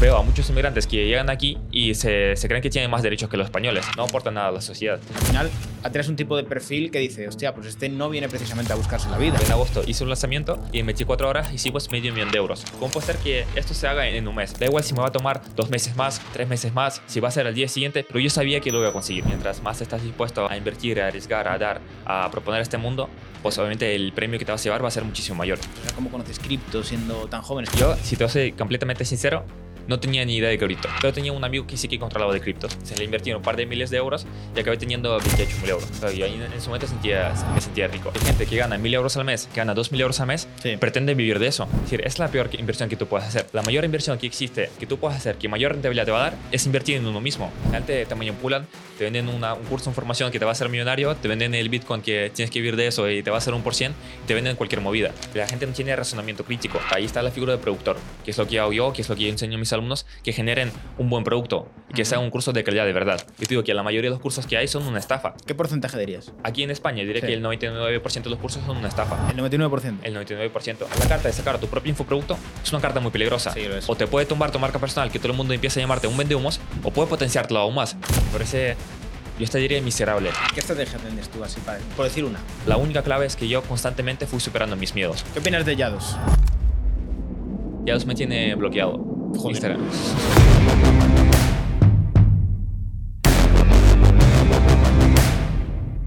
[0.00, 3.28] Veo a muchos inmigrantes que llegan aquí y se, se creen que tienen más derechos
[3.28, 3.84] que los españoles.
[3.98, 4.98] No aportan nada a la sociedad.
[5.14, 5.50] Al final,
[5.82, 9.10] atraes un tipo de perfil que dice, hostia, pues este no viene precisamente a buscarse
[9.10, 9.38] la vida.
[9.44, 12.64] En agosto hice un lanzamiento y en 24 horas hicimos medio millón de euros.
[12.78, 14.58] ¿Cómo puede ser que esto se haga en un mes?
[14.58, 17.28] Da igual si me va a tomar dos meses más, tres meses más, si va
[17.28, 19.26] a ser al día siguiente, pero yo sabía que lo iba a conseguir.
[19.26, 23.10] Mientras más estás dispuesto a invertir, a arriesgar, a dar, a proponer este mundo,
[23.42, 25.58] pues obviamente el premio que te vas a llevar va a ser muchísimo mayor.
[25.94, 27.70] ¿cómo conoces cripto siendo tan jóvenes?
[27.76, 29.44] Yo, si te soy completamente sincero,
[29.88, 32.40] no tenía ni idea de cripto, pero tenía un amigo que sí que controlaba de
[32.40, 32.76] criptos.
[32.84, 35.88] Se le invirtieron un par de miles de euros y acabé teniendo 28 mil euros.
[35.90, 38.12] O sea, yo ahí en ese momento sentía, me sentía rico.
[38.14, 40.48] Hay gente que gana mil euros al mes, que gana dos mil euros al mes,
[40.62, 40.76] Sí.
[40.76, 41.68] pretende vivir de eso.
[41.76, 43.46] Es decir, es la peor inversión que tú puedes hacer.
[43.52, 46.30] La mayor inversión que existe, que tú puedes hacer, que mayor rentabilidad te va a
[46.30, 47.50] dar, es invertir en uno mismo.
[47.66, 48.66] Final te, manipulan,
[48.98, 51.54] te venden una- un curso de formación que te va a hacer millonario, te venden
[51.54, 53.74] el Bitcoin que tienes que vivir de eso y te va a hacer un por
[53.74, 53.94] cien,
[54.26, 55.12] te venden cualquier movida.
[55.34, 56.80] La gente no tiene razonamiento crítico.
[56.90, 59.16] Ahí está la figura del productor, que es lo que hago yo, que es lo
[59.16, 62.30] que yo enseño a mis alumnos, que generen un buen producto y que sea un
[62.30, 63.20] curso de calidad de verdad.
[63.38, 65.34] Yo te digo que la mayoría de los cursos que hay son una estafa.
[65.46, 66.32] ¿Qué porcentaje dirías?
[66.44, 67.26] Aquí en España diré Sí.
[67.26, 69.16] que el 99% de los cursos son una estafa.
[69.30, 69.98] El 99%.
[70.02, 70.86] El 99%.
[70.98, 73.52] La carta de sacar tu propio infoproducto es una carta muy peligrosa.
[73.52, 73.88] Sí, lo es.
[73.88, 76.16] O te puede tumbar tu marca personal, que todo el mundo empieza a llamarte un
[76.16, 77.96] vendehumos, o puede potenciártelo aún más.
[78.32, 78.76] Por ese,
[79.38, 80.30] yo te diría miserable.
[80.54, 82.38] ¿Qué estrategia tienes tú así para, por decir una?
[82.66, 85.24] La única clave es que yo constantemente fui superando mis miedos.
[85.32, 86.16] ¿Qué opinas de Yados?
[87.90, 88.98] Ya me tiene bloqueado.
[89.36, 89.50] Joder.
[89.50, 89.80] Instagram.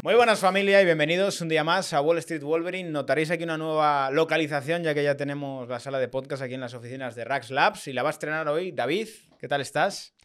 [0.01, 2.89] Muy buenas familia y bienvenidos un día más a Wall Street Wolverine.
[2.89, 6.61] Notaréis aquí una nueva localización ya que ya tenemos la sala de podcast aquí en
[6.61, 9.09] las oficinas de Rax Labs y la va a estrenar hoy David.
[9.37, 10.15] ¿Qué tal estás?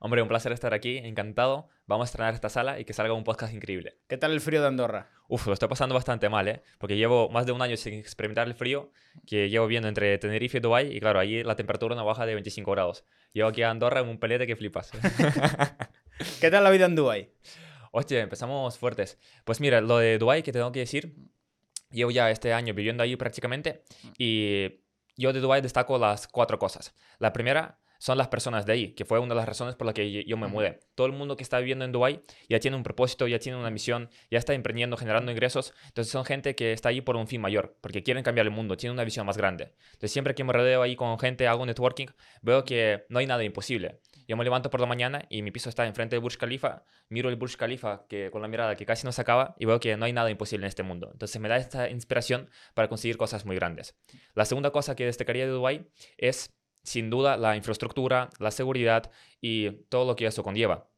[0.00, 1.68] Hombre, un placer estar aquí, encantado.
[1.86, 3.98] Vamos a estrenar esta sala y que salga un podcast increíble.
[4.08, 5.10] ¿Qué tal el frío de Andorra?
[5.28, 6.62] Uf, lo estoy pasando bastante mal, ¿eh?
[6.78, 8.90] Porque llevo más de un año sin experimentar el frío,
[9.26, 12.32] que llevo viendo entre Tenerife y Dubai y claro, allí la temperatura no baja de
[12.32, 13.04] 25 grados.
[13.34, 14.92] Llevo aquí a Andorra en un pelete que flipas.
[16.40, 17.30] ¿Qué tal la vida en Dubai?
[17.92, 19.18] Hostia, empezamos fuertes.
[19.44, 21.14] Pues mira, lo de Dubai que tengo que decir,
[21.90, 23.84] llevo ya este año viviendo allí prácticamente
[24.16, 24.80] y
[25.18, 26.94] yo de Dubai destaco las cuatro cosas.
[27.18, 29.94] La primera son las personas de ahí, que fue una de las razones por las
[29.94, 30.80] que yo- me mudé.
[30.94, 32.20] Todo el mundo que está viviendo en Dubai
[32.50, 35.72] ya tiene un propósito, ya tiene una misión, ya está emprendiendo, generando ingresos.
[35.86, 38.76] Entonces son gente que está ahí por un fin mayor, porque quieren cambiar el mundo,
[38.76, 39.72] tienen una visión más grande.
[39.86, 42.08] Entonces siempre que me rodeo ahí con gente, hago networking,
[42.42, 44.00] veo que no hay nada imposible.
[44.28, 47.30] Yo me levanto por la mañana y mi piso está enfrente del Burj Khalifa, miro
[47.30, 49.96] el Burj Khalifa que, con la mirada que casi no se acaba y veo que
[49.96, 51.08] no hay nada imposible en este mundo.
[51.10, 53.96] Entonces me da esta inspiración para conseguir cosas muy grandes.
[54.34, 55.86] La segunda cosa que destacaría de Dubái
[56.18, 60.88] es, sin duda, la infraestructura, la seguridad y todo lo que eso conlleva.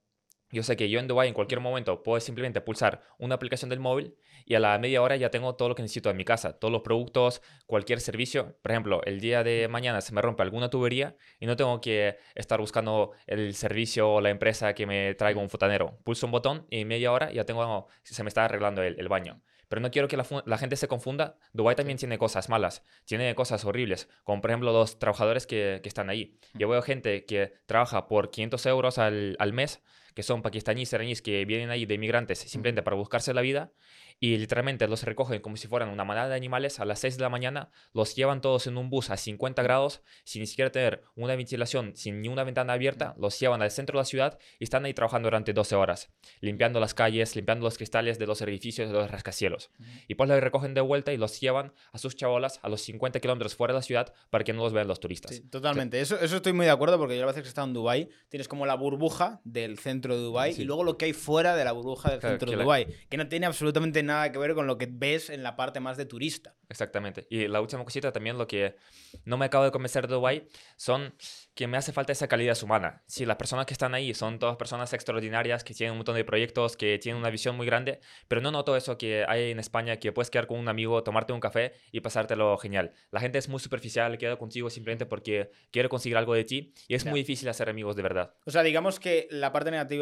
[0.51, 3.81] Yo sé que yo en Dubái en cualquier momento puedo simplemente pulsar una aplicación del
[3.81, 6.57] móvil y a la media hora ya tengo todo lo que necesito en mi casa,
[6.59, 8.57] todos los productos, cualquier servicio.
[8.63, 12.19] Por ejemplo, el día de mañana se me rompe alguna tubería y no tengo que
[12.37, 15.99] estar buscando el servicio o la empresa que me traiga un fontanero.
[16.05, 19.09] Pulso un botón y en media hora ya tengo, se me está arreglando el, el
[19.09, 19.43] baño.
[19.69, 21.37] Pero no quiero que la, gente se confunda.
[21.53, 25.89] Dubái también tiene cosas malas, tiene cosas horribles, como por ejemplo los trabajadores que, que
[25.89, 26.39] están ahí.
[26.55, 29.83] Yo veo gente que trabaja por 500 euros al, al mes,
[30.17, 33.71] que son pakistaníes, iraníes, que vienen ahí de inmigrantes simplemente para buscarse la vida
[34.19, 37.23] y literalmente los recogen como si fueran una manada de animales a las 6 de
[37.23, 41.03] la mañana, los llevan todos en un bus a 50 grados, sin ni siquiera tener
[41.17, 44.65] una ventilación, sin ni una ventana abierta, los llevan al centro de la ciudad y
[44.65, 46.11] están ahí trabajando durante 12 horas,
[46.41, 49.71] limpiando las calles, limpiando los cristales de los edificios, de los rascacielos.
[50.09, 53.21] Y pues los recogen de vuelta y los llevan a sus chabolas a los 50
[53.21, 55.35] kilómetros fuera de la ciudad para que no los vean los turistas.
[55.35, 56.01] Sí, totalmente.
[56.01, 58.09] Eso, eso estoy muy de acuerdo porque yo las veces que he estado en Dubai
[58.31, 60.63] tienes como la burbuja del centro de Dubai Sí.
[60.63, 62.87] y luego lo que hay fuera de la burbuja del Claro, centro de la- Dubai,
[63.09, 65.97] que no tiene absolutamente nada que ver con lo que ves en la parte más
[65.97, 66.55] de turista.
[66.69, 67.27] Exactamente.
[67.31, 68.77] Y la última cosita también, lo que
[69.25, 71.15] no me acabo de convencer de Dubai, son
[71.55, 73.03] que me hace falta esa calidad humana.
[73.07, 76.25] Sí, las personas que están ahí son todas personas extraordinarias, que tienen un montón de
[76.25, 79.97] proyectos, que tienen una visión muy grande, pero no noto eso que hay en España,
[79.97, 82.93] que puedes quedar con un amigo, tomarte un café y pasártelo genial.
[83.11, 86.95] La gente es muy superficial, queda contigo simplemente porque quiere conseguir algo de ti y
[86.95, 87.11] es Ya.
[87.11, 88.35] muy difícil hacer amigos de verdad.
[88.45, 89.96] O sea, digamos que la parte negativa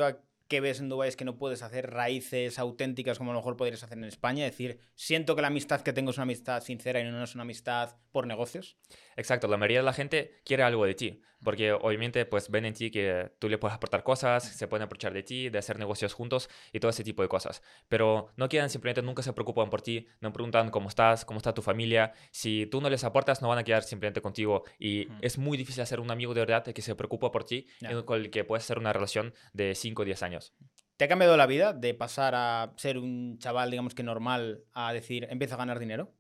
[0.48, 3.56] que ves en Dubái es que no puedes hacer raíces auténticas como a lo mejor
[3.56, 4.46] podrías hacer en España.
[4.46, 7.34] Es decir, siento que la amistad que tengo es una amistad sincera y no es
[7.34, 8.76] una amistad por negocios.
[9.16, 11.22] Exacto, la mayoría de la gente quiere algo de ti.
[11.44, 15.12] porque obviamente pues ven en ti que tú le puedes aportar cosas, se pueden aprovechar
[15.12, 17.62] de ti, de hacer negocios juntos y todo ese tipo de cosas.
[17.88, 21.52] Pero no quieren simplemente, nunca se preocupan por ti, no preguntan cómo estás, cómo está
[21.54, 22.12] tu familia.
[22.32, 24.64] Si tú no les aportas, no van a quedar simplemente contigo.
[24.78, 28.02] Y es muy difícil hacer un amigo de verdad que se preocupa por ti y
[28.02, 30.54] con el que puedes hacer una relación de 5 o 10 años.
[30.96, 34.92] ¿Te ha cambiado la vida de pasar a ser un chaval, digamos que normal, a
[34.92, 36.14] decir, empieza a ganar dinero?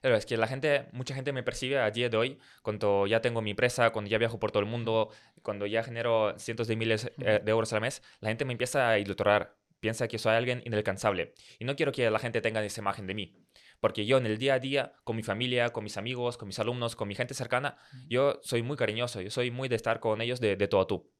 [0.00, 3.20] Pero es que la gente, mucha gente me percibe a día de hoy, cuando ya
[3.20, 5.10] tengo mi empresa, cuando ya viajo por todo el mundo,
[5.42, 8.88] cuando ya genero cientos de miles eh, de euros al mes, la gente me empieza
[8.88, 11.34] a ilustrar, piensa que soy alguien inalcanzable.
[11.58, 13.36] Y no quiero que la gente tenga esa imagen de mí.
[13.80, 16.58] Porque yo en el día a día, con mi familia, con mis amigos, con mis
[16.58, 17.76] alumnos, con mi gente cercana,
[18.08, 20.86] yo soy muy cariñoso, yo soy muy de estar con ellos de, de todo a
[20.86, 21.10] tú.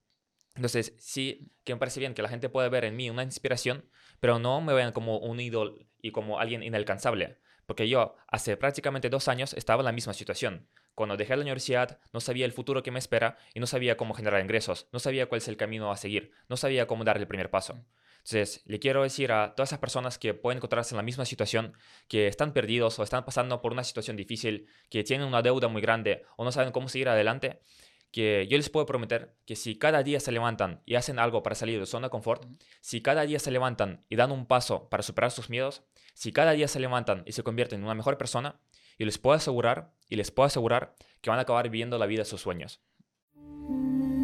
[0.55, 3.89] Entonces, sí que me parece bien que la gente pueda ver en mí una inspiración,
[4.21, 7.39] pero no me vean como un ídolo y como alguien inalcanzable.
[7.71, 10.67] Porque yo hace prácticamente dos años estaba en la misma situación.
[10.97, 14.13] Cuando dejé la universidad no sabía el futuro que me espera y no sabía cómo
[14.13, 17.29] generar ingresos, no sabía cuál es el camino a seguir, no sabía cómo dar el
[17.29, 17.87] primer paso.
[18.17, 21.75] Entonces, le quiero decir a todas esas personas que pueden encontrarse en la misma situación,
[22.09, 25.81] que están perdidos o están pasando por una situación difícil, que tienen una deuda muy
[25.81, 27.61] grande o no saben cómo seguir adelante,
[28.11, 31.55] que yo les puedo prometer que si cada día se levantan y hacen algo para
[31.55, 32.45] salir de su zona de confort,
[32.81, 35.83] si cada día se levantan y dan un paso para superar sus miedos,
[36.15, 38.61] si cada día se levantan y se convierten en una mejor persona,
[38.99, 42.23] yo les puedo asegurar y les puedo asegurar que van a acabar viviendo la vida
[42.23, 42.81] de sus sueños.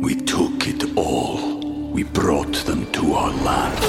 [0.03, 1.65] We took it all.
[1.93, 3.83] We brought them to our land.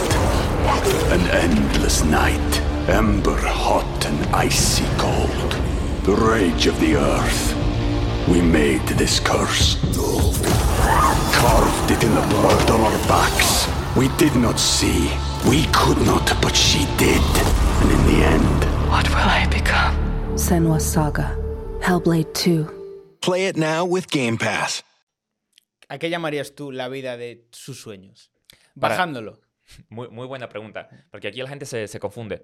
[1.12, 5.52] An endless night, ember hot and icy cold.
[6.06, 7.77] The rage of the earth.
[8.28, 9.78] We made this curse.
[11.34, 13.68] Carved it in the blood on our backs.
[13.96, 15.10] We did not see.
[15.50, 17.22] We could not, but she did.
[17.82, 19.96] And in the end, What will I become?
[20.38, 21.36] Senwa Saga.
[21.82, 22.66] Hellblade 2.
[23.22, 24.84] Play it now with Game Pass.
[25.90, 28.30] ¿A qué llamarías tú la vida de sus sueños?
[28.80, 29.40] Para- Bajándolo.
[29.90, 32.44] Muy, muy buena pregunta, porque aquí la gente se, se confunde.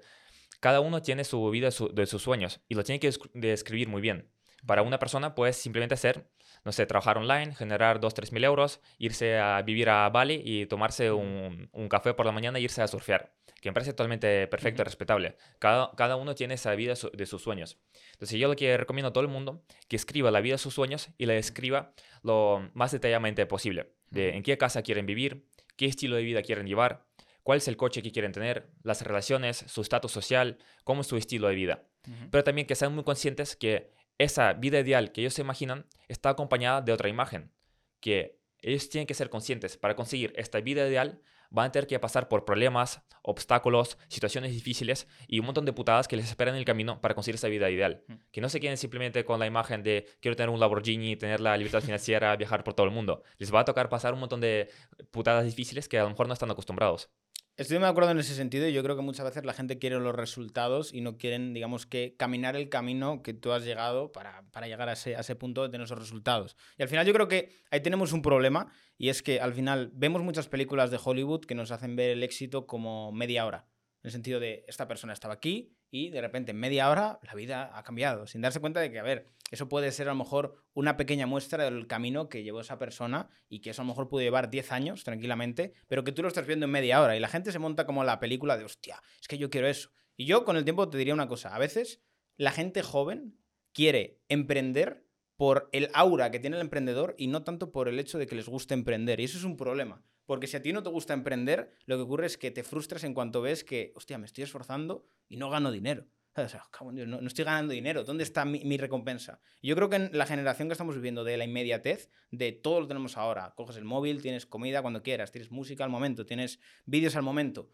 [0.60, 3.88] Cada uno tiene su vida su- de sus sueños y lo tiene que descri- describir
[3.88, 4.30] muy bien.
[4.66, 6.26] Para una persona puede simplemente ser,
[6.64, 10.66] no sé, trabajar online, generar 2, 3 mil euros, irse a vivir a Bali y
[10.68, 14.48] tomarse un, un café por la mañana e irse a surfear, que me parece totalmente
[14.48, 15.36] perfecto y respetable.
[15.60, 17.78] Cada, cada uno tiene esa vida su- de sus sueños.
[18.14, 20.74] Entonces yo lo que recomiendo a todo el mundo, que escriba la vida de sus
[20.74, 23.94] sueños y la describa lo más detalladamente posible.
[24.10, 25.46] De en qué casa quieren vivir,
[25.76, 27.06] qué estilo de vida quieren llevar,
[27.42, 31.18] cuál es el coche que quieren tener, las relaciones, su estatus social, cómo es su
[31.18, 31.84] estilo de vida.
[32.32, 36.30] Pero también que sean muy conscientes que esa vida ideal que ellos se imaginan está
[36.30, 37.52] acompañada de otra imagen,
[38.00, 41.22] que ellos tienen que ser conscientes para conseguir esta vida ideal
[41.54, 46.08] van a tener que pasar por problemas, obstáculos, situaciones difíciles y un montón de putadas
[46.08, 48.04] que les esperan en el camino para conseguir esa vida ideal.
[48.32, 51.56] Que no se queden simplemente con la imagen de quiero tener un Lamborghini, tener la
[51.56, 53.22] libertad financiera, viajar por todo el mundo.
[53.38, 54.70] Les va a tocar pasar un montón de
[55.12, 57.12] putadas difíciles que a lo mejor no están acostumbrados.
[57.56, 60.00] Estoy de acuerdo en ese sentido y yo creo que muchas veces la gente quiere
[60.00, 64.42] los resultados y no quieren, digamos, que caminar el camino que tú has llegado para,
[64.50, 66.58] para llegar a ese, a ese punto de tener esos resultados.
[66.80, 69.92] Y al final yo creo que ahí tenemos un problema y es que al final
[69.94, 73.68] vemos muchas películas de Hollywood que nos hacen ver el éxito como media hora.
[74.02, 77.36] En el sentido de, esta persona estaba aquí y de repente en media hora la
[77.36, 80.18] vida ha cambiado, sin darse cuenta de que, a ver, eso puede ser a lo
[80.18, 83.90] mejor una pequeña muestra del camino que llevó esa persona y que eso a lo
[83.90, 87.16] mejor pudo llevar 10 años tranquilamente, pero que tú lo estás viendo en media hora
[87.16, 89.92] y la gente se monta como la película de, hostia, es que yo quiero eso.
[90.18, 92.02] Y yo con el tiempo te diría una cosa, a veces
[92.38, 93.38] la gente joven
[93.72, 95.06] quiere emprender
[95.38, 98.36] por el aura que tiene el emprendedor y no tanto por el hecho de que
[98.36, 99.20] les guste emprender.
[99.20, 100.04] Y eso es un problema.
[100.26, 103.04] Porque si a ti no te gusta emprender, lo que ocurre es que te frustras
[103.04, 106.08] en cuanto ves que, hostia, me estoy esforzando y no gano dinero.
[106.36, 108.04] O sea, no, no estoy ganando dinero.
[108.04, 109.40] ¿Dónde está mi, mi recompensa?
[109.62, 112.88] Yo creo que en la generación que estamos viviendo de la inmediatez, de todo lo
[112.88, 113.54] tenemos ahora.
[113.56, 117.70] Coges el móvil, tienes comida cuando quieras, tienes música al momento, tienes vídeos al momento.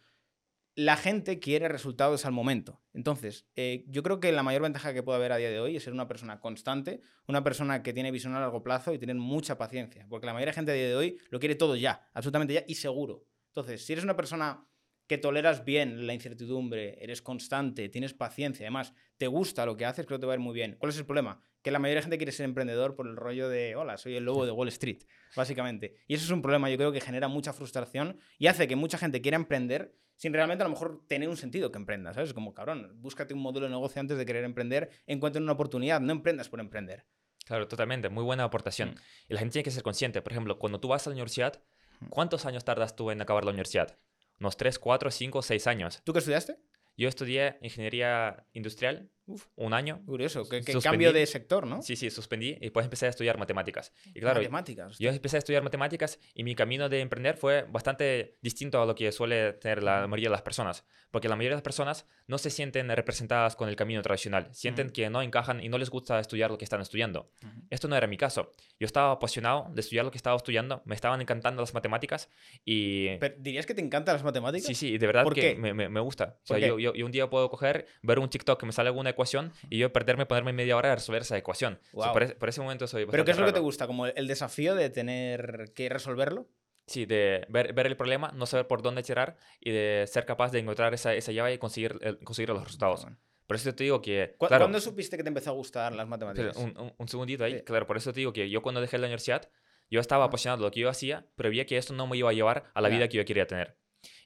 [0.76, 2.82] La gente quiere resultados al momento.
[2.94, 5.78] Entonces, eh, yo creo que la mayor ventaja que puede haber a día de hoy
[5.78, 9.16] es ser una persona constante, una persona que tiene visión a largo plazo y tener
[9.16, 10.06] mucha paciencia.
[10.10, 12.64] Porque la mayoría de gente a día de hoy lo quiere todo ya, absolutamente ya
[12.68, 13.26] y seguro.
[13.48, 14.69] Entonces, si eres una persona
[15.10, 20.06] que toleras bien la incertidumbre, eres constante, tienes paciencia, además te gusta lo que haces,
[20.06, 20.76] creo que te va a ir muy bien.
[20.78, 21.42] ¿Cuál es el problema?
[21.64, 24.24] Que la mayoría de gente quiere ser emprendedor por el rollo de, hola, soy el
[24.24, 25.00] lobo de Wall Street,
[25.36, 25.96] básicamente.
[26.08, 29.00] Y eso es un problema, yo creo que genera mucha frustración y hace que mucha
[29.00, 32.36] gente quiera emprender sin realmente a lo mejor tener un sentido que emprendas, ¿sabes?
[32.36, 36.12] Como, cabrón, búscate un modelo de negocio antes de querer emprender, encuentra una oportunidad, no
[36.12, 37.08] emprendas por emprender.
[37.48, 38.90] Claro, totalmente, muy buena aportación.
[38.90, 38.96] Mm.
[39.30, 40.22] Y la gente tiene que ser consciente.
[40.22, 41.64] Por ejemplo, cuando tú vas a la universidad,
[42.10, 43.98] ¿cuántos años tardas tú en acabar la universidad?
[44.40, 46.02] Unos 3, 4, 5, 6 años.
[46.04, 46.58] ¿Tú qué estudiaste?
[46.98, 49.10] Yo estudié ingeniería industrial
[49.56, 50.02] un año.
[50.06, 51.82] Curioso, que, que cambio de sector, ¿no?
[51.82, 53.92] Sí, sí, suspendí y después empecé a estudiar matemáticas.
[54.14, 54.98] Y claro, Matemáticas.
[55.00, 58.96] yo empecé a estudiar matemáticas y mi camino de emprender fue bastante distinto a lo
[58.96, 60.86] que suele tener la mayoría de las personas.
[61.12, 64.48] Porque la mayoría de las personas no se sienten representadas con el camino tradicional.
[64.52, 64.94] Sienten Ujú.
[64.94, 67.32] que no encajan y no les gusta estudiar lo que están estudiando.
[67.44, 67.62] Ujú.
[67.72, 68.52] Esto no era mi caso.
[68.80, 72.30] Yo estaba apasionado de estudiar lo que estaba estudiando, me estaban encantando las matemáticas
[72.66, 73.18] y...
[73.18, 74.68] Pero, ¿Dirías que te encantan las matemáticas?
[74.68, 75.56] Sí, sí, de verdad ¿Por que qué?
[75.56, 76.38] me, me- me gusta.
[76.44, 78.72] O ¿Por sea, yo, yo- yo un día puedo coger, ver un TikTok que me
[78.72, 81.80] sale alguna ecuación y yo perderme, ponerme media hora a resolver esa ecuación.
[81.94, 83.86] O sea, por, ese, por ese momento soy ¿Pero qué es lo que te gusta?
[83.88, 86.48] ¿Como el desafío de tener que resolverlo?
[86.88, 90.52] Sí, de ver, ver el problema, no saber por dónde tirar y de ser capaz
[90.52, 93.04] de encontrar esa, esa llave y conseguir, el- conseguir los resultados.
[93.04, 93.18] Bueno.
[93.46, 94.36] Por eso te digo que...
[94.38, 96.56] ¿Cu- claro, ¿Cuándo supiste que te empezó a gustar las matemáticas?
[96.58, 97.58] un, un- un segundito ahí.
[97.60, 97.64] Sí.
[97.64, 99.50] Claro, por eso te digo que yo cuando dejé la universidad,
[99.92, 102.30] yo estaba apasionado de lo que yo hacía, pero veía que esto no me iba
[102.30, 103.78] a llevar a la vida que yo quería tener.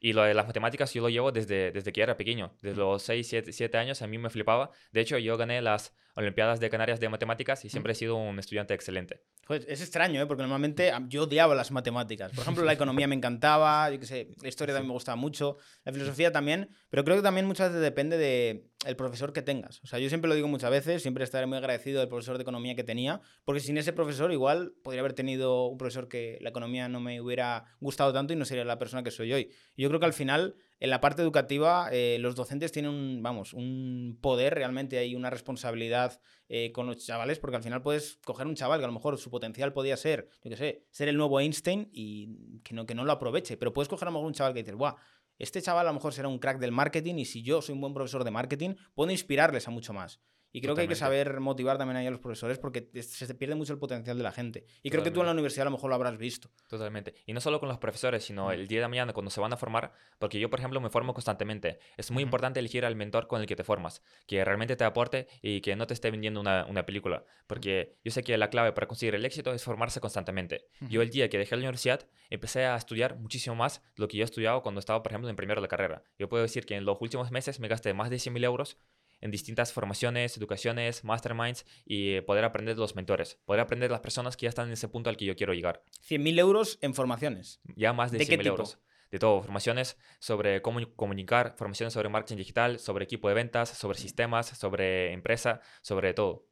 [0.03, 2.51] Y lo de las matemáticas yo lo llevo desde, desde que era pequeño.
[2.61, 4.69] Desde los 6, 7, años a mí me flipaba.
[4.91, 8.37] De hecho, yo gané las Olimpiadas de Canarias de Matemáticas y siempre he sido un
[8.39, 9.21] estudiante excelente.
[9.47, 10.25] Pues es extraño, ¿eh?
[10.25, 12.31] porque normalmente yo odiaba las matemáticas.
[12.31, 15.57] Por ejemplo, la economía me encantaba, yo qué sé, la historia también me gustaba mucho,
[15.83, 19.81] la filosofía también, pero creo que también muchas veces depende de el profesor que tengas.
[19.83, 22.43] O sea, yo siempre lo digo muchas veces, siempre estaré muy agradecido del profesor de
[22.43, 26.49] economía que tenía, porque sin ese profesor igual podría haber tenido un profesor que la
[26.49, 29.51] economía no me hubiera gustado tanto y no sería la persona que soy hoy.
[29.75, 33.23] Y yo creo que al final, en la parte educativa, eh, los docentes tienen un,
[33.23, 38.19] vamos, un poder realmente, hay una responsabilidad eh, con los chavales, porque al final puedes
[38.25, 41.07] coger un chaval que a lo mejor su potencial podía ser, yo qué sé, ser
[41.07, 44.17] el nuevo Einstein y que no, que no lo aproveche, pero puedes coger a lo
[44.17, 44.97] mejor un chaval que dices, guau,
[45.39, 47.79] este chaval a lo mejor será un crack del marketing y si yo soy un
[47.79, 50.19] buen profesor de marketing, puedo inspirarles a mucho más.
[50.55, 51.25] Y creo que hay que Totalmente.
[51.29, 54.31] saber motivar también ahí a los profesores porque se pierde mucho el potencial de la
[54.31, 54.67] gente.
[54.83, 55.39] Y creo que tú en la Totalmente.
[55.41, 56.51] universidad a lo mejor lo habrás visto.
[56.69, 57.15] Totalmente.
[57.25, 59.57] Y no solo con los profesores, sino el día de mañana cuando se van a
[59.57, 61.79] formar, porque yo, por ejemplo, me formo constantemente.
[61.97, 65.27] Es muy importante elegir al mentor con el que te formas, que realmente te aporte
[65.41, 67.25] y que no te esté vendiendo una, una película.
[67.47, 70.67] Porque yo sé que la clave para conseguir el éxito es formarse constantemente.
[70.81, 74.17] Yo el día que dejé la universidad empecé a estudiar muchísimo más de lo que
[74.17, 76.03] yo he estudiado cuando estaba, por ejemplo, en primero de carrera.
[76.19, 78.77] Yo puedo decir que en los últimos meses me gasté más de 100.000 euros
[79.23, 84.01] en distintas formaciones, educaciones, masterminds y poder aprender de los mentores, poder aprender de las
[84.01, 85.81] personas que ya están en ese punto al que yo quiero llegar.
[86.07, 87.61] 100.000 euros en formaciones.
[87.77, 88.49] Ya más de, ¿De qué 100.000 tipo?
[88.49, 88.79] euros.
[89.11, 93.97] De todo, formaciones sobre cómo comunicar, formaciones sobre marketing digital, sobre equipo de ventas, sobre
[93.97, 96.47] sistemas, sobre empresa, sobre todo.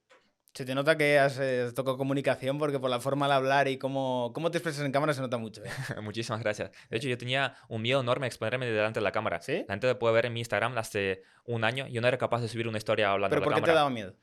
[0.54, 3.78] Se te nota que has eh, tocado comunicación porque por la forma de hablar y
[3.78, 5.64] cómo, cómo te expresas en cámara se nota mucho.
[5.64, 5.70] ¿eh?
[6.02, 6.72] Muchísimas gracias.
[6.90, 9.42] De hecho, yo tenía un miedo enorme a exponerme delante de la cámara.
[9.42, 9.64] ¿Sí?
[9.68, 11.88] La gente lo puede ver en mi Instagram hace un año.
[11.88, 13.66] Yo no era capaz de subir una historia hablando ¿Pero a la por qué te
[13.68, 13.80] cámara.
[13.80, 14.14] daba miedo?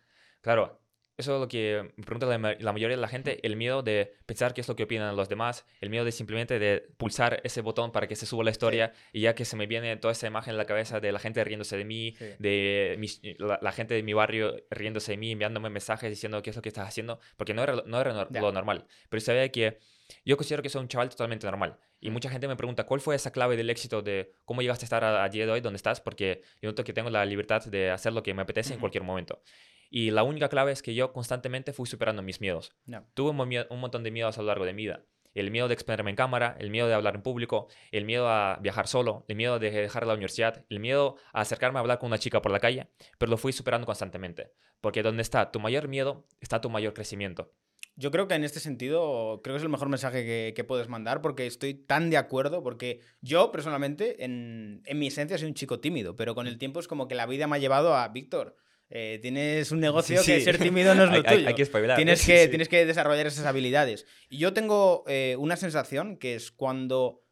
[0.42, 0.80] Claro,
[1.18, 3.82] eso es lo que me pregunta la, ma- la mayoría de la gente, el miedo
[3.82, 7.40] de pensar qué es lo que opinan los demás, el miedo de simplemente de pulsar
[7.44, 10.12] ese botón para que se suba la historia y ya que se me viene toda
[10.12, 12.25] esa imagen en la cabeza de la gente riéndose de mí, Sí.
[12.38, 16.50] de mis- la, la gente de mi barrio riéndose de mí, enviándome mensajes diciendo qué
[16.50, 19.48] es lo que estás haciendo, porque no era, lo- no era lo normal, pero sabía
[19.50, 19.78] que
[20.25, 21.78] yo considero que soy un chaval totalmente normal.
[22.00, 24.87] Y mucha gente me pregunta, ¿cuál fue esa clave del éxito de cómo llegaste a
[24.87, 26.00] estar a, a día de hoy donde estás?
[26.00, 29.02] Porque yo noto que tengo la libertad de hacer lo que me apetece en cualquier
[29.02, 29.42] momento.
[29.90, 32.73] Y la única clave es que yo constantemente fui superando mis miedos.
[32.85, 33.04] Ya.
[33.14, 35.04] Tuve un, montón de miedos a lo largo de mi vida.
[35.35, 38.59] El miedo de exponerme en cámara, el miedo de hablar en público, el miedo a
[38.61, 42.09] viajar solo, el miedo de dejar la universidad, el miedo a acercarme a hablar con
[42.09, 44.52] una chica por la calle, pero lo fui superando constantemente.
[44.80, 47.52] Porque donde está tu mayor miedo, está tu mayor crecimiento.
[47.95, 50.88] Yo creo que en este sentido, creo que es el mejor mensaje que, que puedes
[50.88, 55.54] mandar porque estoy tan de acuerdo, porque yo personalmente, en, en mi esencia, soy un
[55.54, 58.07] chico tímido, pero con el tiempo es como que la vida me ha llevado a,
[58.09, 58.57] Víctor,
[58.90, 60.45] eh, tienes un negocio Sí, que sí.
[60.45, 61.49] ser tímido no es lo Hay- hay- tuyo.
[61.49, 62.49] hay que espabilar, Tienes sí, que, sí.
[62.49, 64.07] tienes que desarrollar esas habilidades.
[64.28, 67.23] Y yo tengo eh, una sensación que es cuando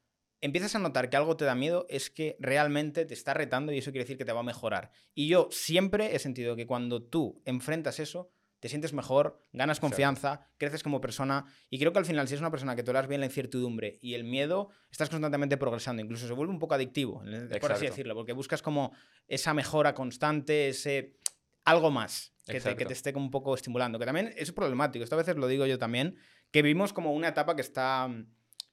[0.43, 3.79] empiezas a notar que algo te da miedo, es que realmente te está retando y
[3.79, 4.91] eso quiere decir que te va a mejorar.
[5.15, 10.49] Y yo siempre he sentido que cuando tú enfrentas eso, te sientes mejor, ganas confianza,
[10.57, 13.21] creces como persona y creo que al final si es una persona que toleras bien
[13.21, 17.29] la incertidumbre y el miedo, estás constantemente progresando, incluso se vuelve un poco adictivo, por
[17.29, 17.81] así Exacto.
[17.85, 18.93] decirlo, porque buscas como
[19.29, 21.17] esa mejora constante, ese
[21.67, 22.87] algo más que te, que Exacto.
[22.87, 25.79] te esté un poco estimulando, que también es problemático, esto a veces lo digo yo
[25.79, 26.17] también,
[26.51, 28.27] que vivimos como una etapa que está mm,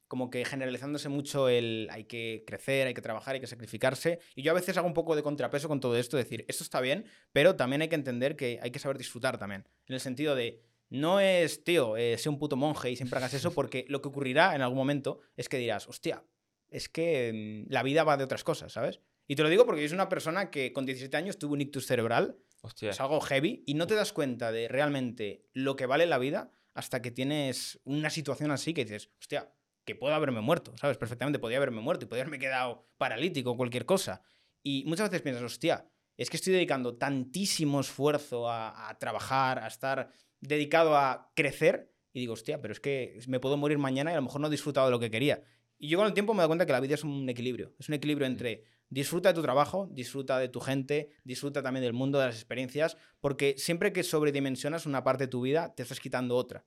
[0.07, 4.19] como que generalizándose mucho el hay que crecer, hay que trabajar, hay que sacrificarse.
[4.35, 6.81] Y yo a veces hago un poco de contrapeso con todo esto, decir, esto está
[6.81, 9.67] bien, pero también hay que entender que hay que saber disfrutar también.
[9.87, 13.33] En el sentido de, no es, tío, eh, sé un puto monje y siempre hagas
[13.33, 16.23] eso, porque lo que ocurrirá en algún momento es que dirás, hostia,
[16.69, 18.99] es que mm, la vida va de otras cosas, ¿sabes?
[19.27, 21.61] Y te lo digo porque yo soy una persona que con 17 años tuvo un
[21.61, 22.91] ictus cerebral, Hostia.
[22.91, 26.49] es algo heavy, y no te das cuenta de realmente lo que vale la vida
[26.73, 29.53] hasta que tienes una situación así que dices, hostia,
[29.85, 30.97] que puedo haberme muerto, ¿sabes?
[30.97, 34.23] Perfectamente podía haberme muerto y podía haberme quedado paralítico o cualquier cosa.
[34.63, 39.67] Y muchas veces piensas, hostia, es que estoy dedicando tantísimo esfuerzo a, a trabajar, a
[39.67, 44.13] estar dedicado a crecer, y digo, hostia, pero es que me puedo morir mañana y
[44.13, 45.43] a lo mejor no he disfrutado de lo que quería.
[45.77, 47.73] Y yo con el tiempo me doy cuenta que la vida es un equilibrio.
[47.77, 51.93] Es un equilibrio entre disfruta de tu trabajo, disfruta de tu gente, disfruta también del
[51.93, 55.99] mundo, de las experiencias, porque siempre que sobredimensionas una parte de tu vida, te estás
[55.99, 56.63] quitando otra.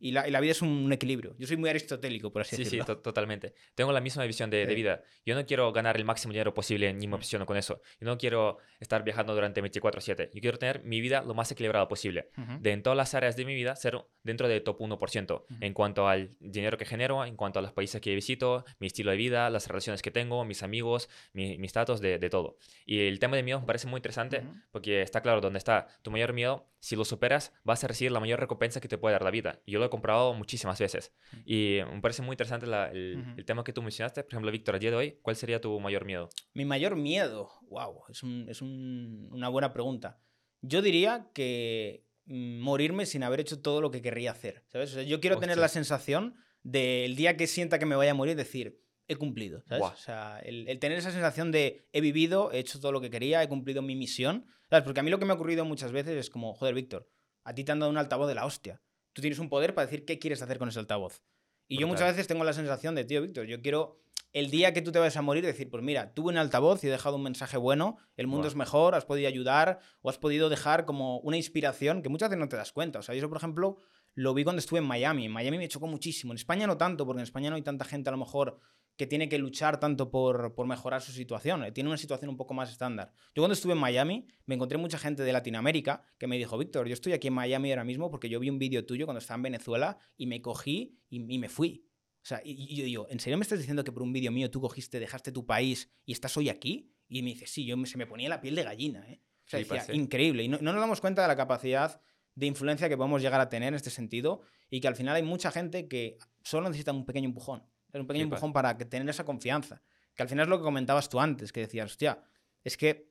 [0.00, 1.34] Y la, y la vida es un equilibrio.
[1.38, 2.84] Yo soy muy aristotélico, por así Sí, sí, decirlo.
[2.86, 3.54] to- totalmente.
[3.74, 4.74] Tengo la misma visión de, de Sí.
[4.74, 5.02] vida.
[5.24, 7.80] Yo no quiero ganar el máximo dinero posible ni me obsesiono con eso.
[8.00, 10.30] Yo no quiero estar viajando durante 24/7.
[10.34, 12.30] Yo quiero tener mi vida lo más equilibrada posible.
[12.36, 12.58] Ujú.
[12.60, 15.44] De en todas las áreas de mi vida ser dentro del top 1%.
[15.60, 19.10] En cuanto al dinero que genero, en cuanto a los países que visito, mi estilo
[19.10, 22.56] de vida, las relaciones que tengo, mis amigos, mi, mi estatus, de, de todo.
[22.86, 24.48] Y el tema de miedo me parece muy interesante Ujú.
[24.70, 26.66] porque está claro dónde está tu mayor miedo.
[26.80, 29.60] Si lo superas, vas a recibir la mayor recompensa que te puede dar la vida.
[29.66, 31.12] Y yo lo he comprobado muchísimas veces.
[31.44, 33.30] Y me parece muy interesante la- el, Ujú.
[33.38, 34.22] el tema que tú mencionaste.
[34.24, 36.28] Por ejemplo, Víctor, a día de hoy, ¿cuál sería tu mayor miedo?
[36.54, 40.20] Mi mayor miedo, wow, es, un- es un- una buena pregunta.
[40.60, 44.90] Yo diría que mm, morirme sin haber hecho todo lo que querría hacer, ¿sabes?
[44.90, 45.62] O sea, yo quiero tener Hostia.
[45.62, 49.80] la sensación del día que sienta que me vaya a morir, decir, he cumplido, ¿sabes?
[49.80, 49.92] Buah.
[49.94, 53.08] O sea, el, el tener esa sensación de he vivido, he hecho todo lo que
[53.08, 54.84] quería, he cumplido mi misión, ¿sabes?
[54.84, 57.08] Porque a mí lo que me ha ocurrido muchas veces es como, joder, Víctor,
[57.44, 58.82] a ti te han dado un altavoz de la hostia.
[59.12, 61.22] Tú tienes un poder para decir qué quieres hacer con ese altavoz.
[61.66, 64.00] Y yo muchas veces tengo la sensación de, tío, Víctor, yo quiero
[64.32, 66.88] el día que tú te vayas a morir decir, pues mira, tuve un altavoz y
[66.88, 70.48] he dejado un mensaje bueno, el mundo es mejor, has podido ayudar o has podido
[70.48, 72.98] dejar como una inspiración que muchas veces no te das cuenta.
[72.98, 73.76] O sea, yo eso, por ejemplo,
[74.14, 75.26] lo vi cuando estuve en Miami.
[75.26, 76.32] En Miami me chocó muchísimo.
[76.32, 78.60] En España no tanto, porque en España no hay tanta gente a lo mejor
[78.98, 81.64] que tiene que luchar tanto por, por mejorar su situación.
[81.64, 83.12] eh, Tiene una situación un poco más estándar.
[83.34, 86.86] Yo cuando estuve en Miami me encontré mucha gente de Latinoamérica que me dijo, Víctor,
[86.88, 89.36] yo estoy aquí en Miami ahora mismo porque yo vi un vídeo tuyo cuando estaba
[89.36, 91.86] en Venezuela y me cogí y, y me fui.
[92.20, 94.30] O sea, y, y yo digo, ¿en serio me estás diciendo que por un vídeo
[94.32, 96.92] mío tú cogiste, dejaste tu país y estás hoy aquí?
[97.08, 99.22] Y me dice, sí, yo me- se me ponía la piel de gallina, ¿eh?
[99.46, 99.96] O sea, decía, ¿eh?
[99.96, 100.42] increíble.
[100.42, 102.02] Y no, no nos damos cuenta de la capacidad
[102.34, 105.22] de influencia que podemos llegar a tener en este sentido y que al final hay
[105.22, 107.62] mucha gente que solo necesita un pequeño empujón.
[108.00, 109.82] Un pequeño empujón para que tener esa confianza.
[110.14, 112.18] Que al final es lo que comentabas tú antes, que decías, hostia,
[112.64, 113.08] es que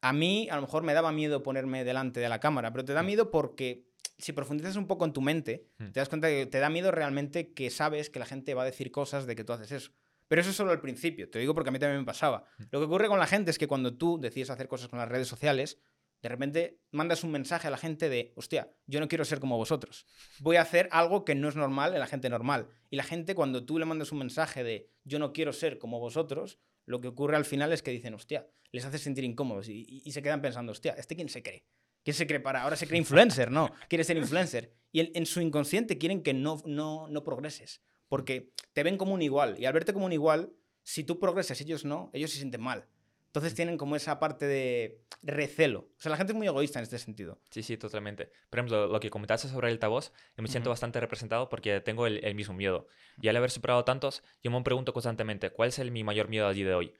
[0.00, 2.92] a mí a lo mejor me daba miedo ponerme delante de la cámara, pero te
[2.92, 5.86] da miedo porque si profundizas un poco en tu mente, Mm.
[5.92, 8.64] te das cuenta que te da miedo realmente que sabes que la gente va a
[8.64, 9.92] decir cosas de que tú haces eso.
[10.26, 12.44] Pero eso es solo al principio, te digo porque a mí también me pasaba.
[12.70, 15.08] Lo que ocurre con la gente es que cuando tú decides hacer cosas con las
[15.08, 15.78] redes sociales,
[16.22, 19.56] de repente mandas un mensaje a la gente de, hostia, yo no quiero ser como
[19.56, 20.06] vosotros.
[20.40, 22.68] Voy a hacer algo que no es normal en la gente normal.
[22.90, 26.00] Y la gente cuando tú le mandas un mensaje de, yo no quiero ser como
[26.00, 30.10] vosotros, lo que ocurre al final es que dicen, hostia, les hace sentir incómodos y,
[30.10, 31.66] se quedan pensando, hostia, ¿este quién se cree?
[32.02, 32.62] ¿Quién se cree para?
[32.62, 34.72] Ahora se cree influencer, no, quiere ser influencer.
[34.92, 39.14] Y en, en su inconsciente quieren que no, no, no progreses, porque te ven como
[39.14, 39.56] un igual.
[39.58, 40.52] Y al verte como un igual,
[40.82, 42.88] si tú progresas ellos no, ellos se sienten mal.
[43.28, 45.80] Entonces tienen como esa parte de recelo.
[45.80, 47.40] O sea, la gente es muy egoísta en este sentido.
[47.50, 48.30] Sí, sí, totalmente.
[48.50, 52.06] Por ejemplo, lo que comentaste sobre el altavoz, yo me siento bastante representado porque tengo
[52.06, 52.88] el, el mismo miedo.
[53.20, 56.46] Y al haber superado tantos, yo me pregunto constantemente, ¿cuál es el, mi mayor miedo
[56.46, 56.94] al día de hoy?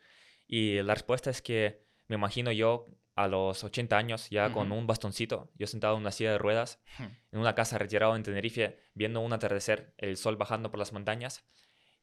[0.47, 2.87] Y la respuesta es que me imagino yo
[3.19, 6.81] a los 80 años, ya con un bastoncito, yo sentado en una silla de ruedas,
[6.99, 11.45] en una casa retirado en Tenerife, viendo un atardecer, el sol bajando por las montañas,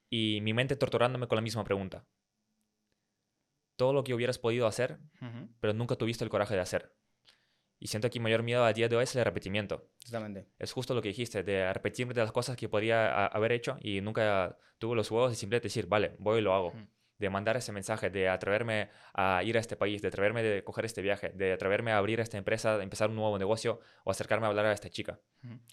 [0.09, 2.05] y mi mente torturándome con la misma pregunta.
[3.75, 4.99] Todo lo que hubieras podido hacer,
[5.59, 6.93] pero nunca tuviste el coraje de hacer.
[7.79, 9.89] Y siento que mi mayor miedo a día de hoy es el repetimiento.
[10.01, 10.47] Exactamente.
[10.57, 13.77] Es justo lo que dijiste, de repetirme de las cosas que podría a- haber hecho
[13.81, 16.73] y nunca tuve los huevos de simplemente decir, vale, voy y lo hago.
[17.17, 20.83] De mandar ese mensaje, de atreverme a ir a este país, de atreverme de coger
[20.85, 24.45] este viaje, de atreverme a abrir esta empresa, de empezar un nuevo negocio o acercarme
[24.47, 25.19] a hablar a esta chica.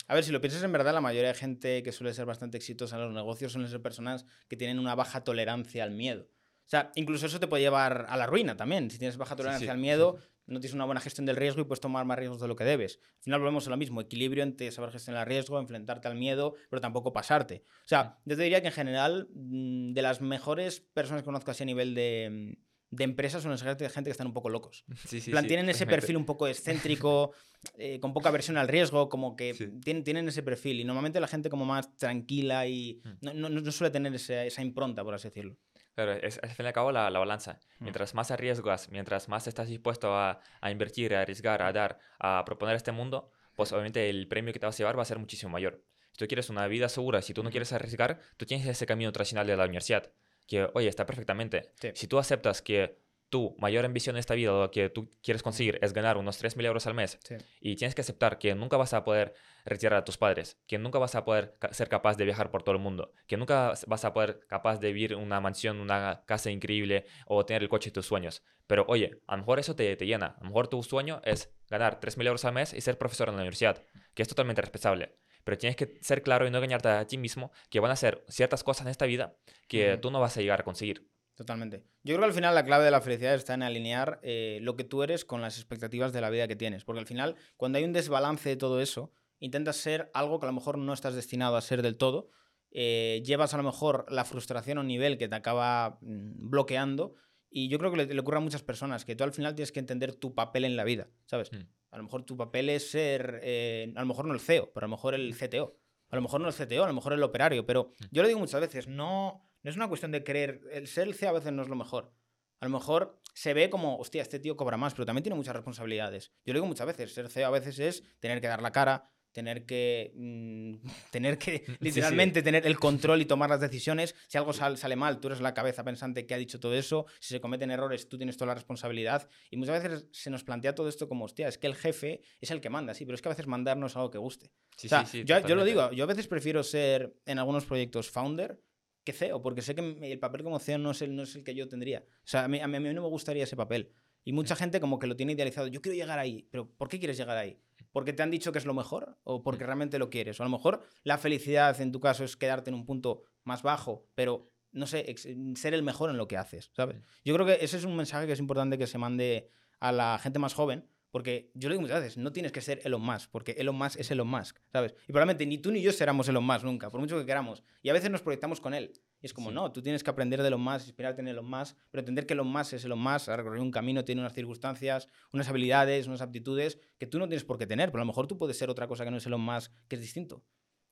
[0.06, 2.58] A ver, si lo piensas en verdad, la mayoría de gente que suele ser bastante
[2.58, 6.28] exitosa en los negocios suelen ser personas que tienen una baja tolerancia al miedo.
[6.72, 8.90] O sea, incluso eso te puede llevar a la ruina también.
[8.90, 9.70] Si tienes baja tolerancia sí.
[9.70, 12.48] al miedo, no tienes una buena gestión del riesgo y puedes tomar más riesgos de
[12.48, 12.98] lo que debes.
[13.18, 16.54] Al final volvemos a lo mismo, equilibrio entre saber gestionar el riesgo, enfrentarte al miedo,
[16.70, 17.62] pero tampoco pasarte.
[17.84, 21.50] O sea, yo te diría que en general, mm, de las mejores personas que conozco
[21.50, 22.56] así a nivel de,
[22.90, 24.84] de empresas son gente gente que están un poco locos.
[25.06, 27.32] Sí, sí, plan, sí, tienen ese perfil un poco excéntrico,
[27.76, 29.52] eh, con poca aversión al riesgo, como que
[29.84, 30.80] tienen, tienen ese perfil.
[30.80, 33.10] Y normalmente la gente como más tranquila y Mm.
[33.20, 35.58] no, no- no suele tener ese- esa impronta, por así decirlo.
[35.94, 37.60] Claro, es al fin y al cabo la, la balanza.
[37.78, 37.84] Mm.
[37.84, 42.44] Mientras más arriesgas, mientras más estás dispuesto a, a invertir, a arriesgar, a dar, a
[42.44, 45.18] proponer este mundo, pues obviamente el premio que te vas a llevar va a ser
[45.18, 45.82] muchísimo mayor.
[46.12, 49.12] Si tú quieres una vida segura, si tú no quieres arriesgar, tú tienes ese camino
[49.12, 50.10] tradicional de la universidad,
[50.46, 51.72] que, oye, está perfectamente.
[51.80, 51.90] Sí.
[51.94, 52.98] Si tú aceptas que
[53.32, 56.66] tu mayor ambición en esta vida, lo que tú quieres conseguir es ganar unos 3.000
[56.66, 57.36] euros al mes Sí.
[57.60, 59.32] y tienes que aceptar que nunca vas a poder
[59.64, 62.62] retirar a tus padres, que nunca vas a poder ca- ser capaz de viajar por
[62.62, 66.24] todo el mundo, que nunca vas a poder capaz de vivir en una mansión, una
[66.26, 68.42] casa increíble o tener el coche de tus sueños.
[68.66, 70.36] Pero oye, a lo mejor eso te, te llena.
[70.38, 73.36] A lo mejor tu sueño es ganar 3.000 euros al mes y ser profesor en
[73.36, 73.82] la universidad,
[74.14, 75.16] que es totalmente respetable.
[75.44, 78.24] Pero tienes que ser claro y no engañarte a ti mismo que van a ser
[78.28, 79.34] ciertas cosas en esta vida
[79.68, 81.10] que tú no vas a llegar a conseguir.
[81.34, 81.82] Totalmente.
[82.04, 84.76] Yo creo que al final la clave de la felicidad está en alinear eh, lo
[84.76, 86.84] que tú eres con las expectativas de la vida que tienes.
[86.84, 90.50] Porque al final, cuando hay un desbalance de todo eso, intentas ser algo que a
[90.50, 92.28] lo mejor no estás destinado a ser del todo.
[92.74, 97.14] eh, llevas a lo mejor la frustración a un nivel que te acaba mm, bloqueando.
[97.50, 99.72] Y yo creo que le, le ocurre a muchas personas, que tú al final tienes
[99.72, 101.52] que entender tu papel en la vida, ¿sabes?
[101.52, 101.66] Mm.
[101.90, 104.86] A lo mejor tu papel es ser, eh, a lo mejor no el CEO, pero
[104.86, 105.76] a lo mejor el CTO.
[106.08, 108.40] A lo mejor no el CTO, a lo mejor el operario, pero yo lo digo
[108.40, 111.62] muchas veces, no, no es una cuestión de creer, el ser CEO a veces no
[111.62, 112.12] es lo mejor.
[112.60, 115.54] A lo mejor se ve como, hostia, este tío cobra más, pero también tiene muchas
[115.56, 116.32] responsabilidades.
[116.44, 119.08] Yo lo digo muchas veces, ser CEO a veces es tener que dar la cara,
[119.32, 120.74] tener que, mm,
[121.10, 121.76] tener que sí.
[121.80, 124.14] literalmente tener el control y tomar las decisiones.
[124.28, 127.06] Si algo sal- sale mal, tú eres la cabeza pensante que ha dicho todo eso.
[127.18, 129.28] Si se cometen errores, tú tienes toda la responsabilidad.
[129.50, 132.50] Y muchas veces se nos plantea todo esto como, hostia, es que el jefe es
[132.52, 134.52] el que manda, sí, pero es que a veces mandar no es algo que guste.
[134.76, 138.10] Sí, O sea, yo, yo lo digo, yo a veces prefiero ser en algunos proyectos
[138.10, 138.60] founder
[139.04, 141.44] que CEO, porque sé que el papel como CEO no es el, no es el
[141.44, 142.00] que yo tendría.
[142.00, 143.92] O sea, a mí, a mí- no me gustaría ese papel.
[144.24, 144.34] Y Mm.
[144.36, 145.66] mucha gente como que lo tiene idealizado.
[145.66, 147.58] Yo quiero llegar ahí, pero ¿por qué quieres llegar ahí?
[147.90, 149.18] ¿Porque te han dicho que es lo mejor?
[149.24, 149.42] ¿O Mm.
[149.42, 150.38] porque realmente lo quieres?
[150.38, 153.62] O a lo mejor la felicidad en tu caso es quedarte en un punto más
[153.62, 155.14] bajo, pero no sé,
[155.56, 156.96] ser el mejor en lo que haces, ¿sabes?
[156.98, 157.02] Mm.
[157.24, 160.18] Yo creo que ese es un mensaje que es importante que se mande a la
[160.22, 163.30] gente más joven, porque yo lo digo muchas veces, no tienes que ser Elon Musk,
[163.30, 164.94] porque Elon Musk es Elon Musk, ¿sabes?
[165.06, 167.62] Y probablemente ni tú ni yo seramos Elon Musk nunca, por mucho que queramos.
[167.82, 168.92] Y a veces nos proyectamos con él.
[169.20, 169.54] Y es como, Sí.
[169.54, 172.32] no, tú tienes que aprender de Elon Musk, inspirarte en Elon Musk, pero entender que
[172.34, 176.22] Elon Musk es Elon Musk, ha recorrido un camino, tiene unas circunstancias, unas habilidades, unas
[176.22, 178.68] aptitudes que tú no tienes por qué tener, pero a lo mejor tú puedes ser
[178.70, 180.42] otra cosa que no es Elon Musk, que es distinto.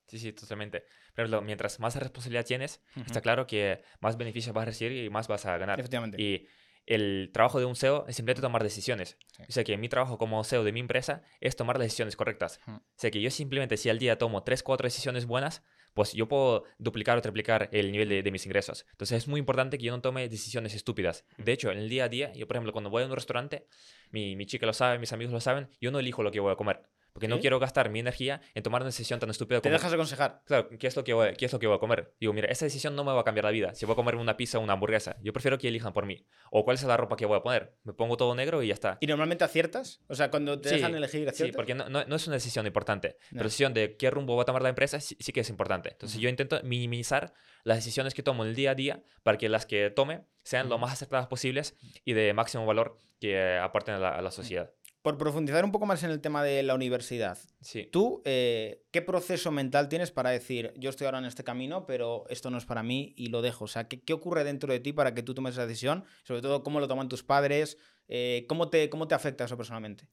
[0.07, 0.85] Sí, sí, totalmente.
[1.15, 5.29] Pero mientras más responsabilidad tienes, está claro que más beneficios vas a recibir y más
[5.29, 5.79] vas a ganar.
[5.79, 6.21] Efectivamente.
[6.21, 6.47] Y
[6.87, 9.17] el trabajo de un SEO es simplemente tomar decisiones.
[9.37, 9.43] Sí.
[9.49, 12.61] O sea que mi trabajo como SEO de mi empresa es tomar las decisiones correctas.
[12.67, 12.77] Ujú.
[12.77, 15.63] O sea que yo simplemente si al día tomo 3, 4 decisiones buenas,
[15.95, 18.87] pues yo puedo duplicar o triplicar el nivel de, de mis ingresos.
[18.93, 21.25] Entonces es muy importante que yo no tome decisiones estúpidas.
[21.37, 23.67] De hecho, en el día a día, yo por ejemplo cuando voy a un restaurante,
[24.11, 26.53] mi, mi chica lo sabe, mis amigos lo saben, yo no elijo lo que voy
[26.53, 26.83] a comer.
[27.13, 27.41] Porque no ¿Sí?
[27.43, 30.43] quiero gastar mi energía en tomar una decisión tan estúpida Te como dejas aconsejar.
[30.47, 32.15] Claro, ¿qué es, lo que voy, ¿qué es lo que voy a comer?
[32.21, 33.75] Digo, mira, esta decisión no me va a cambiar la vida.
[33.75, 36.25] Si voy a comer una pizza o una hamburguesa, yo prefiero que elijan por mí.
[36.51, 37.75] O cuál es la ropa que voy a poner.
[37.85, 38.99] Me pongo todo negro y ya está.
[39.01, 40.01] ¿Y normalmente aciertas?
[40.09, 41.57] O sea, cuando te Sí, dejan elegir, Sí, ¿aciertas?
[41.57, 43.09] porque no, no- no es una decisión importante.
[43.09, 43.17] No.
[43.31, 45.51] Pero la decisión de qué rumbo va a tomar la empresa sí, sí que es
[45.51, 45.91] importante.
[45.91, 47.33] Entonces yo intento minimizar
[47.65, 50.69] las decisiones que tomo en el día a día para que las que tome sean
[50.69, 50.83] lo Ujú.
[50.83, 54.73] más acertadas posibles y de máximo valor que aporten a la, a la sociedad.
[55.03, 57.89] Por profundizar un poco más en el tema de la universidad, Sí.
[57.91, 62.25] ¿tú eh, qué proceso mental tienes para decir, yo estoy ahora en este camino, pero
[62.29, 63.65] esto no es para mí y lo dejo?
[63.65, 66.05] O sea, ¿qué, qué ocurre dentro de ti para que tú tomes esa decisión?
[66.25, 67.79] Sobre todo, ¿cómo lo toman tus padres?
[68.09, 70.05] Eh, ¿cómo, te, ¿Cómo te afecta eso personalmente?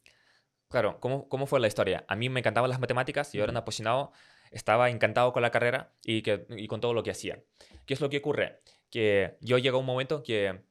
[0.69, 2.05] Claro, ¿cómo, ¿cómo fue la historia?
[2.07, 4.11] A mí me encantaban las matemáticas, yo era un apasionado,
[4.51, 7.43] estaba encantado con la carrera y, que, y con todo lo que hacía.
[7.85, 8.61] ¿Qué es lo que ocurre?
[8.89, 10.61] Que yo llego a un momento que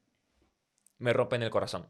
[0.97, 1.87] me rompen el corazón.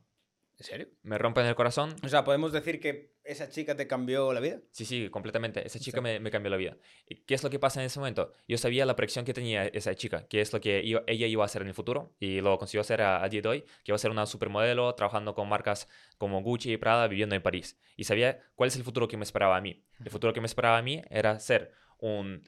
[0.59, 0.87] ¿En serio?
[1.03, 1.95] Me rompen el corazón.
[2.03, 4.59] O sea, ¿podemos decir que esa chica te cambió la vida?
[4.71, 5.65] Sí, sí, completamente.
[5.65, 6.01] Esa chica Sí.
[6.01, 6.77] me, me cambió la vida.
[7.07, 8.33] ¿Y qué es lo que pasa en ese momento?
[8.47, 11.43] Yo sabía la proyección que tenía esa chica, qué es lo que iba- ella iba
[11.43, 13.91] a hacer en el futuro y lo consiguió hacer a, a día de hoy, que
[13.91, 17.77] iba a ser una supermodelo, trabajando con marcas como Gucci y Prada, viviendo en París.
[17.95, 19.83] Y sabía cuál es el futuro que me esperaba a mí.
[20.03, 22.41] El futuro que me esperaba a mí era ser un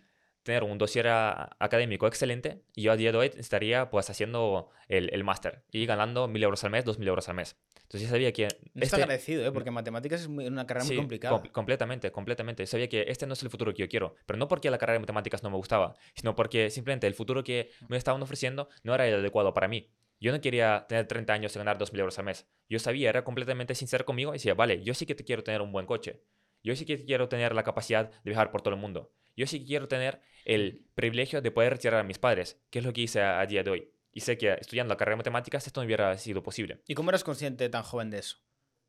[0.50, 5.14] tener un dossier académico excelente y yo a día de hoy estaría pues haciendo el,
[5.14, 7.56] el máster y ganando mil euros al mes, dos mil euros al mes.
[7.84, 8.48] Entonces yo sabía que...
[8.74, 9.52] No está este- agradecido, ¿eh?
[9.52, 11.40] porque matemáticas es muy- una carrera muy Sí, complicada.
[11.40, 12.66] com- completamente, completamente.
[12.66, 14.94] Sabía que este no es el futuro que yo quiero, pero no porque la carrera
[14.96, 18.96] de matemáticas no me gustaba, sino porque simplemente el futuro que me estaban ofreciendo no
[18.96, 19.92] era el adecuado para mí.
[20.20, 22.48] Yo no quería tener 30 años y ganar 2.000 euros al mes.
[22.68, 25.62] Yo sabía, era completamente sincero conmigo y decía, vale, yo sí que te quiero tener
[25.62, 26.24] un buen coche.
[26.64, 29.12] Yo sí que quiero tener la capacidad de viajar por todo el mundo.
[29.36, 32.86] Yo sí que quiero tener el privilegio de poder retirar a mis padres, que es
[32.86, 33.92] lo que hice a, a día de hoy.
[34.12, 36.82] Y sé que estudiando la carrera de matemáticas esto no hubiera sido posible.
[36.88, 38.38] ¿Y cómo eras consciente tan joven de eso?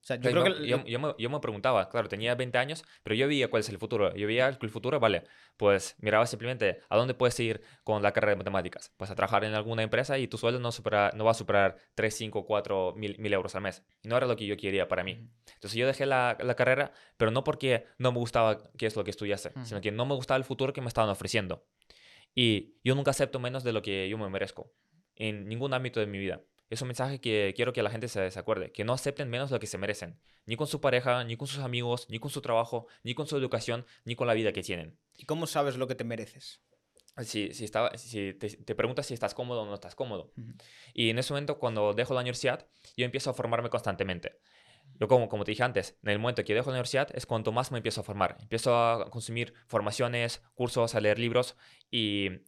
[0.02, 0.66] O sea, yo creo no, que...
[0.66, 3.68] yo, yo me, yo me preguntaba, claro, tenía 20 años, pero yo veía cuál es
[3.68, 4.14] el futuro.
[4.14, 5.24] Yo veía que el futuro, vale,
[5.56, 8.94] pues miraba simplemente a dónde puedes ir con la carrera de matemáticas.
[8.96, 11.76] Pues a trabajar en alguna empresa y tu sueldo no, supera, no va a superar
[11.94, 13.82] 3, 5, 4 mil, mil euros al mes.
[14.02, 15.28] Y no era lo que yo quería para mí.
[15.54, 19.04] Entonces yo dejé la, la carrera, pero no porque no me gustaba qué es lo
[19.04, 21.66] que estudiase, sino que no me gustaba el futuro que me estaban ofreciendo.
[22.34, 24.72] Y yo nunca acepto menos de lo que yo me merezco,
[25.14, 26.40] en ningún ámbito de mi vida.
[26.70, 29.50] Es un mensaje que quiero que la gente se, se acuerde, que no acepten menos
[29.50, 32.40] lo que se merecen, ni con su pareja, ni con sus amigos, ni con su
[32.40, 34.96] trabajo, ni con su educación, ni con la vida que tienen.
[35.18, 36.62] ¿Y cómo sabes lo que te mereces?
[37.24, 40.32] Si, si, estaba, si te, te preguntas si estás cómodo o no estás cómodo.
[40.94, 44.38] Y en ese momento, cuando dejo la universidad, yo empiezo a formarme constantemente.
[44.98, 47.52] Yo, como, como te dije antes, en el momento que dejo la universidad es cuanto
[47.52, 48.36] más me empiezo a formar.
[48.40, 51.56] Empiezo a consumir formaciones, cursos, a leer libros
[51.90, 52.42] y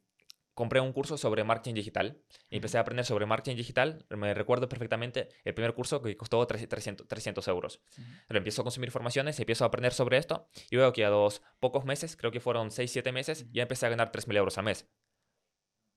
[0.55, 2.23] compré un curso sobre marketing digital.
[2.51, 4.05] Y empecé a aprender sobre marketing digital.
[4.11, 7.81] Me recuerdo perfectamente el primer curso que costó 300, 300 euros.
[8.29, 11.43] Pero empiezo a consumir formaciones, empiezo a aprender sobre esto y veo que a los
[11.61, 14.89] pocos meses, creo que fueron 6-7 meses, ya empecé a ganar 3.000 euros al mes.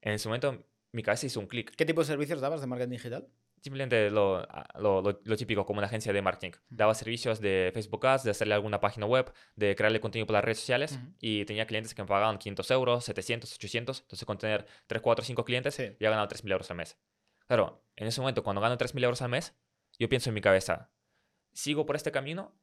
[0.01, 1.75] En ese momento mi cabeza hizo un clic.
[1.75, 3.27] ¿Qué tipo de servicios dabas de marketing digital?
[3.65, 4.45] Simplemente lo,
[4.77, 6.51] lo, lo- lo típico como una agencia de marketing.
[6.69, 10.45] Daba servicios de Facebook Ads, de hacerle alguna página web, de crearle contenido para las
[10.45, 14.01] redes sociales y tenía clientes que me pagaban 500 euros, 700, 800.
[14.01, 15.95] Entonces con tener 3, 4, 5 clientes Sí.
[15.99, 16.95] ya ganaba 3.000 euros al mes.
[17.47, 19.55] Claro, en ese momento cuando gano 3.000 euros al mes,
[19.97, 20.91] yo pienso en mi cabeza,
[21.51, 22.55] ¿sigo por este camino?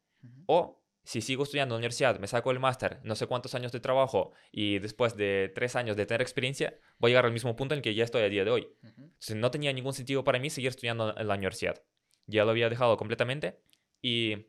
[0.47, 3.73] O si sigo estudiando en la universidad, me saco el máster, no sé cuántos años
[3.73, 7.57] de trabajo y después de tres años de tener experiencia, voy a llegar al mismo
[7.57, 8.69] punto en el que ya estoy a día de hoy.
[8.83, 11.83] Entonces, no tenía ningún sentido para mí seguir estudiando en la universidad.
[12.27, 13.61] Ya lo había dejado completamente
[14.01, 14.47] y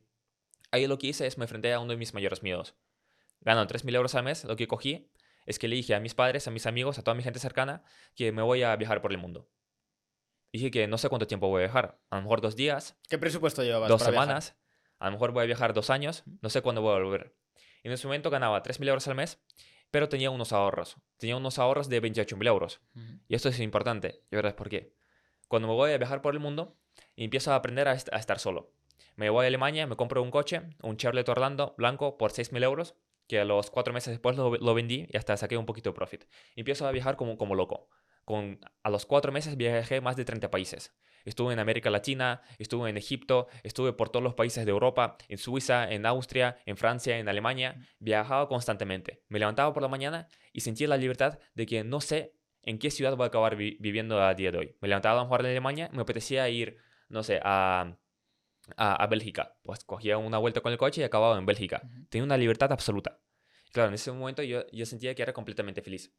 [0.71, 2.75] ahí lo que hice es me enfrenté a uno de mis mayores miedos.
[3.41, 5.09] Gano 3.000 euros al mes, lo que cogí
[5.45, 7.83] es que le dije a mis padres, a mis amigos, a toda mi gente cercana,
[8.15, 9.49] que me voy a viajar por el mundo.
[10.53, 13.17] Dije que no sé cuánto tiempo voy a viajar, a lo mejor dos días, ¿Qué
[13.17, 13.89] presupuesto llevabas?
[13.89, 14.55] dos para viajar?
[15.03, 17.35] A lo mejor voy a viajar dos años, no sé cuándo voy a volver.
[17.83, 19.39] En ese momento ganaba 3.000 euros al mes,
[19.91, 20.95] pero tenía unos ahorros.
[21.17, 22.81] Tenía unos ahorros de 28.000 euros.
[23.27, 24.93] Y esto es importante, y verás por qué.
[25.47, 26.77] Cuando me voy a viajar por el mundo,
[27.15, 28.71] empiezo a aprender a, est- a estar solo.
[29.15, 32.95] Me voy a Alemania, me compro un coche, un Chevrolet Orlando blanco por 6.000 euros,
[33.27, 35.93] que a los cuatro meses después lo, lo vendí y hasta saqué un poquito de
[35.95, 36.23] profit.
[36.55, 37.89] Empiezo a viajar como, como loco.
[38.25, 40.93] Con, a los cuatro meses viajé más de 30 países.
[41.25, 45.37] Estuve en América Latina, estuve en Egipto, estuve por todos los países de Europa, en
[45.37, 47.75] Suiza, en Austria, en Francia, en Alemania.
[47.99, 49.23] Viajaba constantemente.
[49.29, 52.33] Me levantaba por la mañana y sentía la libertad de que no sé
[52.63, 54.75] en qué ciudad voy a acabar vi- viviendo a día de hoy.
[54.81, 56.77] Me levantaba a lo mejor en Alemania, me apetecía ir,
[57.09, 57.97] no sé, a,
[58.77, 59.57] a, a Bélgica.
[59.63, 61.81] Pues cogía una vuelta con el coche y acababa en Bélgica.
[62.09, 63.19] Tenía una libertad absoluta.
[63.71, 66.13] Claro, en ese momento yo, yo sentía que era completamente feliz.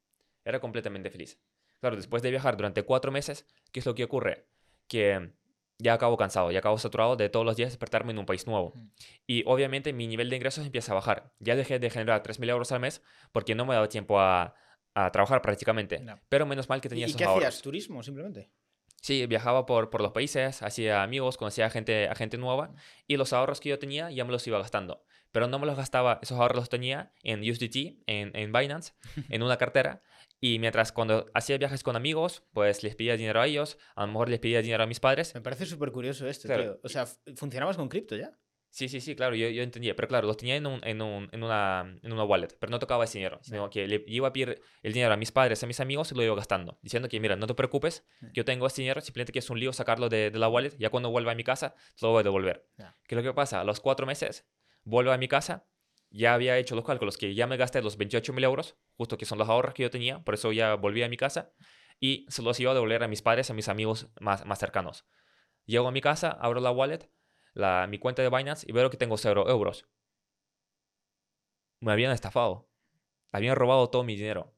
[0.44, 1.40] Era completamente feliz.
[1.80, 4.48] Claro, después de viajar durante cuatro meses, ¿qué es lo que ocurre?
[4.88, 5.32] Que
[5.78, 8.74] ya acabo cansado, ya acabo saturado de todos los días despertarme en un país nuevo.
[9.26, 11.32] Y obviamente mi nivel de ingresos empieza a bajar.
[11.40, 14.54] Ya dejé de generar 3.000 euros al mes porque no me daba tiempo a,
[14.94, 15.98] a trabajar prácticamente.
[15.98, 16.18] No.
[16.28, 17.44] Pero menos mal que ¿Y, tenía y esos qué ahorros.
[17.48, 17.62] hacías?
[17.62, 18.50] ¿Turismo, simplemente?
[19.02, 22.72] Sí, viajaba por, por los países, hacía amigos, conocía a gente, a gente nueva
[23.06, 25.04] y los ahorros que yo tenía ya me los iba gastando.
[25.30, 28.94] Pero no me los gastaba, esos ahorros los tenía en USDT, en, en Binance,
[29.28, 30.02] en una cartera.
[30.46, 34.08] Y mientras cuando hacía viajes con amigos, pues les pedía dinero a ellos, a lo
[34.08, 35.34] mejor les pedía dinero a mis padres.
[35.34, 36.62] Me parece súper curioso esto, Claro.
[36.62, 36.80] tío.
[36.82, 38.30] O sea, ¿funcionabas con cripto ya?
[38.68, 39.96] Sí, sí, sí, claro, yo, yo entendía.
[39.96, 42.78] Pero claro, los tenía en, un, en, un- en una, en una wallet, pero no
[42.78, 45.66] tocaba ese dinero, sino que le iba a pedir el dinero a mis padres, a
[45.66, 46.78] mis amigos y lo iba gastando.
[46.82, 48.04] Diciendo que, mira, no te preocupes,
[48.34, 50.90] yo tengo este dinero, simplemente que es un lío sacarlo de, de la wallet, ya
[50.90, 52.66] cuando vuelva a mi casa, te lo voy a devolver.
[52.76, 52.94] Ya.
[53.06, 53.60] ¿Qué es lo que pasa?
[53.60, 54.44] A los cuatro meses,
[54.82, 55.66] vuelvo a mi casa,
[56.14, 59.36] ya había hecho los cálculos, que ya me gasté los 28.000 euros, justo que son
[59.38, 61.52] los ahorros que yo tenía, por eso ya volví a mi casa,
[61.98, 65.04] y se los iba a devolver a mis padres, a mis amigos más, más cercanos.
[65.66, 67.10] Llego a mi casa, abro la wallet,
[67.52, 69.88] la, mi cuenta de Binance y veo que tengo 0 euros.
[71.80, 72.68] Me habían estafado.
[73.32, 74.54] Habían robado todo mi dinero.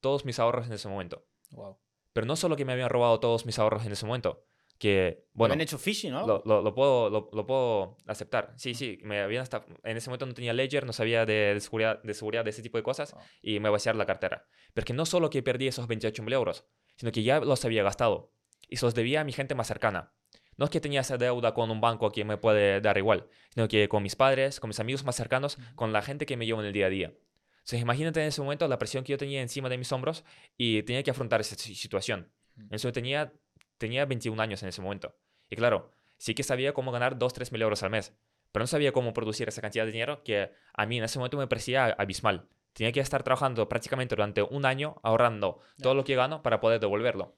[0.00, 1.26] Todos mis ahorros en ese momento.
[1.50, 1.78] Wow.
[2.12, 4.46] Pero no solo que me habían robado todos mis ahorros en ese momento,
[4.78, 6.42] que, bueno, ¿Habían hecho phishing o algo?
[6.44, 8.52] lo, lo- lo puedo, lo, lo puedo aceptar.
[8.56, 11.60] Sí, sí, me habían hasta, en ese momento no tenía Ledger, no sabía de, de
[11.60, 13.20] seguridad, de seguridad de ese tipo de cosas Oh.
[13.42, 14.46] y me vaciaron la cartera.
[14.74, 18.32] Pero que no solo que perdí esos 28.000 euros, sino que ya los había gastado
[18.68, 20.12] y se los debía a mi gente más cercana.
[20.58, 23.68] No es que tenía esa deuda con un banco que me puede dar igual, sino
[23.68, 26.60] que con mis padres, con mis amigos más cercanos, con la gente que me llevo
[26.60, 27.12] en el día a día.
[27.58, 30.24] Entonces, imagínate en ese momento la presión que yo tenía encima de mis hombros
[30.56, 32.32] y tenía que afrontar esa si- situación.
[32.56, 32.68] Ujú.
[32.70, 33.32] Eso tenía,
[33.78, 35.14] tenía 21 años en ese momento.
[35.48, 38.12] Y claro, sí que sabía cómo ganar 2, 3 mil euros al mes,
[38.52, 41.36] pero no sabía cómo producir esa cantidad de dinero que a mí en ese momento
[41.36, 42.48] me parecía abismal.
[42.72, 46.80] Tenía que estar trabajando prácticamente durante un año ahorrando todo lo que gano para poder
[46.80, 47.34] devolverlo.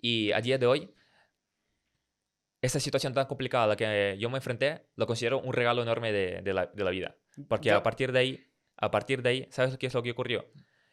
[0.00, 0.94] Y a día de hoy,
[2.60, 6.12] esta situación tan complicada a la que yo me enfrenté, lo considero un regalo enorme
[6.12, 7.16] de, de la, de la vida.
[7.48, 10.46] Porque a partir de ahí, a partir de ahí, ¿sabes qué es lo que ocurrió?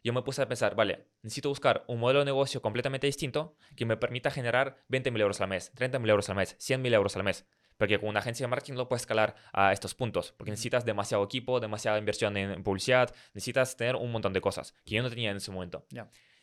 [0.08, 3.86] Yo me puse a pensar, vale, necesito buscar un modelo de negocio completamente distinto que
[3.86, 7.46] me permita generar 20.000 euros al mes, 30.000 euros al mes, 100.000 euros al mes.
[7.76, 11.26] Porque con una agencia de marketing no puedes escalar a estos puntos, porque necesitas demasiado
[11.26, 15.30] equipo, demasiada inversión en publicidad, necesitas tener un montón de cosas que yo no tenía
[15.30, 15.86] en ese momento.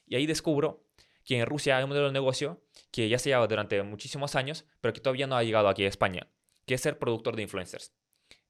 [0.05, 0.85] Y ahí descubro
[1.25, 4.67] que en Rusia hay un modelo de negocio que ya se lleva durante muchísimos años,
[4.83, 6.29] pero que todavía no ha llegado aquí a España,
[6.67, 7.95] que es ser productor de influencers.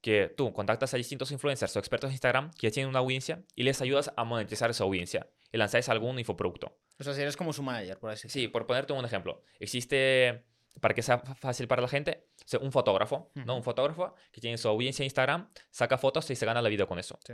[0.04, 3.62] Que tú contactas a distintos influencers o expertos de Instagram que tienen una audiencia y
[3.62, 6.76] les ayudas a monetizar esa audiencia y lanzáis algún infoproducto.
[7.00, 9.40] O sea, si eres como su manager, por así Sí, por ponerte un ejemplo.
[9.58, 10.44] Existe,
[10.78, 12.26] para que sea fácil para la gente,
[12.60, 13.56] un fotógrafo, ¿no?
[13.56, 16.84] Un fotógrafo que tiene su audiencia en Instagram, saca fotos y se gana la vida
[16.84, 17.18] con eso.
[17.26, 17.32] Sí.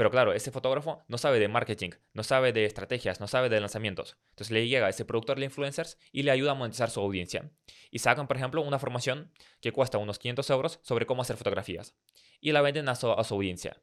[0.00, 3.60] Pero claro, ese fotógrafo no sabe de marketing, no sabe de estrategias, no sabe de
[3.60, 4.16] lanzamientos.
[4.30, 7.50] Entonces le llega a ese productor de influencers y le ayuda a monetizar su audiencia.
[7.90, 11.98] Y sacan, por ejemplo, una formación que cuesta unos 500 euros sobre cómo hacer fotografías.
[12.40, 13.76] Y la venden a su, a su audiencia.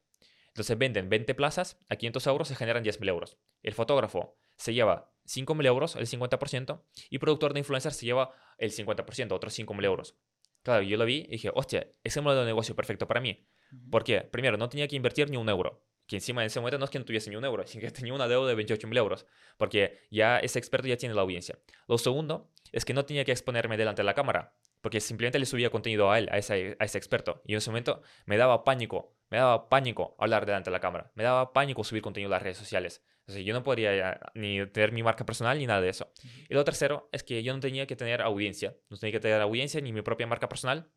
[0.48, 3.38] Entonces venden 20 plazas a 500 euros y generan 10.000 euros.
[3.62, 8.72] El fotógrafo se lleva 5.000 euros, el 50%, y productor de influencers se lleva el
[8.72, 10.18] 50%, otros 5.000 euros.
[10.64, 13.48] Claro, yo lo vi y dije, hostia, ese modelo de negocio perfecto para mí.
[13.92, 14.22] ¿Por qué?
[14.22, 15.87] Primero, no tenía que invertir ni un euro.
[16.08, 17.92] Que encima en ese momento no es que no tuviese ni un euro, sino que
[17.92, 19.26] tenía una deuda de 28.000 euros.
[19.58, 21.60] Porque ya ese experto ya tiene la audiencia.
[21.88, 24.56] Lo segundo es que no tenía que exponerme delante de la cámara.
[24.82, 27.42] Porque simplemente le subía contenido a él, a ese, a ese experto.
[27.46, 31.12] Y en ese momento me daba pánico, me daba pánico hablar delante de la cámara.
[31.16, 33.04] Me daba pánico subir contenido a las redes sociales.
[33.28, 36.12] O sea, yo no podría ya ni tener mi marca personal ni nada de eso.
[36.48, 38.78] Y lo tercero es que yo no tenía que tener audiencia.
[38.90, 40.90] No tenía que tener audiencia ni mi propia marca personal.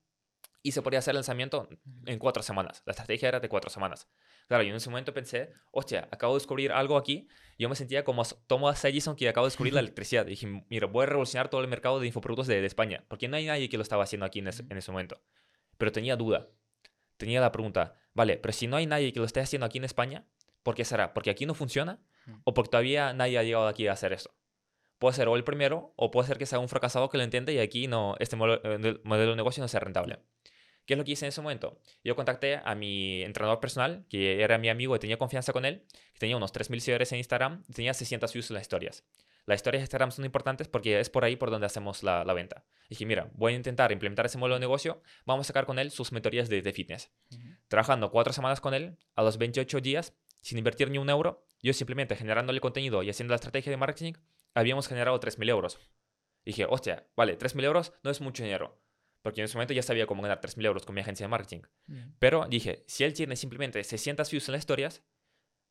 [0.62, 1.68] Y se podía hacer el lanzamiento
[2.06, 2.82] en cuatro semanas.
[2.84, 4.08] La estrategia era de cuatro semanas.
[4.50, 7.28] Claro, yo en ese momento pensé, hostia, acabo de descubrir algo aquí.
[7.56, 10.26] Yo me sentía como Thomas Edison que acabo de descubrir la electricidad.
[10.26, 13.04] Y dije, mira, voy a revolucionar todo el mercado de infoproductos de, de España.
[13.06, 15.22] Porque no hay nadie que lo estaba haciendo aquí en ese, en ese momento.
[15.78, 16.48] Pero tenía duda.
[17.16, 19.84] Tenía la pregunta, vale, pero si no hay nadie que lo esté haciendo aquí en
[19.84, 20.26] España,
[20.64, 21.14] ¿por qué será?
[21.14, 22.00] ¿Porque aquí no funciona?
[22.42, 24.34] ¿O porque todavía nadie ha llegado aquí a hacer eso?
[24.98, 27.52] Puede ser o el primero, o puede ser que sea un fracasado que lo intente
[27.52, 30.18] y aquí no, este modelo, eh, modelo de negocio no sea rentable.
[30.90, 31.78] ¿Qué es lo que hice en ese momento?
[32.02, 35.84] Yo contacté a mi entrenador personal, que era mi amigo y tenía confianza con él,
[36.14, 39.04] que tenía unos 3.000 seguidores en Instagram y tenía 600 views en las historias.
[39.46, 42.32] Las historias de Instagram son importantes porque es por ahí por donde hacemos la, la
[42.32, 42.64] venta.
[42.88, 45.92] dije, mira, voy a intentar implementar ese modelo de negocio, vamos a sacar con él
[45.92, 47.12] sus mentorías de, de fitness.
[47.68, 51.72] Trabajando cuatro semanas con él, a los 28 días, sin invertir ni un euro, yo
[51.72, 54.14] simplemente generándole contenido y haciendo la estrategia de marketing,
[54.54, 55.78] habíamos generado 3.000 euros.
[56.44, 58.76] dije, hostia, vale, 3.000 euros no es mucho dinero.
[59.22, 61.60] Porque en ese momento ya sabía cómo ganar 3.000 euros con mi agencia de marketing.
[62.18, 65.02] Pero dije, si él tiene simplemente 600 views en las historias,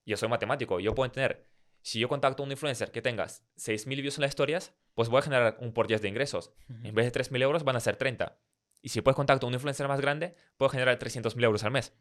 [0.06, 1.46] yo soy matemático, yo puedo tener,
[1.82, 5.20] si yo contacto a un influencer que tenga 6.000 views en las historias, pues voy
[5.20, 6.54] a generar un por 10 de ingresos.
[6.84, 8.40] En vez de 3.000 euros van a ser 30.
[8.82, 11.94] Y si después contacto a un influencer más grande, puedo generar 300.000 euros al mes.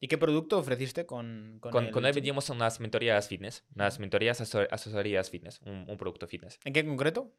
[0.00, 4.00] ¿Y qué producto ofreciste con, con, Con, el con él vendíamos unas mentorías fitness, unas
[4.00, 6.58] mentorías asesor- asesorías fitness, un, un producto fitness.
[6.64, 7.32] ¿En qué en concreto?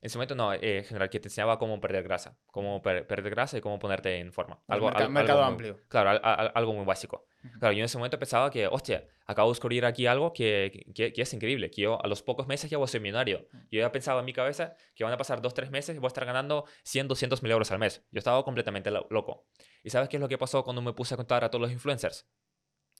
[0.00, 3.04] En ese momento no, eh, en general, que te enseñaba cómo perder grasa, cómo per-
[3.08, 4.62] perder grasa y cómo ponerte en forma.
[4.68, 5.80] Algo, merca- al- mercado muy- amplio.
[5.88, 7.26] Claro, al- al- algo muy básico.
[7.58, 11.12] Claro, yo en ese momento pensaba que, hostia, acabo de descubrir aquí algo que, que,
[11.12, 13.48] que es increíble, que yo a los pocos meses ya voy a ser millonario.
[13.72, 16.06] Yo ya pensaba en mi cabeza que van a pasar dos, tres meses y voy
[16.06, 18.06] a estar ganando 100, 200 mil euros al mes.
[18.12, 19.46] Yo estaba completamente lo- loco.
[19.82, 21.72] ¿Y sabes qué es lo que pasó cuando me puse a contar a todos los
[21.72, 22.28] influencers?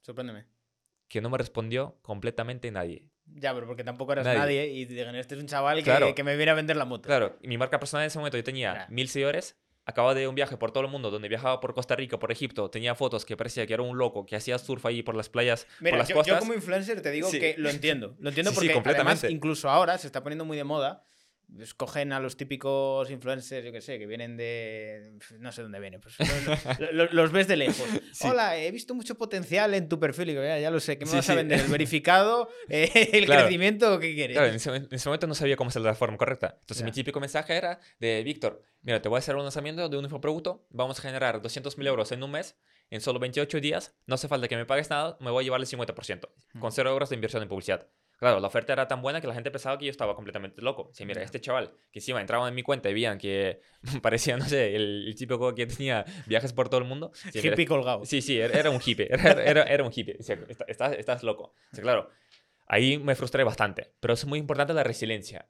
[0.02, 0.46] Sorpréndeme.
[1.08, 3.08] Que no me respondió completamente nadie.
[3.40, 4.38] Ya, pero porque tampoco eras Nadie.
[4.38, 6.14] nadie, y digan, este es un chaval que, Claro.
[6.14, 7.06] que me viene a vender la moto.
[7.06, 10.34] Claro, y mi marca personal en ese momento yo tenía mil seguidores, acababa de un
[10.34, 13.36] viaje por todo el mundo, donde viajaba por Costa Rica, por Egipto, tenía fotos que
[13.36, 16.08] parecía que era un loco, que hacía surf ahí por las playas, Mira, por las
[16.08, 16.34] yo, costas.
[16.34, 17.38] yo como influencer te digo Sí.
[17.40, 18.14] que lo entiendo.
[18.18, 21.04] Lo entiendo Sí, sí, porque además incluso ahora se está poniendo muy de moda.
[21.58, 25.18] Escogen a los típicos influencers, yo qué sé, que vienen de...
[25.40, 26.00] No sé dónde vienen.
[26.00, 26.14] Pues,
[26.80, 27.86] lo- lo- los ves de lejos.
[28.12, 28.26] Sí.
[28.28, 30.28] Hola, he visto mucho potencial en tu perfil.
[30.30, 30.98] Y digo, ya, ya lo sé.
[30.98, 31.36] ¿Qué me Sí, vas a sí.
[31.36, 31.60] vender?
[31.60, 32.48] ¿El verificado?
[32.68, 33.42] Eh, ¿El Claro.
[33.42, 33.98] crecimiento?
[34.00, 34.36] ¿Qué quieres?
[34.36, 36.56] Claro, en ese, en ese momento no sabía cómo hacer de la forma correcta.
[36.60, 39.96] Entonces mi típico mensaje era de Víctor, mira, te voy a hacer un lanzamiento de
[39.96, 42.56] un infoproducto, vamos a generar 200 mil euros en un mes,
[42.90, 45.60] en solo 28 días, no hace falta que me pagues nada, me voy a llevar
[45.60, 47.86] el 50%, con 0 euros de inversión en publicidad.
[48.18, 50.90] Claro, la oferta era tan buena que la gente pensaba que yo estaba completamente loco.
[50.92, 53.60] Sí, mira, este chaval, que encima entraban en mi cuenta y veían que
[54.02, 57.12] parecía, no sé, el, el típico que tenía viajes por todo el mundo.
[57.32, 58.04] Sí, Hippie colgado.
[58.04, 59.06] Sí, sí, era, era un hippie.
[59.10, 60.16] Era, era, era un hippie.
[60.18, 61.54] O sea, está- estás, estás loco.
[61.72, 62.10] O sea, claro,
[62.66, 63.92] ahí me frustré bastante.
[64.00, 65.48] Pero es muy importante la resiliencia.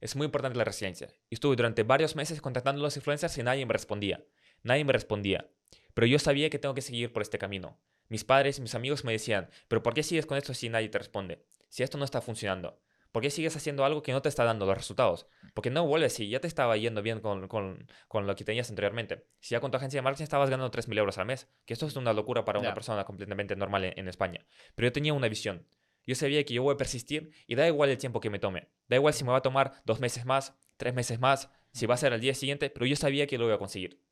[0.00, 1.08] Es muy importante la resiliencia.
[1.30, 4.22] Y estuve durante varios meses contactando a los influencers y nadie me respondía.
[4.62, 5.48] Nadie me respondía.
[5.94, 7.80] Pero yo sabía que tengo que seguir por este camino.
[8.08, 10.90] Mis padres y mis amigos me decían, pero ¿por qué sigues con esto si nadie
[10.90, 11.42] te responde?
[11.68, 12.80] Si esto no está funcionando.
[13.12, 15.26] ¿Por qué sigues haciendo algo que no te está dando los resultados?
[15.54, 18.68] Porque no vuelves si ya te estaba yendo bien con, con, con lo que tenías
[18.68, 19.26] anteriormente.
[19.40, 21.86] Si ya con tu agencia de marketing estabas ganando 3.000 euros al mes, que esto
[21.86, 24.44] es una locura para una persona completamente normal en, en España.
[24.74, 25.66] Pero yo tenía una visión.
[26.06, 28.68] Yo sabía que yo voy a persistir y da igual el tiempo que me tome.
[28.86, 31.94] Da igual si me va a tomar dos meses más, tres meses más, si va
[31.94, 34.02] a ser al día siguiente, pero yo sabía que lo iba a conseguir.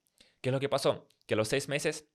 [0.40, 1.08] ¿Qué es lo que pasó?
[1.26, 2.08] Que a los seis meses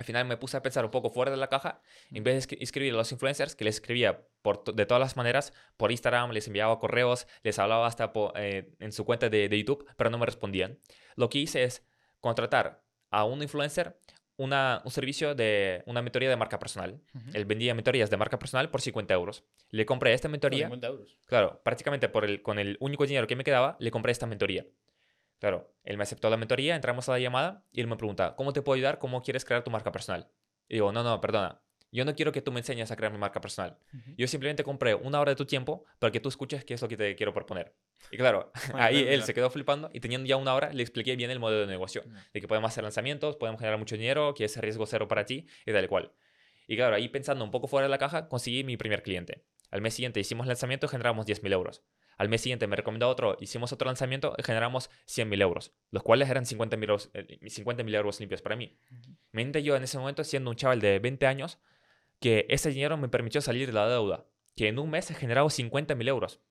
[0.00, 1.82] al final me puse a pensar un poco fuera de la caja.
[2.10, 5.14] En vez de escri- escribir a los influencers, que les escribía por de todas las
[5.16, 9.58] maneras, por Instagram, les enviaba correos, les hablaba hasta eh, en su cuenta de, de
[9.58, 10.78] YouTube, pero no me respondían.
[11.16, 11.86] Lo que hice es
[12.18, 13.98] contratar a un influencer
[14.36, 17.02] una, un servicio de una mentoría de marca personal.
[17.34, 19.44] Él vendía mentorías de marca personal por 50 euros.
[19.68, 20.64] Le compré esta mentoría.
[20.68, 21.18] 50 euros.
[21.26, 24.64] Claro, prácticamente por el, con el único dinero que me quedaba, le compré esta mentoría.
[25.40, 28.52] Claro, él me aceptó la mentoría, entramos a la llamada y él me pregunta, ¿cómo
[28.52, 28.98] te puedo ayudar?
[28.98, 30.30] ¿Cómo quieres crear tu marca personal?
[30.68, 31.62] Y digo, no, no, perdona.
[31.92, 33.76] Yo no quiero que tú me enseñes a crear mi marca personal.
[34.16, 36.88] Yo simplemente compré una hora de tu tiempo para que tú escuches qué es lo
[36.88, 37.74] que te quiero proponer.
[38.12, 40.82] Y claro, Bueno, ahí claro, él se quedó flipando y teniendo ya una hora le
[40.82, 42.04] expliqué bien el modelo de negocio.
[42.32, 45.46] De que podemos hacer lanzamientos, podemos generar mucho dinero, que es riesgo cero para ti
[45.66, 46.12] y tal cual.
[46.68, 49.44] Y claro, ahí pensando un poco fuera de la caja, conseguí mi primer cliente.
[49.70, 51.82] Al mes siguiente hicimos lanzamiento y generamos 10.000 euros.
[52.20, 56.28] Al mes siguiente me recomendó otro, hicimos otro lanzamiento y generamos 100.000 euros, los cuales
[56.28, 58.76] eran 50.000 euros, eh, 50.000 euros limpios para mí.
[59.32, 61.56] Me enteré yo en ese momento, siendo un chaval de 20 años,
[62.20, 65.48] que ese dinero me permitió salir de la deuda, que en un mes he generado
[65.48, 66.42] 50.000 euros.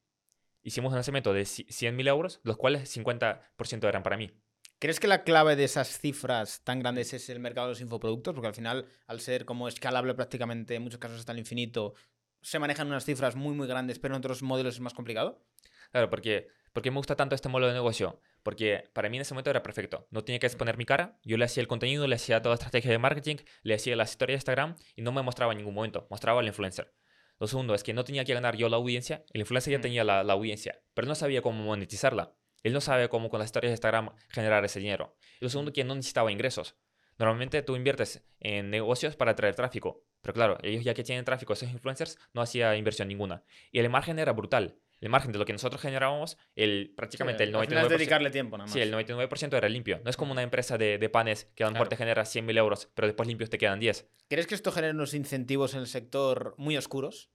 [0.64, 4.32] Hicimos un lanzamiento de 100.000 euros, los cuales 50% eran para mí.
[4.80, 8.34] ¿Crees que la clave de esas cifras tan grandes es el mercado de los infoproductos?
[8.34, 11.94] Porque al final, al ser como escalable prácticamente en muchos casos hasta el infinito,
[12.42, 15.46] se manejan unas cifras muy, muy grandes, pero en otros modelos es más complicado.
[15.92, 18.22] Claro, porque, porque me gusta tanto este modelo de negocio.
[18.44, 20.08] Porque para mí en ese momento era perfecto.
[20.12, 21.20] No tenía que exponer mi cara.
[21.24, 24.12] Yo le hacía el contenido, le hacía toda la estrategia de marketing, le hacía las
[24.12, 26.08] historias de Instagram y no me mostraba en ningún momento.
[26.10, 26.94] Mostraba al influencer.
[27.40, 29.24] Lo segundo es que no tenía que ganar yo la audiencia.
[29.34, 32.36] El influencer ya tenía la, la audiencia, pero no sabía cómo monetizarla.
[32.64, 35.16] Él no sabe cómo con las historias de Instagram generar ese dinero.
[35.40, 36.76] Y lo segundo, que no necesitaba ingresos.
[37.18, 40.06] Normalmente tú inviertes en negocios para atraer tráfico.
[40.22, 43.44] Pero claro, ellos ya que tienen tráfico, esos influencers, no hacía inversión ninguna.
[43.72, 44.80] Y el margen era brutal.
[45.02, 47.92] El margen de lo que nosotros generábamos, el, prácticamente el al final 99%.
[47.92, 48.74] es dedicarle tiempo nada más.
[48.74, 50.02] Sí, el 99% era limpio.
[50.04, 51.98] No es como una empresa de, de panes que a lo mejor Claro.
[51.98, 54.08] te genera 100.000 euros, pero después limpios te quedan 10.
[54.28, 57.32] ¿Crees que esto genera unos incentivos en el sector muy oscuros?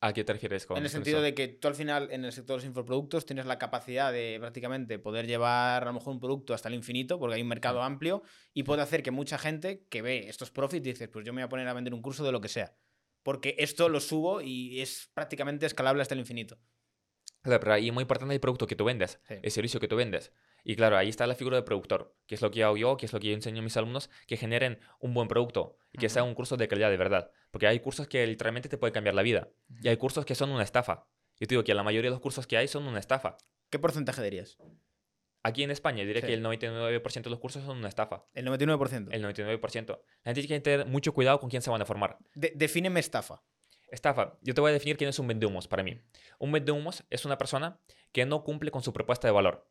[0.00, 1.24] ¿A qué te refieres con En el sentido eso?
[1.24, 4.36] de que tú al final en el sector de los infoproductos tienes la capacidad de
[4.38, 7.80] prácticamente poder llevar a lo mejor un producto hasta el infinito porque hay un mercado
[7.82, 11.40] amplio y puede hacer que mucha gente que ve estos profits dice, pues yo me
[11.40, 12.76] voy a poner a vender un curso de lo que sea.
[13.22, 16.58] Porque esto lo subo y es prácticamente escalable hasta el infinito.
[17.44, 19.34] Claro, pero ahí es muy importante el producto que tú vendes, Sí.
[19.40, 20.32] el servicio que tú vendes.
[20.64, 23.06] Y claro, ahí está la figura del productor, que es lo que hago yo, que
[23.06, 26.08] es lo que yo enseño a mis alumnos, que generen un buen producto y que
[26.08, 27.30] sea un curso de calidad de verdad.
[27.50, 29.48] Porque hay cursos que literalmente te pueden cambiar la vida
[29.82, 31.06] y hay cursos que son una estafa.
[31.38, 33.36] Yo te digo que la mayoría de los cursos que hay son una estafa.
[33.70, 34.56] ¿Qué porcentaje dirías?
[35.42, 36.28] Aquí en España diría Sí.
[36.28, 38.24] que el 99% de los cursos son una estafa.
[38.32, 39.10] El 99%.
[39.12, 40.00] El 99%.
[40.22, 42.16] La gente tiene que tener mucho cuidado con quién se van a formar.
[42.34, 43.42] De- defíneme estafa.
[43.94, 44.36] Estafa.
[44.42, 46.00] Yo te voy a definir quién es un vendehumos para mí.
[46.38, 47.78] Un vendehumos es una persona
[48.12, 49.66] que no cumple con su propuesta de valor.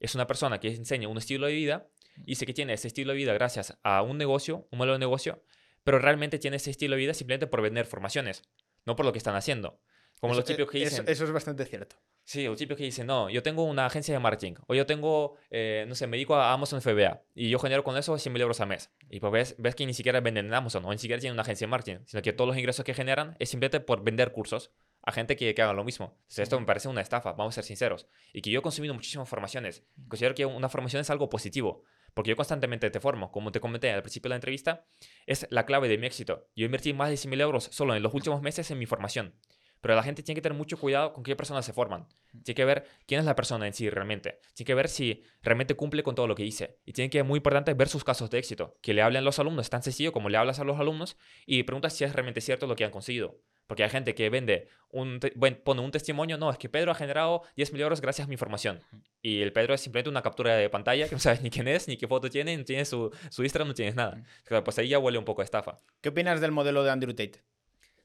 [0.00, 3.12] Es una persona que enseña un estilo de vida y dice que tiene ese estilo
[3.12, 5.42] de vida gracias a un negocio, un modelo de negocio,
[5.84, 8.42] pero realmente tiene ese estilo de vida simplemente por vender formaciones,
[8.84, 9.80] no por lo que están haciendo.
[10.20, 11.96] Como Eso- los típicos que eso- dicen, eso es bastante cierto.
[12.28, 15.36] Sí, los típicos que dicen, no, yo tengo una agencia de marketing, o yo tengo,
[15.50, 18.42] eh, no sé, me dedico a Amazon FBA, y yo genero con eso 100 mil
[18.42, 18.90] euros al mes.
[19.08, 21.42] Y pues ves, ves que ni siquiera venden en Amazon, o ni siquiera tienen una
[21.42, 24.72] agencia de marketing, sino que todos los ingresos que generan es simplemente por vender cursos
[25.02, 26.18] a gente que, que haga lo mismo.
[26.18, 28.08] O esto me parece una estafa, vamos a ser sinceros.
[28.34, 29.84] Y que yo he consumido muchísimas formaciones.
[30.06, 33.32] Considero que una formación es algo positivo, porque yo constantemente te formo.
[33.32, 34.86] Como te comenté al principio de la entrevista,
[35.24, 36.46] es la clave de mi éxito.
[36.54, 39.34] Yo invertí más de 100 mil euros solo en los últimos meses en mi formación.
[39.80, 42.06] Pero la gente tiene que tener mucho cuidado con qué personas se forman.
[42.44, 44.38] Tiene que ver quién es la persona en sí realmente.
[44.54, 46.78] Tiene que ver si realmente cumple con todo lo que dice.
[46.84, 48.76] Y tiene que, muy importante, ver sus casos de éxito.
[48.82, 51.16] Que le hablen los alumnos, es tan sencillo como le hablas a los alumnos
[51.46, 53.40] y preguntas si es realmente cierto lo que han conseguido.
[53.68, 55.20] Porque hay gente que vende, un
[55.62, 58.38] pone un testimonio, no, es que Pedro ha generado 10 mil euros gracias a mi
[58.38, 58.80] formación.
[59.20, 61.86] Y el Pedro es simplemente una captura de pantalla que no sabes ni quién es,
[61.86, 64.22] ni qué foto tiene, no tienes su, su Instagram, no tienes nada.
[64.44, 65.80] Claro, pues ahí ya huele un poco a estafa.
[66.00, 67.42] ¿Qué opinas del modelo de Andrew Tate?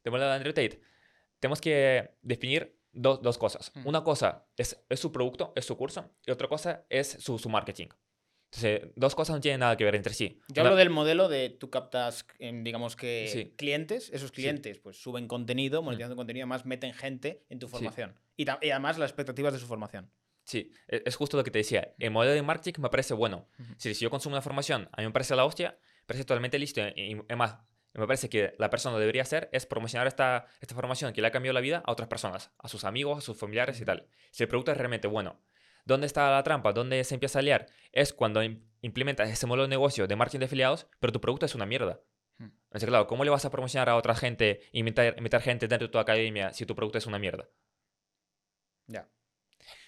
[0.04, 0.82] De modelo de Andrew Tate,
[1.44, 3.70] tenemos que definir dos, dos cosas.
[3.76, 3.86] Mm.
[3.88, 7.50] Una cosa es, es su producto, es su curso, y otra cosa es su, su
[7.50, 7.88] marketing.
[8.52, 10.40] Entonces, dos cosas no tienen nada que ver entre sí.
[10.48, 13.54] Yo Una- hablo del modelo de tú captas, em, digamos que Sí.
[13.58, 18.16] clientes, esos clientes pues suben contenido, monetizando contenido, además meten gente en tu formación.
[18.38, 20.12] Y, ta- y además las expectativas de su formación.
[20.46, 21.94] Sí, e- es justo lo que te decía.
[22.00, 23.50] El modelo de marketing me parece bueno.
[23.78, 26.60] Si, si yo consumo una formación, a mí me parece la hostia, me parece totalmente
[26.60, 26.80] listo.
[26.96, 27.58] Y, y además,
[28.02, 31.32] me parece que la persona debería hacer es promocionar esta, esta formación que le ha
[31.32, 34.08] cambiado la vida a otras personas, a sus amigos, a sus familiares y tal.
[34.32, 35.40] Si el producto es realmente bueno.
[35.86, 36.72] ¿Dónde está la trampa?
[36.74, 37.68] ¿Dónde se empieza a liar?
[37.92, 41.46] Es cuando im- implementas ese modelo de negocio de marketing de afiliados, pero tu producto
[41.46, 42.00] es una mierda.
[42.38, 42.50] Hmm.
[42.66, 45.92] Entonces, claro, ¿cómo le vas a promocionar a otra gente meter, meter gente dentro de
[45.92, 47.50] tu academia si tu producto es una mierda?
[48.88, 49.08] Ya.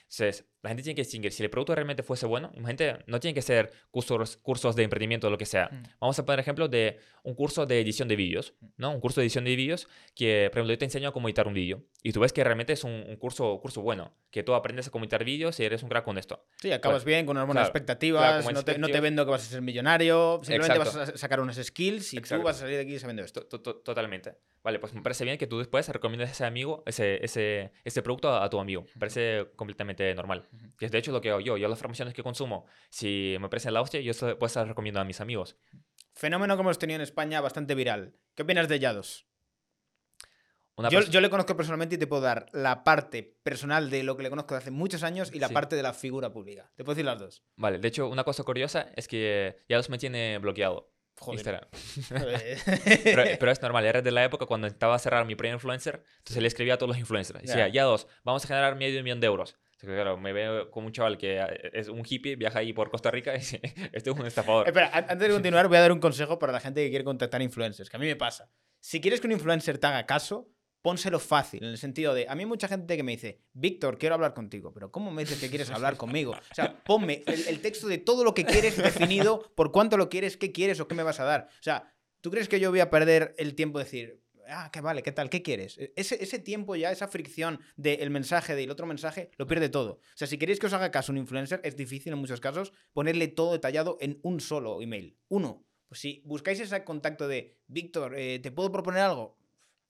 [0.07, 1.31] Entonces, la gente tiene que distinguir.
[1.31, 5.27] Si el producto realmente fuese bueno, imagínate, no tiene que ser cursos, cursos de emprendimiento
[5.27, 5.67] o lo que sea.
[5.71, 5.83] Mm.
[5.99, 8.91] Vamos a poner ejemplo de un curso de edición de vídeos, ¿no?
[8.91, 11.53] Un curso de edición de vídeos que, por ejemplo, yo te enseño cómo editar un
[11.55, 11.83] vídeo.
[12.03, 14.91] Y tú ves que realmente es un, un curso, curso bueno, que tú aprendes a
[14.91, 16.45] cómo editar vídeos y eres un crack con esto.
[16.61, 19.25] Sí, acabas Bueno, bien, con unas buenas claro, expectativas, claro, no, te, no te vendo
[19.25, 20.99] que vas a ser millonario, simplemente Exacto.
[20.99, 22.43] vas a sacar unas skills y tú Exacto.
[22.45, 23.45] vas a salir de aquí sabiendo esto.
[23.47, 24.35] To- to- Totalmente.
[24.63, 28.29] Vale, pues me parece bien que tú después recomiendes ese amigo, ese, ese, ese producto
[28.29, 28.85] a, a tu amigo.
[28.95, 30.47] Me parece completamente normal.
[30.77, 31.57] Que es de hecho lo que hago yo.
[31.57, 34.67] Yo las formaciones que consumo, si me parecen la hostia, yo se- pues se las
[34.67, 35.55] recomiendo a mis amigos.
[36.13, 38.15] Fenómeno que hemos tenido en España bastante viral.
[38.35, 39.27] ¿Qué opinas de Yados?
[40.91, 44.23] Yo, yo le conozco personalmente y te puedo dar la parte personal de lo que
[44.23, 45.53] le conozco de hace muchos años y la Sí.
[45.53, 46.69] parte de la figura pública.
[46.75, 47.43] Te puedo decir las dos.
[47.55, 50.91] Vale, de hecho, una cosa curiosa es que ya los me tiene bloqueado.
[51.17, 51.69] Joder.
[52.09, 56.41] Pero, pero es normal, era de la época cuando intentaba cerrar mi primer influencer, entonces
[56.41, 57.41] le escribía a todos los influencers.
[57.41, 57.73] Decía, Ya.
[57.73, 59.57] ya dos, vamos a generar medio millón de euros.
[59.86, 63.11] Claro, me veo como un chaval que eh, es un hippie, viaja ahí por Costa
[63.11, 63.61] Rica y dice,
[63.93, 64.67] este es un estafador.
[64.67, 67.05] Espera, an- antes de continuar, voy a dar un consejo para la gente que quiere
[67.05, 68.49] contactar influencers, que a mí me pasa.
[68.79, 70.49] Si quieres que un influencer te haga caso,
[70.81, 73.97] pónselo fácil, en el sentido de, a mí hay mucha gente que me dice, Víctor,
[73.97, 76.31] quiero hablar contigo, pero ¿cómo me dices que quieres hablar conmigo?
[76.33, 80.09] O sea, ponme el, el texto de todo lo que quieres definido, por cuánto lo
[80.09, 81.47] quieres, qué quieres o qué me vas a dar.
[81.59, 84.81] O sea, ¿tú crees que yo voy a perder el tiempo de decir, ah, que
[84.81, 85.77] vale, qué tal, qué quieres?
[85.77, 89.93] E- Ese, ese tiempo ya, esa fricción del mensaje, del otro mensaje, lo pierde todo.
[89.93, 92.73] O sea, si queréis que os haga caso un influencer, es difícil en muchos casos
[92.93, 95.17] ponerle todo detallado en un solo email.
[95.27, 95.65] Uno.
[95.87, 99.37] Pues si buscáis ese contacto de, Víctor, eh, ¿te puedo proponer algo?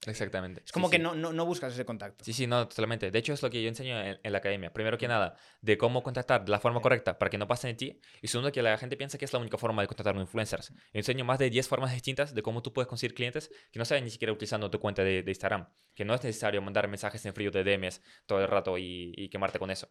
[0.06, 0.62] Exactamente.
[0.64, 1.04] Es como Sí, que sí.
[1.04, 2.24] No, no, no buscas ese contacto.
[2.24, 3.10] Sí, sí, no, totalmente.
[3.10, 4.72] De hecho, es lo que yo enseño en, en la academia.
[4.72, 7.76] Primero que nada, de cómo contactar de la forma correcta para que no pasen de
[7.76, 8.02] ti.
[8.22, 10.70] Y segundo, que la gente piensa que es la única forma de contactar a influencers.
[10.70, 13.86] Yo enseño más de 10 formas distintas de cómo tú puedes conseguir clientes que no
[13.86, 15.68] saben ni siquiera utilizando tu cuenta de, de Instagram.
[15.96, 19.30] Que no es necesario mandar mensajes en frío de DMs todo el rato y, y
[19.30, 19.88] quemarte con eso.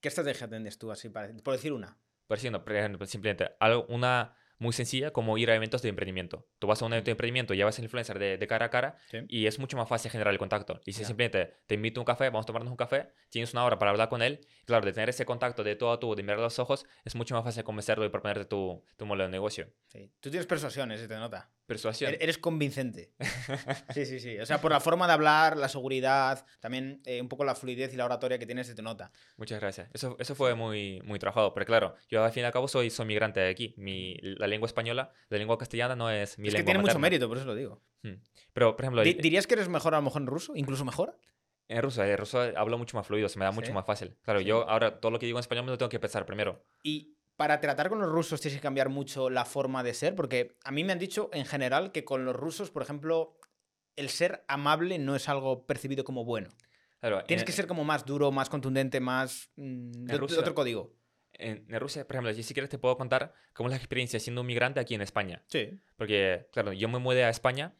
[0.00, 1.98] ¿Qué estrategia tendrías tú así, para, por decir una?
[2.26, 6.46] Por ejemplo, simplemente algo, una muy sencilla como ir a eventos de emprendimiento.
[6.58, 8.96] Tú vas a un evento de emprendimiento, llevas al influencer de, de cara a cara
[9.10, 9.18] Sí.
[9.28, 10.80] y es mucho más fácil generar el contacto.
[10.86, 11.06] Y si Ya.
[11.08, 13.90] simplemente te invito a un café, vamos a tomarnos un café, tienes una hora para
[13.90, 16.58] hablar con él, claro, de tener ese contacto de todo a tú, de mirar los
[16.58, 19.68] ojos, es mucho más fácil convencerlo y proponerte tu, tu modelo de negocio.
[19.88, 20.10] Sí.
[20.20, 21.50] Tú tienes persuasión, se te nota.
[21.72, 22.12] Persuasión.
[22.12, 23.12] Er- Eres convincente.
[23.94, 24.38] Sí, sí, sí.
[24.38, 27.92] O sea, por la forma de hablar, la seguridad, también eh, un poco la fluidez
[27.92, 29.10] y la oratoria que tienes se te nota.
[29.36, 29.88] Muchas gracias.
[29.92, 31.52] Eso, eso fue muy, muy trabajado.
[31.54, 33.74] Pero claro, yo al fin y al cabo soy, soy migrante de aquí.
[33.76, 36.98] Mi, la lengua española, la lengua castellana no es mi es lengua que tiene mucho
[36.98, 37.82] mérito, por eso lo digo.
[38.02, 38.14] Hmm.
[38.52, 40.54] Pero, por ejemplo, el- ¿Dirías que eres mejor a lo mejor en ruso?
[40.56, 41.18] ¿Incluso mejor?
[41.68, 43.56] En ruso, en ruso hablo mucho más fluido, se me da ¿Sí?
[43.60, 44.16] mucho más fácil.
[44.22, 44.46] Claro, Sí.
[44.46, 46.64] yo ahora todo lo que digo en español me lo tengo que pensar primero.
[46.82, 50.54] Y para tratar con los rusos tienes que cambiar mucho la forma de ser, porque
[50.62, 53.36] a mí me han dicho en general que con los rusos, por ejemplo,
[53.96, 56.50] el ser amable no es algo percibido como bueno.
[57.00, 59.50] Claro, Tienes en, que ser como más duro, más contundente, más...
[59.56, 60.94] mm, de, Rusia- otro código.
[61.32, 64.20] En, en Rusia, por ejemplo, yo si quieres te puedo contar cómo es la experiencia
[64.20, 65.42] siendo un migrante aquí en España.
[65.48, 65.80] Sí.
[65.96, 67.74] Porque, claro, yo me mudé a España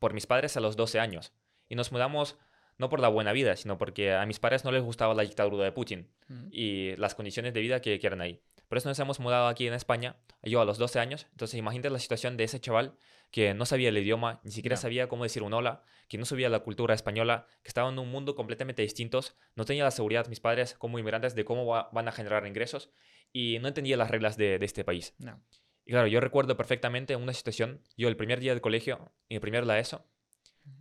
[0.00, 1.32] por mis padres a los 12 años.
[1.68, 2.36] Y nos mudamos
[2.78, 5.62] no por la buena vida, sino porque a mis padres no les gustaba la dictadura
[5.62, 6.10] de Putin
[6.50, 8.42] y las condiciones de vida que, que eran ahí.
[8.74, 11.28] Por eso nos hemos mudado aquí en España, yo a los 12 años.
[11.30, 12.96] Entonces imagínate la situación de ese chaval
[13.30, 16.48] que no sabía el idioma, ni siquiera sabía cómo decir un hola, que no sabía
[16.48, 19.20] la cultura española, que estaba en un mundo completamente distinto,
[19.54, 22.90] no tenía la seguridad mis padres como inmigrantes de cómo va- van a generar ingresos
[23.32, 25.14] y no entendía las reglas de, de este país.
[25.18, 25.40] No.
[25.84, 29.40] Y claro, yo recuerdo perfectamente una situación, yo el primer día del colegio, en el
[29.40, 30.04] primer la ESO,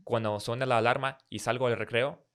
[0.03, 2.25] cuando suena la alarma y salgo al recreo,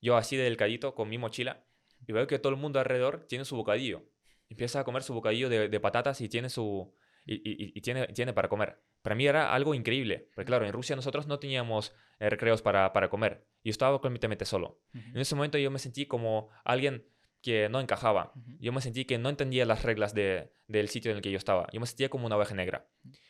[0.00, 1.64] yo así de delicadito con mi mochila
[2.06, 4.04] y veo que todo el mundo alrededor tiene su bocadillo.
[4.50, 6.92] Empieza a comer su bocadillo de, de patatas y tiene su
[7.24, 8.80] y, y- y tiene, tiene para comer.
[9.02, 12.92] Para mí era algo increíble, porque claro, en Rusia nosotros no teníamos eh, recreos para,
[12.92, 14.80] para comer y yo estaba completamente solo.
[14.92, 17.06] En ese momento yo me sentí como alguien
[17.42, 18.32] que no encajaba.
[18.58, 21.38] Yo me sentí que no entendía las reglas de- del sitio en el que yo
[21.38, 21.66] estaba.
[21.72, 22.86] Yo me sentía como una oveja negra.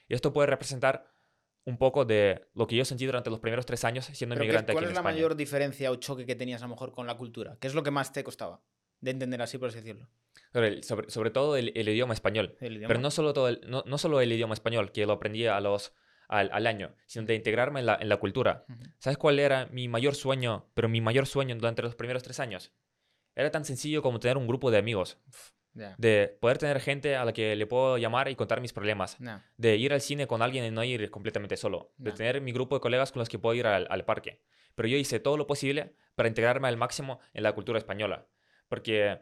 [0.08, 1.12] Y esto puede representar
[1.64, 4.46] un poco de lo que yo sentí durante los primeros tres años siendo Pero ¿qué-
[4.46, 5.14] inmigrante ¿Cuál aquí es en la España.
[5.16, 7.58] mayor diferencia o choque que tenías a lo mejor con la cultura?
[7.60, 8.62] ¿Qué es lo que más te costaba
[9.00, 10.08] de entender así, por así decirlo?
[10.52, 12.56] Sobre, sobre todo el, el idioma español.
[12.60, 12.88] El idioma.
[12.88, 15.60] Pero no solo, todo el, no, no solo el idioma español, que lo aprendí a
[15.60, 15.92] los,
[16.28, 18.64] al, al año, sino de integrarme en la, en la cultura.
[18.98, 20.70] ¿Sabes cuál era mi mayor sueño?
[20.74, 22.72] Pero mi mayor sueño durante los primeros tres años.
[23.36, 25.18] Era tan sencillo como tener un grupo de amigos.
[25.72, 29.20] De poder tener gente a la que le puedo llamar y contar mis problemas.
[29.20, 29.40] No.
[29.56, 31.92] De ir al cine con alguien y no ir completamente solo.
[31.96, 34.42] De tener mi grupo de colegas con los que puedo ir al, al parque.
[34.74, 38.26] Pero yo hice todo lo posible para integrarme al máximo en la cultura española.
[38.68, 39.20] Porque,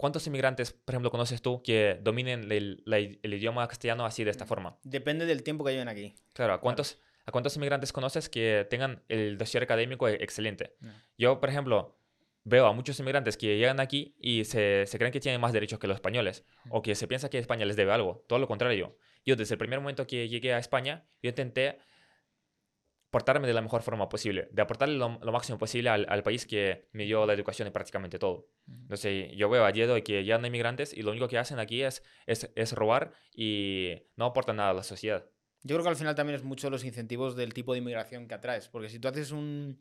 [0.00, 4.30] ¿cuántos inmigrantes, por ejemplo, conoces tú que dominen el, la- el idioma castellano así de
[4.30, 4.78] esta forma?
[4.82, 6.14] Depende del tiempo que lleven aquí.
[6.32, 10.74] Claro, ¿a cuántos, ¿a cuántos inmigrantes conoces que tengan el dossier académico e- excelente?
[10.80, 10.92] No.
[11.18, 11.96] Yo, por ejemplo,
[12.44, 15.78] veo a muchos inmigrantes que llegan aquí y se, se creen que tienen más derechos
[15.78, 18.24] que los españoles o que se piensa que España les debe algo.
[18.26, 18.96] Todo lo contrario.
[19.26, 21.78] Yo desde el primer momento que llegué a España, yo intenté
[23.10, 26.46] portarme de la mejor forma posible, de aportarle lo, lo máximo posible al, al, país
[26.46, 28.48] que me dio la educación y prácticamente todo.
[28.68, 31.58] Entonces, yo veo a día de hoy que llegan inmigrantes y lo único que hacen
[31.58, 35.26] aquí es, es, es robar y no aportan nada a la sociedad.
[35.62, 38.34] Yo creo que al final también es mucho los incentivos del tipo de inmigración que
[38.34, 39.78] atraes, porque si tú haces un,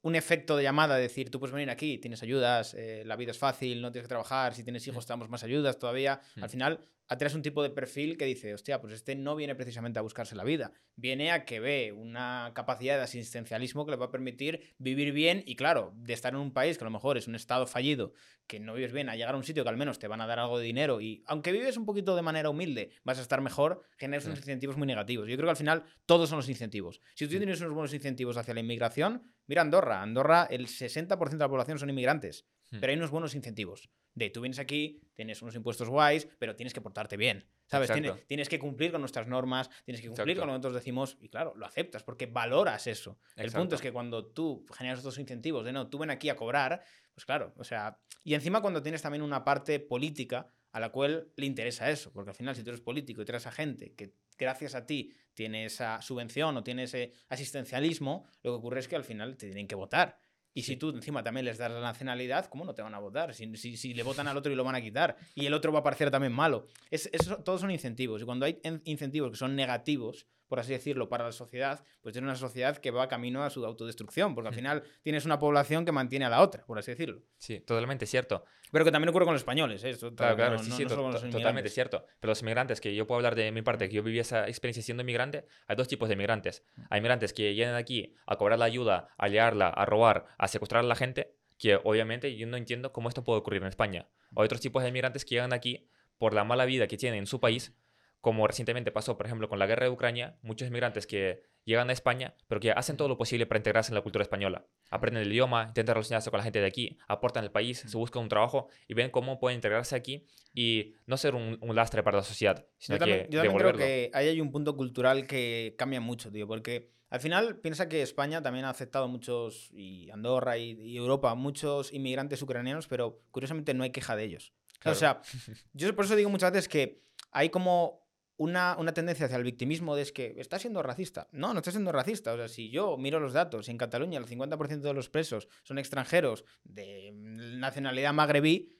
[0.00, 3.32] un efecto de llamada, de decir, tú puedes venir aquí, tienes ayudas, eh, la vida
[3.32, 6.48] es fácil, no tienes que trabajar, si tienes hijos te damos más ayudas todavía, al
[6.48, 10.02] final atraes un tipo de perfil que dice, hostia, pues este no viene precisamente a
[10.02, 14.10] buscarse la vida, viene a que ve una capacidad de asistencialismo que le va a
[14.10, 17.28] permitir vivir bien y claro, de estar en un país que a lo mejor es
[17.28, 18.14] un estado fallido,
[18.46, 20.26] que no vives bien, a llegar a un sitio que al menos te van a
[20.26, 23.40] dar algo de dinero y aunque vives un poquito de manera humilde, vas a estar
[23.40, 25.28] mejor, generas unos incentivos muy negativos.
[25.28, 27.00] Yo creo que al final todos son los incentivos.
[27.14, 31.36] Si tú tienes unos buenos incentivos hacia la inmigración, mira Andorra, Andorra el 60% de
[31.36, 32.46] la población son inmigrantes,
[32.80, 36.74] pero hay unos buenos incentivos de tú vienes aquí, tienes unos impuestos guays, pero tienes
[36.74, 37.46] que portarte bien.
[37.66, 37.90] ¿Sabes?
[37.90, 41.16] Tienes, tienes, que cumplir con nuestras normas, tienes que cumplir con lo que nosotros decimos
[41.20, 43.18] y claro, lo aceptas porque valoras eso.
[43.34, 46.36] El punto es que cuando tú generas estos incentivos de no, tú ven aquí a
[46.36, 46.82] cobrar,
[47.14, 51.32] pues claro, o sea, y encima cuando tienes también una parte política a la cual
[51.36, 54.14] le interesa eso, porque al final si tú eres político y traes a gente que
[54.38, 58.96] gracias a ti tiene esa subvención o tiene ese asistencialismo, lo que ocurre es que
[58.96, 60.18] al final te tienen que votar.
[60.54, 63.34] Y si tú encima también les das la nacionalidad, ¿cómo no te van a votar?
[63.34, 65.16] Si, si, si, le votan al otro y lo van a quitar.
[65.34, 66.66] Y el otro va a parecer también malo.
[66.90, 68.22] Es, eso, todos son incentivos.
[68.22, 72.28] Y cuando hay incentivos que son negativos, por así decirlo, para la sociedad, pues tienes
[72.28, 75.92] una sociedad que va camino a su autodestrucción, porque al final tienes una población que
[75.92, 77.22] mantiene a la otra, por así decirlo.
[77.38, 78.44] Sí, totalmente cierto.
[78.70, 79.96] Pero que también ocurre con los españoles, ¿eh?
[80.14, 82.04] claro, claro, sí, sí, totalmente cierto.
[82.20, 84.82] Pero los inmigrantes, que yo puedo hablar de mi parte, que yo viví esa experiencia
[84.82, 86.62] siendo inmigrante, hay dos tipos de inmigrantes.
[86.90, 90.84] Hay inmigrantes que llegan aquí a cobrar la ayuda, a liarla, a robar, a secuestrar
[90.84, 94.06] a la gente, que obviamente yo no entiendo cómo esto puede ocurrir en España.
[94.36, 95.88] Hay otros tipos de inmigrantes que llegan aquí
[96.18, 97.74] por la mala vida que tienen en su país
[98.22, 101.92] como recientemente pasó, por ejemplo, con la guerra de Ucrania, muchos inmigrantes que llegan a
[101.92, 104.64] España, pero que hacen todo lo posible para integrarse en la cultura española.
[104.90, 108.22] Aprenden el idioma, intentan relacionarse con la gente de aquí, aportan al país, se buscan
[108.22, 112.22] un trabajo y ven cómo pueden integrarse aquí y no ser un, lastre para la
[112.22, 115.74] sociedad, sino yo también, que yo también creo que ahí hay un punto cultural que
[115.76, 120.58] cambia mucho, tío, porque al final piensa que España también ha aceptado muchos, y Andorra
[120.58, 124.52] y, y Europa, muchos inmigrantes ucranianos, pero curiosamente no hay queja de ellos.
[124.78, 124.96] Claro.
[124.96, 125.22] O sea,
[125.72, 127.02] yo por eso digo muchas veces que
[127.32, 128.01] hay como
[128.42, 131.28] una, una, tendencia hacia el victimismo de es que está siendo racista.
[131.32, 132.32] No, no está siendo racista.
[132.32, 135.78] O sea, si yo miro los datos, en Cataluña el 50% de los presos son
[135.78, 138.76] extranjeros de nacionalidad magrebí,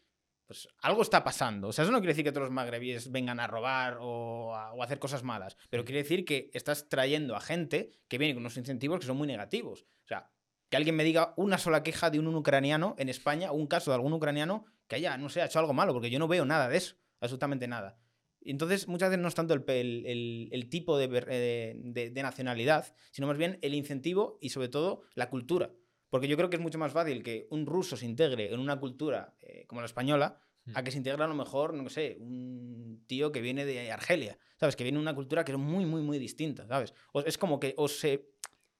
[0.47, 1.69] pues algo está pasando.
[1.69, 4.73] O sea, eso no quiere decir que todos los magrebíes vengan a robar o a,
[4.73, 8.35] o a hacer cosas malas, pero quiere decir que estás trayendo a gente que viene
[8.35, 9.87] con unos incentivos que son muy negativos.
[10.05, 10.31] O sea,
[10.69, 13.97] que alguien me diga una sola queja de un ucraniano en España, un caso de
[13.97, 16.69] algún ucraniano que haya, no sé, ha hecho algo malo, porque yo no veo nada
[16.69, 17.99] de eso, absolutamente nada.
[18.45, 23.26] Entonces, muchas veces no es tanto el, el, el tipo de, de, de, nacionalidad, sino
[23.26, 25.72] más bien el incentivo y sobre todo la cultura.
[26.11, 28.78] Porque yo creo que es mucho más fácil que un ruso se integre en una
[28.78, 30.38] cultura eh, como la española
[30.74, 34.38] a que se integre a lo mejor, no sé, un tío que viene de Argelia,
[34.59, 34.76] ¿sabes?
[34.76, 36.95] Que viene de una cultura que es muy, muy, muy distinta, ¿sabes?
[37.12, 38.30] O, es como que o se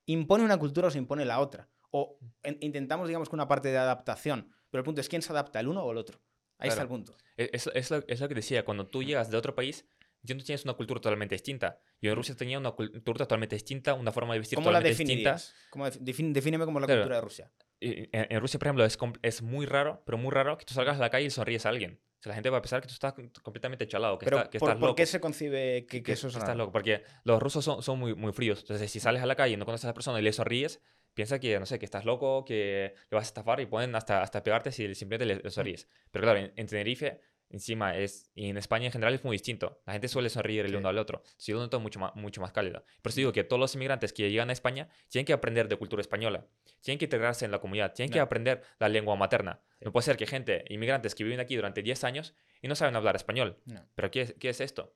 [0.07, 1.69] impone una cultura o se impone la otra.
[1.91, 4.49] O en, intentamos, digamos, que una parte de adaptación.
[4.71, 6.21] Pero el punto es quién se adapta, el uno o el otro.
[6.63, 6.73] Ahí claro.
[6.73, 7.17] está el punto.
[7.37, 9.85] Es, es, lo, es, lo, que decía, cuando tú llegas de otro país,
[10.23, 11.81] ya no tienes una cultura totalmente distinta.
[12.01, 15.05] Yo en Rusia tenía una cultura totalmente distinta, una forma de vestir ¿Cómo totalmente la
[15.05, 15.37] distinta.
[15.71, 17.03] ¿Cómo defin, defíneme como la claro.
[17.03, 17.53] cultura de Rusia.
[17.81, 20.99] En, en, Rusia, por ejemplo, es, es muy raro, pero muy raro que tú salgas
[20.99, 22.01] a la calle y sonríes a alguien.
[22.21, 24.51] O sea, la gente va a pensar que tú estás completamente chalado, que, pero está,
[24.51, 24.97] que por, estás ¿por loco.
[24.97, 26.59] qué se concibe que, que, que eso es estás raro?
[26.59, 26.73] loco?
[26.73, 28.61] Porque los rusos son, son muy, muy fríos.
[28.61, 30.81] Entonces, si sales a la calle y no conoces a la persona y le sonríes,
[31.15, 34.23] piensa que, no sé, que estás loco, que le vas a estafar y pueden hasta,
[34.23, 35.89] hasta pegarte si simplemente le, le sonríes.
[36.11, 37.21] Pero claro, en, en Tenerife
[37.53, 39.81] encima es, y en España en general es muy distinto.
[39.87, 41.23] La gente suele sonreír el uno al otro.
[41.37, 42.85] Si lo noto mucho más, mucho más cálido.
[43.03, 45.77] Por eso digo que todos los inmigrantes que llegan a España tienen que aprender de
[45.77, 46.47] cultura española.
[46.81, 47.93] Tienen que integrarse en la comunidad.
[47.93, 49.61] Tienen que aprender la lengua materna.
[49.81, 52.97] No puede ser que gente, inmigrantes que viven aquí durante 10 años y no saben
[52.97, 53.59] hablar español.
[53.67, 53.87] No.
[53.95, 54.95] ¿Pero qué es, qué es esto?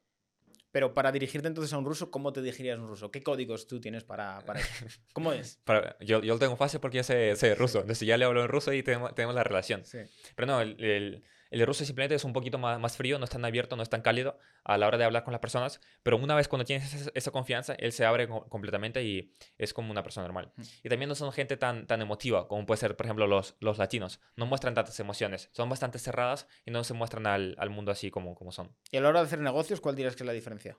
[0.76, 3.10] Pero para dirigirte entonces a un ruso, ¿cómo te dirigirías a un ruso?
[3.10, 4.84] ¿Qué códigos tú tienes para, para eso?
[5.14, 5.56] ¿Cómo es?
[5.64, 7.80] Para- yo, yo lo tengo fácil porque yo sé, sé ruso.
[7.80, 9.86] Entonces ya le hablo en ruso y tenemos, tenemos la relación.
[9.86, 10.00] Sí.
[10.34, 13.30] Pero no, el, el, el ruso simplemente es un poquito más, más frío, no es
[13.30, 15.80] tan abierto, no es tan cálido a la hora de hablar con las personas.
[16.02, 19.72] Pero una vez cuando tienes esa, esa confianza, él se abre co- completamente y es
[19.72, 20.52] como una persona normal.
[20.82, 23.78] Y también no son gente tan, tan emotiva como puede ser, por ejemplo, los, los
[23.78, 24.20] latinos.
[24.36, 25.50] No muestran tantas emociones.
[25.52, 28.74] Son bastante cerradas y no se muestran al, al mundo así como, como son.
[28.90, 30.76] Y a la hora de hacer negocios, ¿cuál dirías que es la diferencia?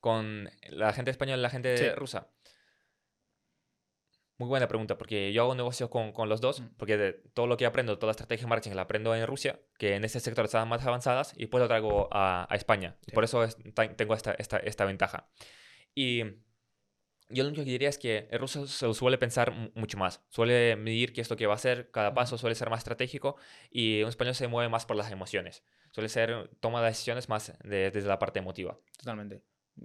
[0.00, 1.90] Con la gente española y la gente Sí.
[1.94, 2.28] rusa.
[4.40, 6.68] Muy buena pregunta, porque yo hago negocios con, con los dos, Mm.
[6.78, 9.60] porque de todo lo que aprendo, toda la estrategia de marketing la aprendo en Rusia,
[9.78, 12.96] que en ese sector están más avanzadas, y después lo traigo a, a España.
[13.04, 13.12] Sí.
[13.12, 13.58] por eso es-
[13.98, 15.28] tengo esta, esta, esta ventaja.
[15.94, 16.22] Y
[17.28, 19.98] yo lo único que diría es que el ruso se lo suele pensar mu- mucho
[19.98, 22.78] más, suele medir qué es lo que va a hacer, cada paso suele ser más
[22.78, 23.36] estratégico,
[23.70, 25.62] y un español se mueve más por las emociones,
[25.92, 28.78] suele ser, toma decisiones más de- desde la parte emotiva.
[28.96, 29.42] Totalmente.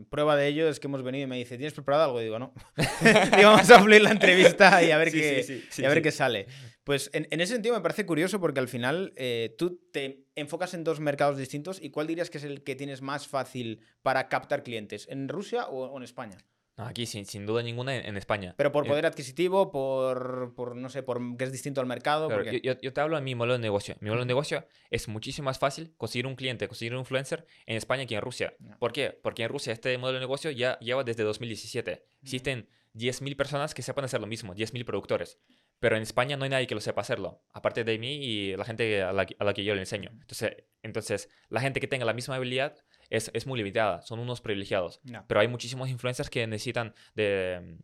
[0.09, 2.21] Prueba de ello es que hemos venido y me dice, ¿tienes preparado algo?
[2.21, 2.53] Y digo, no.
[3.37, 5.85] Digo, vamos a abrir la entrevista y a ver, Sí, qué, sí, sí, sí, y
[5.85, 6.47] a ver qué sale.
[6.83, 10.73] Pues en, en ese sentido me parece curioso porque al final eh, tú te enfocas
[10.73, 14.27] en dos mercados distintos y ¿cuál dirías que es el que tienes más fácil para
[14.29, 15.07] captar clientes?
[15.09, 16.37] ¿En Rusia o, o en España?
[16.77, 18.53] No, aquí sin, sin duda ninguna en, en España.
[18.57, 22.27] Pero por Eh, poder adquisitivo, por, por no sé, por que es distinto al mercado.
[22.27, 23.95] Claro, porque- yo, yo- te hablo de mi modelo de negocio.
[24.01, 27.77] Mi modelo de negocio es muchísimo más fácil conseguir un cliente, conseguir un influencer en
[27.77, 28.53] España que en Rusia.
[28.59, 28.77] Ya.
[28.77, 29.17] ¿Por qué?
[29.23, 32.03] Porque en Rusia este modelo de negocio ya lleva desde 2017.
[32.21, 35.39] Existen 10.000 personas que sepan hacer lo mismo, 10.000 productores.
[35.79, 38.63] Pero en España no hay nadie que lo sepa hacerlo, aparte de mí y la
[38.63, 40.09] gente a la, a la que yo le enseño.
[40.13, 42.77] Entonces, entonces, la gente que tenga la misma habilidad
[43.09, 45.01] es, es muy limitada, son unos privilegiados.
[45.03, 45.25] No.
[45.27, 47.77] Pero hay muchísimos influencers que necesitan de,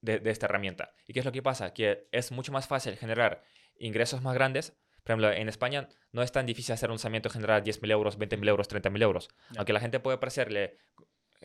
[0.00, 0.94] de, de esta herramienta.
[1.06, 1.72] ¿Y qué es lo que pasa?
[1.72, 3.42] Que es mucho más fácil generar
[3.78, 4.76] ingresos más grandes.
[5.02, 8.48] Por ejemplo, en España no es tan difícil hacer un lanzamiento generar 10.000 euros, 20.000
[8.48, 9.28] euros, 30.000 euros.
[9.56, 10.76] Aunque la gente puede parecerle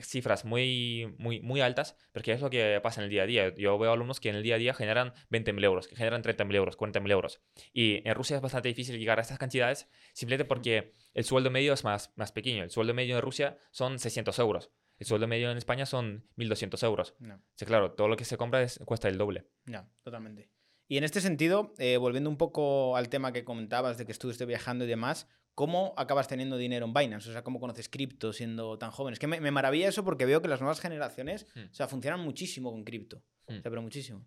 [0.02, 3.54] cifras muy, muy, muy altas, porque es lo que pasa en el día a día.
[3.56, 6.56] Yo veo alumnos que en el día a día generan 20.000 euros, que generan 30.000
[6.56, 7.42] euros, 40.000 euros.
[7.74, 11.74] Y en Rusia es bastante difícil llegar a estas cantidades simplemente porque el sueldo medio
[11.74, 12.64] es más, más pequeño.
[12.64, 14.72] El sueldo medio en Rusia son 600 euros.
[15.00, 17.16] El sueldo medio en España son 1.200 euros.
[17.20, 17.42] No.
[17.56, 19.46] Sí, claro, todo lo que se compra es- cuesta el doble.
[19.66, 20.50] No, totalmente.
[20.88, 24.46] Y en este sentido, eh, volviendo un poco al tema que comentabas de que estuviste
[24.46, 27.30] viajando y demás, ¿cómo acabas teniendo dinero en Binance?
[27.30, 29.14] O sea, ¿cómo conoces cripto siendo tan joven?
[29.14, 31.66] Es que me, me maravilla eso porque veo que las nuevas generaciones, Hmm.
[31.72, 33.18] o sea, funcionan muchísimo con cripto.
[33.48, 33.62] O Hmm.
[33.62, 34.26] sea, pero muchísimo.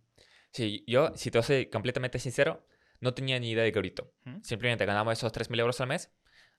[0.53, 2.66] Sí, yo, si te soy completamente sincero,
[3.01, 4.12] no tenía ni idea de cripto.
[4.24, 4.41] ¿Mm?
[4.43, 6.11] Simplemente ganaba esos 3.000 euros al mes,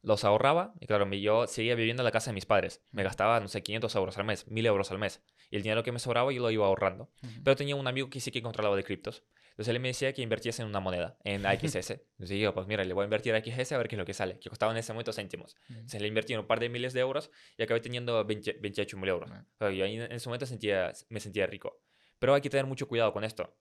[0.03, 2.83] los ahorraba y claro, yo seguía viviendo en la casa de mis padres.
[2.91, 5.23] Me gastaba, no sé, 500 euros al mes, 1.000 euros al mes.
[5.49, 7.09] Y el dinero que me sobraba yo lo iba ahorrando.
[7.23, 7.33] Ujú.
[7.43, 9.23] Pero tenía un amigo que sí que controlaba de criptos.
[9.57, 11.89] Entonces él me decía que invirtiese en una moneda, en AXS.
[11.91, 14.05] Entonces yo, pues mira, le voy a invertir a AXS a ver qué es lo
[14.05, 15.55] que sale, que costaba en ese momento céntimos.
[15.69, 15.73] Ujú.
[15.79, 19.31] Entonces le invertí un par de miles de euros y acabé teniendo 20 28.000 euros.
[19.33, 19.45] Ah.
[19.57, 21.81] Claro, yo ahí en ese momento sentía, me sentía rico.
[22.19, 23.55] Pero hay que tener mucho cuidado con esto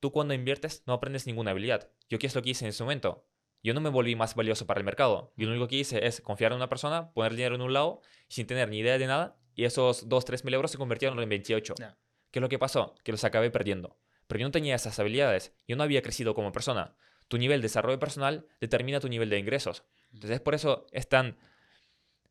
[0.00, 1.90] tú cuando inviertes no aprendes ninguna habilidad.
[2.08, 3.26] ¿Yo qué es lo que hice en ese momento?
[3.62, 5.32] Yo no me volví más valioso para el mercado.
[5.36, 8.00] Yo lo único que hice es confiar en una persona, poner dinero en un lado
[8.28, 11.28] sin tener ni idea de nada y esos 2, 3 mil euros se convirtieron en
[11.28, 11.74] 28.
[11.78, 11.98] Ya.
[12.30, 12.94] ¿Qué es lo que pasó?
[13.02, 13.98] Que los acabé perdiendo.
[14.28, 15.52] Pero yo no tenía esas habilidades.
[15.66, 16.94] Yo no había crecido como persona.
[17.26, 19.84] Tu nivel de desarrollo personal determina tu nivel de ingresos.
[20.12, 21.36] Entonces, por eso es tan,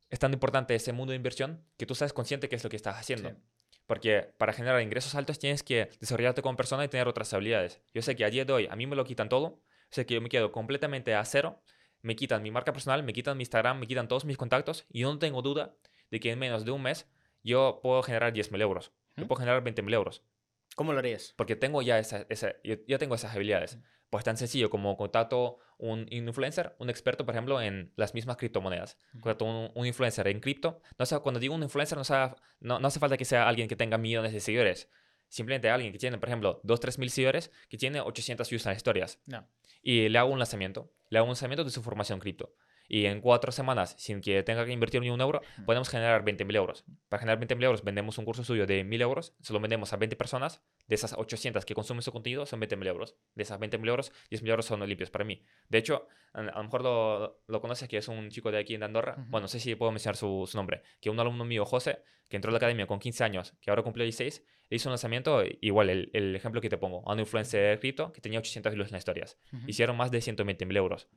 [0.10, 2.78] es tan importante ese mundo de inversión que tú seas consciente qué es lo que
[2.78, 3.30] estás haciendo.
[3.30, 3.36] Sí.
[3.88, 7.82] Porque para generar ingresos altos tienes que desarrollarte como persona y tener otras habilidades.
[7.93, 9.62] Yo sé que a día de hoy a mí me lo quitan todo.
[9.89, 11.62] Sé que yo me quedo completamente a cero.
[12.02, 14.86] Me quitan mi marca personal, me quitan mi Instagram, me quitan todos mis contactos.
[14.89, 15.76] Y yo no tengo duda
[16.12, 17.08] de que en menos de un mes
[17.43, 18.91] yo puedo generar 10.000 euros.
[19.16, 19.28] Yo ¿Mm?
[19.28, 20.22] puedo generar 20.000 euros.
[20.78, 21.34] ¿Cómo lo harías?
[21.36, 23.80] Porque tengo ya, esa, esa- yo ya tengo esas habilidades.
[24.11, 28.97] Pues tan sencillo como contacto un influencer, un experto, por ejemplo, en las mismas criptomonedas.
[29.13, 30.80] Contacto un, un influencer en cripto.
[30.99, 33.67] No, sé, cuando digo un influencer, no, sea- no, no hace falta que sea alguien
[33.67, 34.88] que tenga millones de seguidores.
[35.30, 38.69] Simplemente alguien que tiene, por ejemplo, 2, 3 mil seguidores, que tiene 800 views en
[38.69, 39.19] las historias.
[39.25, 39.45] No.
[39.82, 40.93] Y le hago un lanzamiento.
[41.09, 42.53] Le hago un lanzamiento de su formación cripto.
[42.88, 46.56] Y en cuatro semanas, sin que tenga que invertir ni un euro, podemos generar 20.000
[46.56, 46.86] euros.
[47.10, 49.98] Para generar 20.000 euros, vendemos un curso suyo de 1.000 euros, se lo vendemos a
[49.98, 50.62] 20 personas.
[50.88, 53.16] De esas 800 que consumen su contenido, son 20.000 euros.
[53.36, 55.44] De esas 20.000 euros, 10.000 euros son limpios para mí.
[55.68, 58.84] De hecho, a, lo mejor lo, lo conoces, que es un chico de aquí en
[58.84, 59.16] Andorra.
[59.18, 59.30] Ujú.
[59.30, 60.82] Bueno, no sé si puedo mencionar su, su nombre.
[61.02, 63.84] Que un alumno mío, José, que entró a la academia con 15 años, que ahora
[63.84, 67.20] cumplió 16, le hizo un lanzamiento, igual el, el ejemplo que te pongo, a un
[67.20, 69.38] influencer cripto que tenía 800 views en las historias.
[69.54, 69.64] Ujú.
[69.68, 71.10] Hicieron más de 120.000 euros.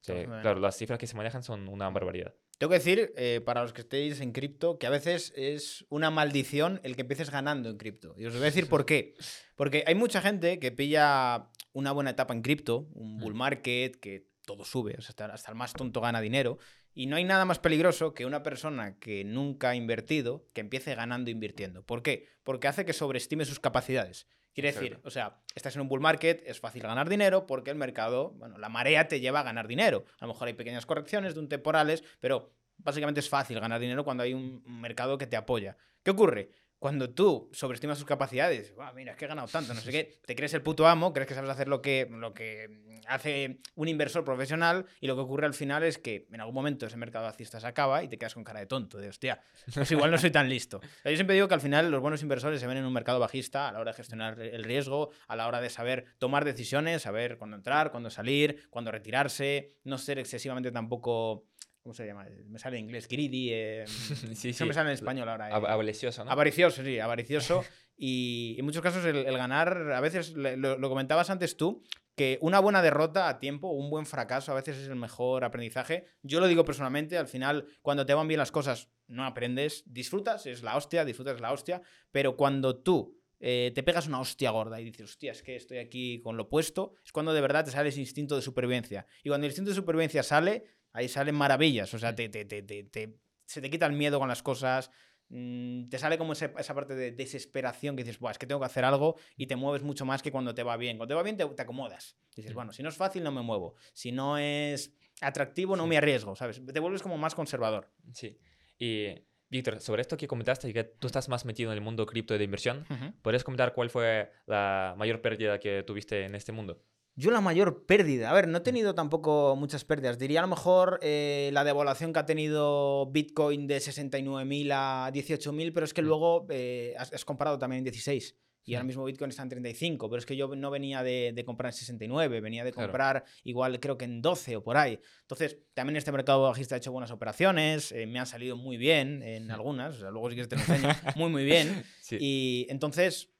[0.00, 2.34] Sí, claro, las cifras que se manejan son una barbaridad.
[2.58, 6.10] Tengo que decir, eh, para los que estéis en cripto, que a veces es una
[6.10, 8.14] maldición el que empieces ganando en cripto.
[8.18, 9.14] Y os voy a decir por qué.
[9.56, 13.38] Porque hay mucha gente que pilla una buena etapa en cripto, un bull Mm.
[13.38, 16.58] market, que todo sube, o sea, hasta, hasta el más tonto gana dinero.
[16.92, 20.94] Y no hay nada más peligroso que una persona que nunca ha invertido, que empiece
[20.94, 21.82] ganando invirtiendo.
[21.84, 22.26] ¿Por qué?
[22.42, 24.26] Porque hace que sobreestime sus capacidades.
[24.52, 27.76] Quiere decir, o sea, estás en un bull market, es fácil ganar dinero porque el
[27.76, 30.04] mercado, bueno, la marea te lleva a ganar dinero.
[30.18, 34.04] A lo mejor hay pequeñas correcciones de un temporales, pero básicamente es fácil ganar dinero
[34.04, 35.76] cuando hay un mercado que te apoya.
[36.02, 36.50] ¿Qué ocurre?
[36.80, 40.18] Cuando tú sobreestimas tus capacidades, "Buah, mira, es que he ganado tanto, no sé qué,
[40.26, 42.68] te crees el puto amo, crees que sabes hacer lo que, lo que
[43.06, 46.86] hace un inversor profesional y lo que ocurre al final es que en algún momento
[46.86, 49.40] ese mercado alcista se acaba y te quedas con cara de tonto, de hostia,
[49.72, 50.80] pues igual no soy tan listo.
[51.04, 53.68] Yo siempre digo que al final los buenos inversores se ven en un mercado bajista
[53.68, 57.36] a la hora de gestionar el riesgo, a la hora de saber tomar decisiones, saber
[57.36, 61.44] cuándo entrar, cuándo salir, cuándo retirarse, no ser excesivamente tampoco...
[61.90, 62.24] ¿Cómo se llama?
[62.48, 63.48] Me sale en inglés, greedy.
[63.52, 63.84] eh,
[64.36, 65.48] Sí, me sale en español ahora.
[65.50, 65.52] eh.
[65.52, 66.30] Av- Avaricioso, ¿no?
[66.30, 67.64] Avaricioso, sí, avaricioso.
[67.96, 71.82] Y en muchos casos el, el ganar, a veces lo, lo comentabas antes tú,
[72.14, 76.04] que una buena derrota a tiempo, un buen fracaso a veces es el mejor aprendizaje.
[76.22, 80.46] Yo lo digo personalmente, al final cuando te van bien las cosas no aprendes, disfrutas,
[80.46, 81.82] es la hostia, disfrutas la hostia,
[82.12, 85.78] pero cuando tú eh, te pegas una hostia gorda y dices, hostia, es que estoy
[85.78, 89.06] aquí con lo puesto, es cuando de verdad te sale ese instinto de supervivencia.
[89.24, 93.18] Y cuando el instinto de supervivencia sale, ahí salen maravillas, o sea, te, te- te-
[93.46, 94.90] se te quita el miedo con las cosas,
[95.28, 98.60] mm, te sale como ese- esa parte de desesperación que dices, Buah, es que tengo
[98.60, 100.96] que hacer algo y te mueves mucho más que cuando te va bien.
[100.96, 102.16] Cuando te va bien te, te acomodas.
[102.36, 103.74] Dices, bueno, si no es fácil no me muevo.
[103.92, 106.60] Si no es atractivo no me arriesgo, ¿sabes?
[106.64, 107.92] Te vuelves como más conservador.
[108.12, 108.38] Sí.
[108.78, 109.06] Y,
[109.48, 112.34] Víctor, sobre esto que comentaste, y que tú estás más metido en el mundo cripto
[112.34, 112.86] y de inversión,
[113.20, 116.82] ¿podrías comentar cuál fue la mayor pérdida que tuviste en este mundo?
[117.16, 120.18] Yo la mayor pérdida, a ver, no he tenido tampoco muchas pérdidas.
[120.18, 125.72] Diría a lo mejor eh, la devaluación que ha tenido Bitcoin de 69.000 a 18.000,
[125.72, 126.06] pero es que Mm.
[126.06, 128.36] luego eh, has, has comparado también en 16.
[128.64, 128.86] Y ahora Mm.
[128.88, 131.78] mismo Bitcoin está en 35, pero es que yo no venía de, de comprar en
[131.78, 132.88] 69, venía de Claro.
[132.88, 135.00] comprar igual creo que en 12 o por ahí.
[135.22, 139.22] Entonces, también este mercado bajista ha hecho buenas operaciones, eh, me han salido muy bien
[139.22, 139.50] en Mm.
[139.50, 141.82] algunas, o sea, luego si quieres te lo enseño, muy muy bien.
[142.02, 142.18] Sí.
[142.20, 143.30] Y entonces,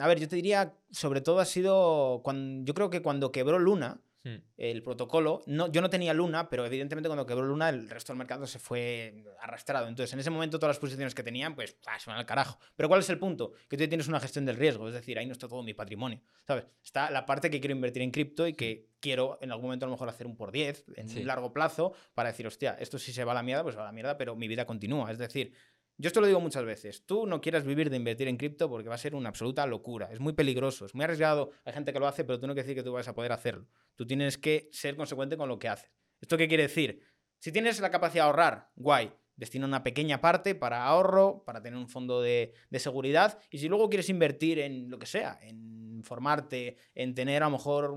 [0.00, 3.58] a ver, yo te diría, sobre todo ha sido, cuando, yo creo que cuando quebró
[3.58, 4.42] Luna, Mm.
[4.56, 8.18] el protocolo, no, yo no tenía Luna, pero evidentemente cuando quebró Luna el resto del
[8.18, 9.86] mercado se fue arrastrado.
[9.86, 12.58] Entonces, en ese momento todas las posiciones que tenían, pues, ah, se van al carajo.
[12.74, 13.52] Pero ¿cuál es el punto?
[13.68, 16.20] Que tú tienes una gestión del riesgo, es decir, ahí no está todo mi patrimonio,
[16.44, 16.64] ¿sabes?
[16.82, 19.88] Está la parte que quiero invertir en cripto y que quiero en algún momento a
[19.88, 21.22] lo mejor hacer un por 10 en Sí.
[21.22, 23.86] largo plazo para decir, hostia, esto si se va a la mierda, pues va a
[23.86, 25.12] la mierda, pero mi vida continúa.
[25.12, 25.54] Es decir,
[26.00, 27.04] yo esto lo digo muchas veces.
[27.04, 30.08] Tú no quieras vivir de invertir en cripto porque va a ser una absoluta locura.
[30.12, 31.50] Es muy peligroso, es muy arriesgado.
[31.64, 33.32] Hay gente que lo hace, pero tú no quieres decir que tú vas a poder
[33.32, 33.66] hacerlo.
[33.96, 35.90] Tú tienes que ser consecuente con lo que haces.
[36.20, 37.02] ¿Esto qué quiere decir?
[37.40, 39.12] Si tienes la capacidad de ahorrar, guay.
[39.34, 43.38] Destina una pequeña parte para ahorro, para tener un fondo de, seguridad.
[43.50, 47.52] Y si luego quieres invertir en lo que sea, en formarte, en tener a lo
[47.52, 47.96] mejor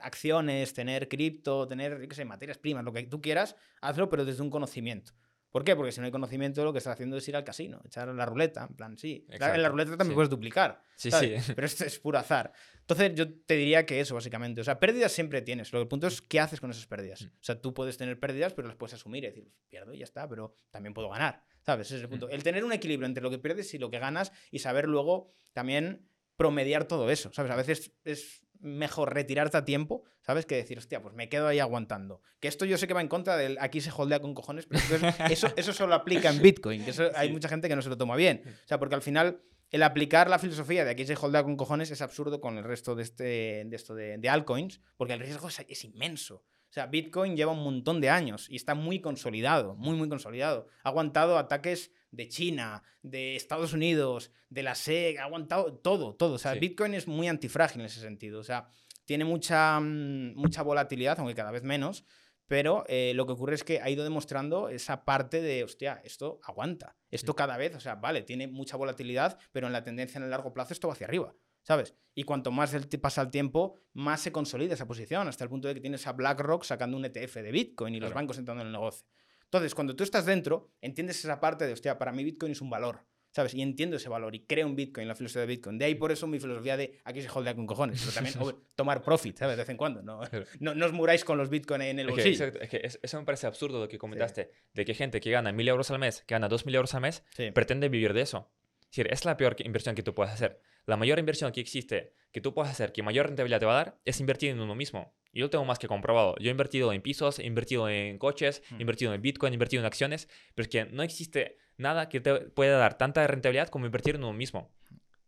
[0.00, 4.24] acciones, tener cripto, tener, yo qué sé, materias primas, lo que tú quieras, hazlo, pero
[4.24, 5.12] desde un conocimiento.
[5.52, 5.76] ¿Por qué?
[5.76, 8.24] Porque si no hay conocimiento, lo que estás haciendo es ir al casino, echar la
[8.24, 8.66] ruleta.
[8.70, 9.26] En plan, sí.
[9.28, 10.14] En la ruleta también sí.
[10.14, 10.82] puedes duplicar.
[10.96, 11.44] Sí, ¿sabes?
[11.44, 11.52] sí.
[11.54, 12.54] Pero esto es puro azar.
[12.80, 14.62] Entonces, yo te diría que eso, básicamente.
[14.62, 15.70] O sea, pérdidas siempre tienes.
[15.70, 17.20] Lo que el punto es qué haces con esas pérdidas.
[17.20, 17.26] Mm.
[17.26, 20.04] O sea, tú puedes tener pérdidas, pero las puedes asumir y decir, pierdo y ya
[20.04, 21.44] está, pero también puedo ganar.
[21.60, 21.88] ¿Sabes?
[21.88, 22.30] Ese es el punto.
[22.30, 25.34] El tener un equilibrio entre lo que pierdes y lo que ganas y saber luego
[25.52, 27.30] también promediar todo eso.
[27.34, 27.52] ¿Sabes?
[27.52, 30.46] A veces es mejor retirarte a tiempo, ¿sabes?
[30.46, 32.22] Que decir, hostia, pues me quedo ahí aguantando.
[32.40, 34.80] Que esto yo sé que va en contra del aquí se holdea con cojones, pero
[34.82, 36.84] entonces eso, eso solo aplica en Bitcoin.
[36.84, 38.42] Que eso hay mucha gente que no se lo toma bien.
[38.46, 41.90] O sea, porque al final el aplicar la filosofía de aquí se holdea con cojones
[41.90, 45.48] es absurdo con el resto de, este, de esto de, de altcoins, porque el riesgo
[45.48, 46.44] es, es inmenso.
[46.72, 50.68] O sea, Bitcoin lleva un montón de años y está muy consolidado, muy, muy consolidado.
[50.84, 56.34] Ha aguantado ataques de China, de Estados Unidos, de la SEC, ha aguantado todo, todo.
[56.34, 56.60] O sea, Sí.
[56.60, 58.38] Bitcoin es muy antifrágil en ese sentido.
[58.38, 58.68] O sea,
[59.04, 62.04] tiene mucha, mm, mucha volatilidad, aunque cada vez menos,
[62.46, 66.38] pero eh, lo que ocurre es que ha ido demostrando esa parte de, hostia, esto
[66.44, 66.96] aguanta.
[67.10, 70.30] Esto cada vez, o sea, vale, tiene mucha volatilidad, pero en la tendencia en el
[70.30, 71.34] largo plazo esto va hacia arriba.
[71.64, 71.94] ¿Sabes?
[72.14, 75.68] Y cuanto más el pasa el tiempo, más se consolida esa posición, hasta el punto
[75.68, 78.66] de que tienes a BlackRock sacando un ETF de Bitcoin y los bancos entrando en
[78.66, 79.06] el negocio.
[79.52, 82.70] Entonces, cuando tú estás dentro, entiendes esa parte de, hostia, para mí Bitcoin es un
[82.70, 83.52] valor, ¿sabes?
[83.52, 85.76] Y entiendo ese valor y creo en Bitcoin, la filosofía de Bitcoin.
[85.76, 88.34] De ahí por eso mi filosofía de aquí se holdea con cojones, pero también
[88.74, 89.58] tomar profit, ¿sabes?
[89.58, 90.02] De vez en cuando.
[90.02, 90.22] No,
[90.60, 92.44] no, no os muráis con los Bitcoin en el Es que, bolsillo.
[92.46, 95.30] exacto, es que es- eso me parece absurdo lo que comentaste, de que gente que
[95.30, 97.50] gana 1000 euros al mes, que gana 2000 euros al mes, Sí.
[97.50, 98.50] pretende vivir de eso.
[98.80, 100.60] Es decir, es la peor que- inversión que tú puedes hacer.
[100.86, 103.84] La mayor inversión que existe, que tú puedes hacer, que mayor rentabilidad te va a
[103.84, 105.14] dar, es invertir en uno mismo.
[105.32, 106.34] Y yo lo tengo más que comprobado.
[106.38, 109.80] Yo he invertido en pisos, he invertido en coches, he invertido en Bitcoin, he invertido
[109.80, 113.86] en acciones, pero es que no existe nada que te pueda dar tanta rentabilidad como
[113.86, 114.70] invertir en uno mismo.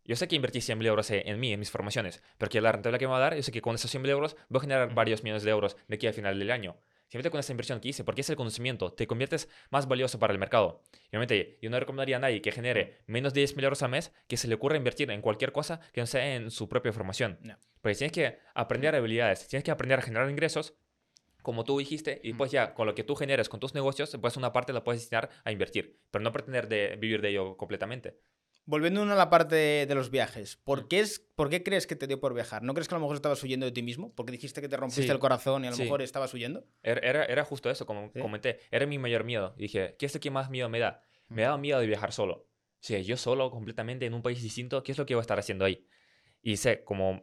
[0.04, 2.72] Yo sé que invertí 100 mil euros en mí, en mis formaciones, pero que la
[2.72, 4.58] rentabilidad que me va a dar, yo sé que con esos 100 mil euros voy
[4.58, 6.76] a generar varios millones de euros de aquí al final del año.
[7.08, 10.32] Simplemente con esa inversión que hice, porque es el conocimiento, te conviertes más valioso para
[10.32, 10.82] el mercado.
[11.04, 13.90] Y obviamente, yo no recomendaría a nadie que genere menos de 10 mil euros al
[13.90, 16.92] mes que se le ocurra invertir en cualquier cosa que no sea en su propia
[16.92, 17.38] formación.
[17.42, 17.56] No.
[17.80, 20.74] Porque tienes que aprender habilidades, tienes que aprender a generar ingresos,
[21.42, 24.36] como tú dijiste, y pues ya con lo que tú generes con tus negocios, pues
[24.38, 28.18] una parte la puedes destinar a invertir, pero no pretender de vivir de ello completamente.
[28.66, 30.56] Volviendo a la parte de, de los viajes.
[30.56, 32.62] ¿por qué, es, ¿por qué crees que te dio por viajar?
[32.62, 34.14] ¿No crees que a lo mejor estabas huyendo de ti mismo?
[34.14, 35.10] Porque dijiste que te rompiste Sí.
[35.10, 35.82] el corazón y a lo Sí.
[35.82, 36.64] mejor estabas huyendo.
[36.82, 38.20] Era, era, era justo eso, como Sí.
[38.20, 38.60] comenté.
[38.70, 39.54] Era mi mayor miedo.
[39.58, 41.02] Dije, ¿qué es lo que más miedo me da?
[41.28, 42.46] Me daba miedo de viajar solo.
[42.80, 45.38] Si yo solo, completamente en un país distinto, ¿qué es lo que voy a estar
[45.38, 45.86] haciendo ahí?
[46.42, 47.22] Y sé, como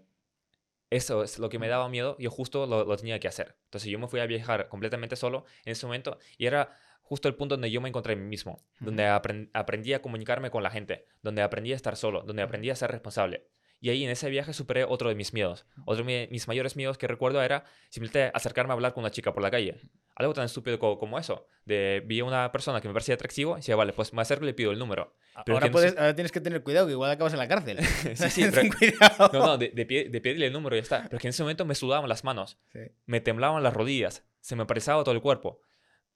[0.91, 3.55] eso es lo que me daba miedo, yo justo lo, lo tenía que hacer.
[3.65, 6.77] Entonces yo me fui a viajar completamente solo en ese momento y era
[7.11, 10.49] justo el punto donde yo me encontré a mí mismo, donde apren- aprendí a comunicarme
[10.49, 13.49] con la gente, donde aprendí a estar solo, donde aprendí a ser responsable.
[13.81, 15.65] Y ahí en ese viaje superé otro de mis miedos.
[15.85, 19.11] Otro de mi- mis mayores miedos que recuerdo era simplemente acercarme a hablar con una
[19.11, 19.81] chica por la calle.
[20.15, 21.47] Algo tan estúpido co- como, eso.
[21.65, 24.43] De vi a una persona que me parecía atractivo y decía, vale, pues me acerco
[24.45, 25.13] y le pido el número.
[25.45, 27.39] Pero Ahora, que no puedes, sé- ahora tienes que tener cuidado, que igual acabas en
[27.39, 27.79] la cárcel.
[28.15, 29.29] Sí, sí, pero- cuidado.
[29.33, 31.03] No, no, de, de, pie- de pedirle el número y ya está.
[31.09, 32.79] Pero que en ese momento me sudaban las manos, Sí.
[33.07, 35.59] me temblaban las rodillas, se me parizaba todo el cuerpo,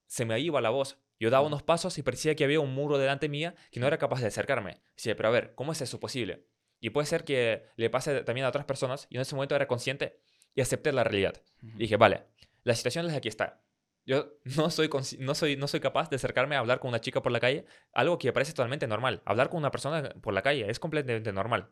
[0.08, 0.97] se me iba la voz.
[1.20, 3.97] Yo daba unos pasos y parecía que había un muro delante mía que no era
[3.97, 4.82] capaz de acercarme.
[4.95, 6.45] Decía, pero a ver, ¿cómo es eso posible?
[6.82, 9.08] Y puede ser que le pase también a otras personas.
[9.10, 10.20] Y en ese momento era consciente
[10.53, 11.41] y acepté la realidad.
[11.62, 12.26] Y dije, vale,
[12.64, 13.62] la situación es aquí está.
[14.06, 14.89] Yo no soy,
[15.20, 17.66] no, soy, no soy capaz de acercarme a hablar con una chica por la calle,
[17.93, 19.22] algo que parece totalmente normal.
[19.26, 21.72] Hablar con una persona por la calle es completamente normal.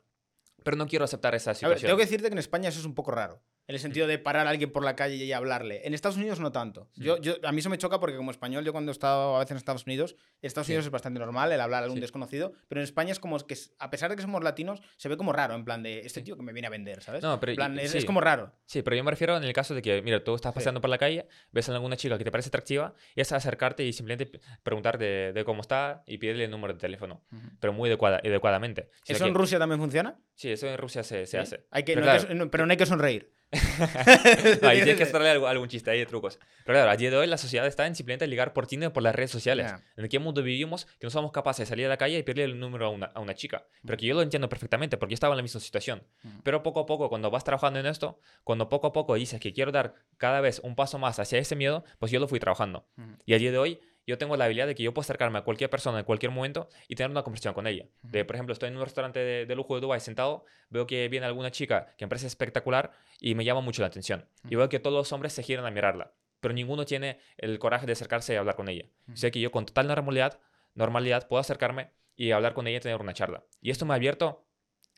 [0.64, 1.90] Pero no quiero aceptar esa A ver, situación.
[1.90, 3.44] tengo que decirte que en España eso es un poco raro.
[3.66, 5.88] En el sentido de parar a alguien por la calle y hablarle.
[5.88, 6.90] En Estados Unidos no tanto.
[6.96, 9.40] Yo, yo, a mí eso me choca porque como español, yo cuando he estado a
[9.40, 10.74] veces en Estados Unidos, en Estados Sí.
[10.74, 12.02] Unidos es bastante normal el hablar a algún Sí.
[12.02, 15.16] desconocido, pero en España es como que, a pesar de que somos latinos, se ve
[15.16, 17.24] como raro, en plan de este tío que me viene a vender, ¿sabes?
[17.24, 18.52] No, pero En plan, es, es como raro.
[18.66, 20.90] Sí, pero yo me refiero en el caso de que, mira, tú estás paseando por
[20.90, 24.42] la calle, ves a alguna chica que te parece atractiva, y es acercarte y simplemente
[24.64, 27.24] preguntar de, de cómo está y pedirle el número de teléfono,
[27.62, 28.90] pero muy adecuada, adecuadamente.
[29.08, 30.20] ¿Eso en que- Rusia también funciona?
[30.36, 31.66] Sí, eso en Rusia se, se hace.
[31.72, 32.36] Hay que, Pero no que claro.
[32.36, 33.32] no, pero no hay que sonreír.
[34.64, 36.40] Ahí tienes que hacerle algo- algún chiste, hay trucos.
[36.66, 39.04] Pero claro, a día de hoy la sociedad está en simplemente ligar por Tinder por
[39.04, 39.68] las redes sociales.
[39.72, 39.82] Ya.
[40.04, 42.46] ¿En qué mundo vivimos que no somos capaces de salir a la calle y pedirle
[42.46, 43.66] el número a una, a una chica?
[43.86, 46.04] Pero que yo lo entiendo perfectamente porque yo estaba en la misma situación.
[46.44, 49.54] Pero poco a poco, cuando vas trabajando en esto, cuando poco a poco dices que
[49.54, 52.88] quiero dar cada vez un paso más hacia ese miedo, pues yo lo fui trabajando.
[53.26, 55.44] Y a día de hoy yo tengo la habilidad de que yo puedo acercarme a
[55.44, 57.86] cualquier persona en cualquier momento y tener una conversación con ella.
[58.02, 61.08] De, por ejemplo, estoy en un restaurante de, de lujo de Dubai sentado, veo que
[61.08, 64.28] viene alguna chica que me parece espectacular y me llama mucho la atención.
[64.50, 67.86] Y veo que todos los hombres se giran a mirarla, pero ninguno tiene el coraje
[67.86, 68.86] de acercarse y hablar con ella.
[69.14, 70.40] Sé que yo con total normalidad,
[70.76, 73.46] normalidad puedo acercarme y hablar con ella y tener una charla.
[73.62, 74.46] Y esto me ha abierto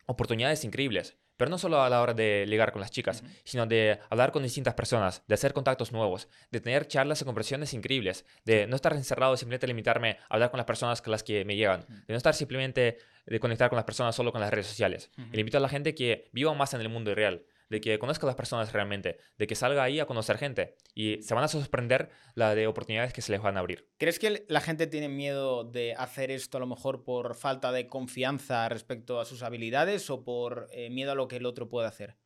[0.05, 1.17] oportunidades increíbles.
[1.38, 4.43] Pero no solo a la hora de ligar con las chicas, sino de hablar con
[4.43, 8.93] distintas personas, de hacer contactos nuevos, de tener charlas y conversaciones increíbles, de no estar
[8.93, 12.17] encerrado, simplemente limitarme a hablar con las personas con las que me llevan, de no
[12.17, 15.09] estar simplemente de conectar con las personas solo con las redes sociales.
[15.17, 17.99] Y le invito a la gente que viva más en el mundo real, de que
[17.99, 21.43] conozca a las personas realmente, de que salga ahí a conocer gente y se van
[21.43, 23.89] a sorprender la de oportunidades que se les van a abrir.
[23.97, 27.88] ¿Crees que la gente tiene miedo de hacer esto a lo mejor por falta de
[27.88, 31.88] confianza respecto a sus habilidades o por eh, miedo a lo que el otro puede
[31.88, 32.18] hacer?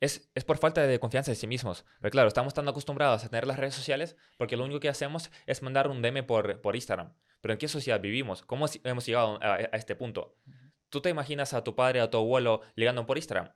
[0.00, 1.84] Es, es por falta de confianza en sí mismos.
[2.00, 5.30] Pero claro, estamos tan acostumbrados a tener las redes sociales porque lo único que hacemos
[5.46, 7.14] es mandar un DM por, por Instagram.
[7.40, 8.42] Pero ¿en qué sociedad vivimos?
[8.42, 10.36] ¿Cómo hemos llegado a, a este punto?
[10.88, 13.52] ¿Tú te imaginas a tu padre o a tu abuelo ligando por Instagram?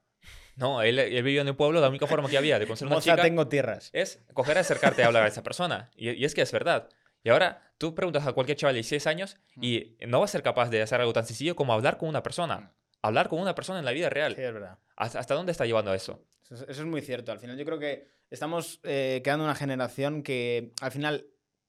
[0.56, 2.96] No, él, él vivió en el pueblo, la única forma que había de conocer una
[2.96, 3.90] Moza, chica tengo tierras.
[3.92, 5.90] es coger, acercarte a hablar a esa persona.
[5.96, 6.88] Y, y es que es verdad.
[7.22, 10.42] Y ahora tú preguntas a cualquier chaval de 16 años y no va a ser
[10.42, 12.72] capaz de hacer algo tan sencillo como hablar con una persona.
[13.02, 14.34] Hablar con una persona en la vida real.
[14.34, 14.78] Sí, es verdad.
[14.96, 16.24] ¿Hasta, hasta dónde está llevando eso?
[16.44, 17.32] Eso es, eso es muy cierto.
[17.32, 21.26] Al final yo creo que estamos eh, quedando una generación que al final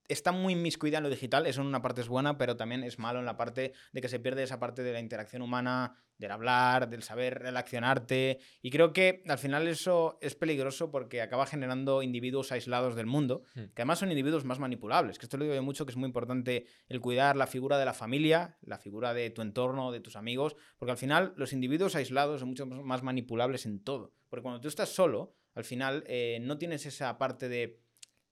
[0.07, 1.45] está muy inmiscuida en lo digital.
[1.45, 4.09] Eso en una parte es buena, pero también es malo en la parte de que
[4.09, 8.39] se pierde esa parte de la interacción humana, del hablar, del saber relacionarte.
[8.61, 13.43] Y creo que al final eso es peligroso porque acaba generando individuos aislados del mundo,
[13.55, 13.65] Hmm.
[13.75, 15.19] que además son individuos más manipulables.
[15.19, 17.85] Que esto lo digo yo mucho, que es muy importante el cuidar la figura de
[17.85, 21.95] la familia, la figura de tu entorno, de tus amigos, porque al final los individuos
[21.95, 24.13] aislados son mucho más manipulables en todo.
[24.29, 27.79] Porque cuando tú estás solo, al final eh, no tienes esa parte de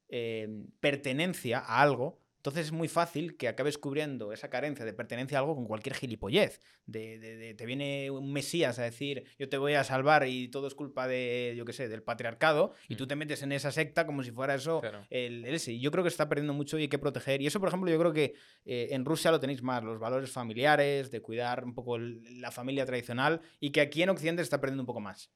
[0.09, 0.47] eh,
[0.79, 2.19] pertenencia a algo.
[2.37, 5.95] Entonces es muy fácil que acabes cubriendo esa carencia de pertenencia a algo con cualquier
[5.95, 6.59] gilipollez.
[6.85, 10.47] De, de- de- te viene un mesías a decir, yo te voy a salvar y
[10.49, 13.71] todo es culpa de, yo qué sé, del patriarcado, y tú te metes en esa
[13.71, 15.07] secta como si fuera eso Claro.
[15.09, 15.43] el.
[15.67, 17.41] Y yo creo que se está perdiendo mucho y hay que proteger.
[17.41, 18.35] Y eso, por ejemplo, yo creo que
[18.65, 22.51] eh, en Rusia lo tenéis más, los valores familiares, de cuidar un poco el- la
[22.51, 25.31] familia tradicional, y que aquí en Occidente se está perdiendo un poco más.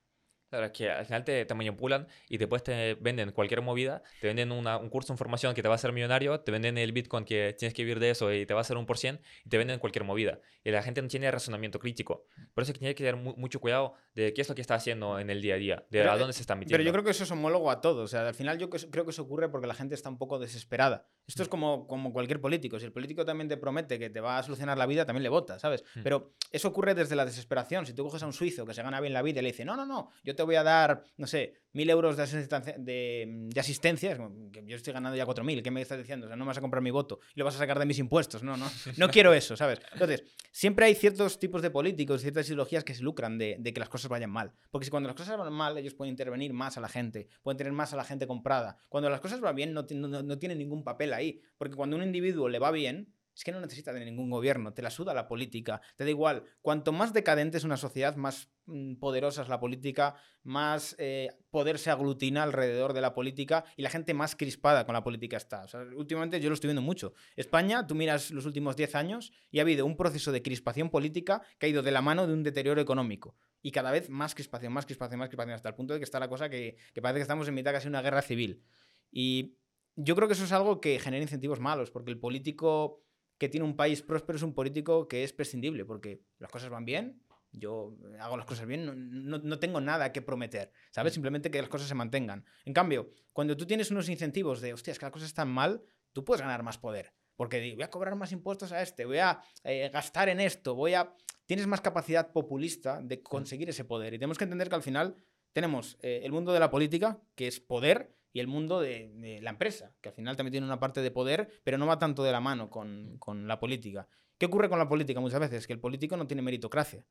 [0.49, 4.51] Claro, que al final te, te manipulan y después te venden cualquier movida, te venden
[4.51, 7.23] una- un curso de información que te va a hacer millonario, te venden el Bitcoin
[7.23, 9.49] que tienes que vivir de eso y te va a hacer un por cien, y
[9.49, 10.39] te venden cualquier movida.
[10.63, 12.25] Y la gente no tiene razonamiento crítico.
[12.53, 14.61] Por eso es que tiene que tener mu- mucho cuidado de qué es lo que
[14.61, 16.73] está haciendo en el día a día, de Pero, a eh, dónde se está metiendo.
[16.73, 18.01] Pero yo creo que eso es homólogo a todo.
[18.03, 20.39] O sea, al final yo creo que eso ocurre porque la gente está un poco
[20.39, 21.07] desesperada.
[21.27, 21.51] Esto es Mm.
[21.51, 22.79] como, como cualquier político.
[22.79, 25.29] Si el político también te promete que te va a solucionar la vida, también le
[25.29, 25.83] votas, ¿sabes?
[25.95, 26.01] Mm.
[26.03, 27.85] Pero eso ocurre desde la desesperación.
[27.85, 29.63] Si tú coges a un suizo que se gana bien la vida y le dice,
[29.63, 33.27] no, no, no, yo te voy a dar, no sé, mil euros de asistencia, de,
[33.49, 36.27] de asistencia, es como que yo estoy ganando ya cuatro mil, ¿qué me estás diciendo?
[36.27, 37.85] O sea, no me vas a comprar mi voto y lo vas a sacar de
[37.85, 38.41] mis impuestos.
[38.41, 38.65] No, no,
[38.97, 39.81] no quiero eso, ¿sabes?
[39.91, 40.23] Entonces,
[40.53, 43.89] siempre hay ciertos tipos de políticos, ciertas ideologías que se lucran de, de que las
[43.89, 44.53] cosas vayan mal.
[44.71, 47.57] Porque si cuando las cosas van mal, ellos pueden intervenir más a la gente, pueden
[47.57, 48.77] tener más a la gente comprada.
[48.87, 51.41] Cuando las cosas van bien, no, no, no tienen ningún papel ahí.
[51.57, 54.73] Porque cuando a un individuo le va bien, es que no necesita de ningún gobierno,
[54.73, 56.43] te la suda la política, te da igual.
[56.61, 61.79] Cuanto más decadente es una sociedad, más mm, poderosa es la política, más eh, poder
[61.79, 65.65] se aglutina alrededor de la política y la gente más crispada con la política está.
[65.95, 67.13] Últimamente yo lo estoy viendo mucho.
[67.37, 71.41] España, tú miras los últimos 10 años y ha habido un proceso de crispación política
[71.59, 73.37] que ha ido de la mano de un deterioro económico.
[73.61, 76.19] Y cada vez más crispación, más crispación, más crispación, hasta el punto de que está
[76.19, 78.65] la cosa que, que parece que estamos en mitad casi de una guerra civil.
[79.13, 79.55] Y
[79.95, 83.01] yo creo que eso es algo que genera incentivos malos, porque el político
[83.39, 86.85] que tiene un país próspero es un político que es prescindible, porque las cosas van
[86.85, 91.13] bien, yo hago las cosas bien, no, no- no tengo nada que prometer, ¿sabes?
[91.13, 92.45] Simplemente que las cosas se mantengan.
[92.65, 95.81] En cambio, cuando tú tienes unos incentivos de, hostia, es que las cosas están mal,
[96.13, 97.11] tú puedes ganar más poder.
[97.35, 100.93] Porque voy a cobrar más impuestos a este, voy a eh, gastar en esto, voy
[100.93, 101.15] a...
[101.45, 104.13] Tienes más capacidad populista de conseguir ese poder.
[104.13, 105.15] Y tenemos que entender que al final
[105.53, 109.41] tenemos eh, el mundo de la política, que es poder, y el mundo de, de
[109.41, 112.23] la empresa, que al final también tiene una parte de poder, pero no va tanto
[112.23, 114.07] de la mano con, con la política.
[114.37, 115.65] ¿Qué ocurre con la política muchas veces?
[115.67, 117.05] Que el político no tiene meritocracia.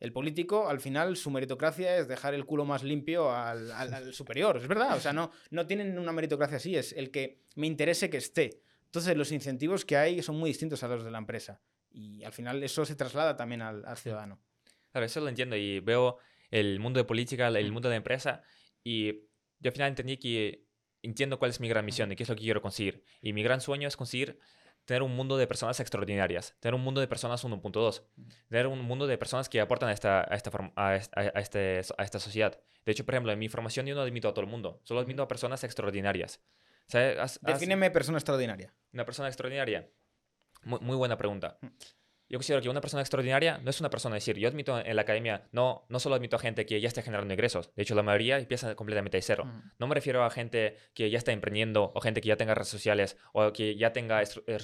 [0.00, 4.12] El político, al final, su meritocracia es dejar el culo más limpio al, al- al
[4.14, 4.56] superior.
[4.56, 4.96] Es verdad.
[4.96, 6.74] O sea, no, no tienen una meritocracia así.
[6.74, 8.62] Es el que me interese que esté.
[8.86, 11.60] Entonces, los incentivos que hay son muy distintos a los de la empresa.
[11.92, 14.40] Y al final, eso se traslada también al, al ciudadano.
[14.90, 16.16] Claro, eso lo entiendo y veo
[16.50, 18.42] el mundo de política, el mundo de empresa
[18.82, 19.20] y
[19.62, 20.66] yo al final entendí que
[21.02, 23.04] entiendo cuál es mi gran misión y qué es lo que quiero conseguir.
[23.20, 24.38] Y mi gran sueño es conseguir
[24.84, 28.02] tener un mundo de personas extraordinarias, tener un mundo de personas 1.2,
[28.48, 31.40] tener un mundo de personas que aportan a esta, a esta, a est- a- a
[31.40, 32.60] este, a esta sociedad.
[32.84, 35.00] De hecho, por ejemplo, en mi formación yo no admito a todo el mundo, solo
[35.00, 36.40] admito a personas extraordinarias.
[36.88, 37.16] ¿Sabes?
[37.18, 38.74] Has- has- Defíneme persona extraordinaria.
[38.92, 39.88] una persona extraordinaria.
[40.64, 41.58] Muy, muy buena pregunta.
[42.32, 44.96] Yo considero que una persona extraordinaria no es una persona, es decir, yo admito en
[44.96, 47.94] la academia, no, no solo admito a gente que ya esté generando ingresos, de hecho
[47.94, 49.44] la mayoría empieza completamente de cero.
[49.78, 52.68] No me refiero a gente que ya está emprendiendo o gente que ya tenga redes
[52.68, 54.58] sociales o que ya tenga eh,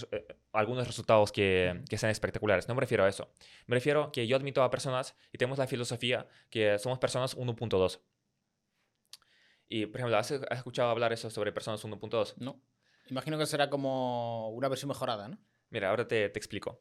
[0.52, 3.30] algunos resultados que, que sean espectaculares, no me refiero a eso.
[3.66, 8.00] Me refiero que yo admito a personas y tenemos la filosofía que somos personas 1.2.
[9.68, 12.36] Y, por ejemplo, ¿has, has escuchado hablar eso sobre personas 1.2?
[12.38, 12.62] No.
[13.10, 15.38] Imagino que será como una versión mejorada, ¿no?
[15.68, 16.80] Mira, ahora te, te explico.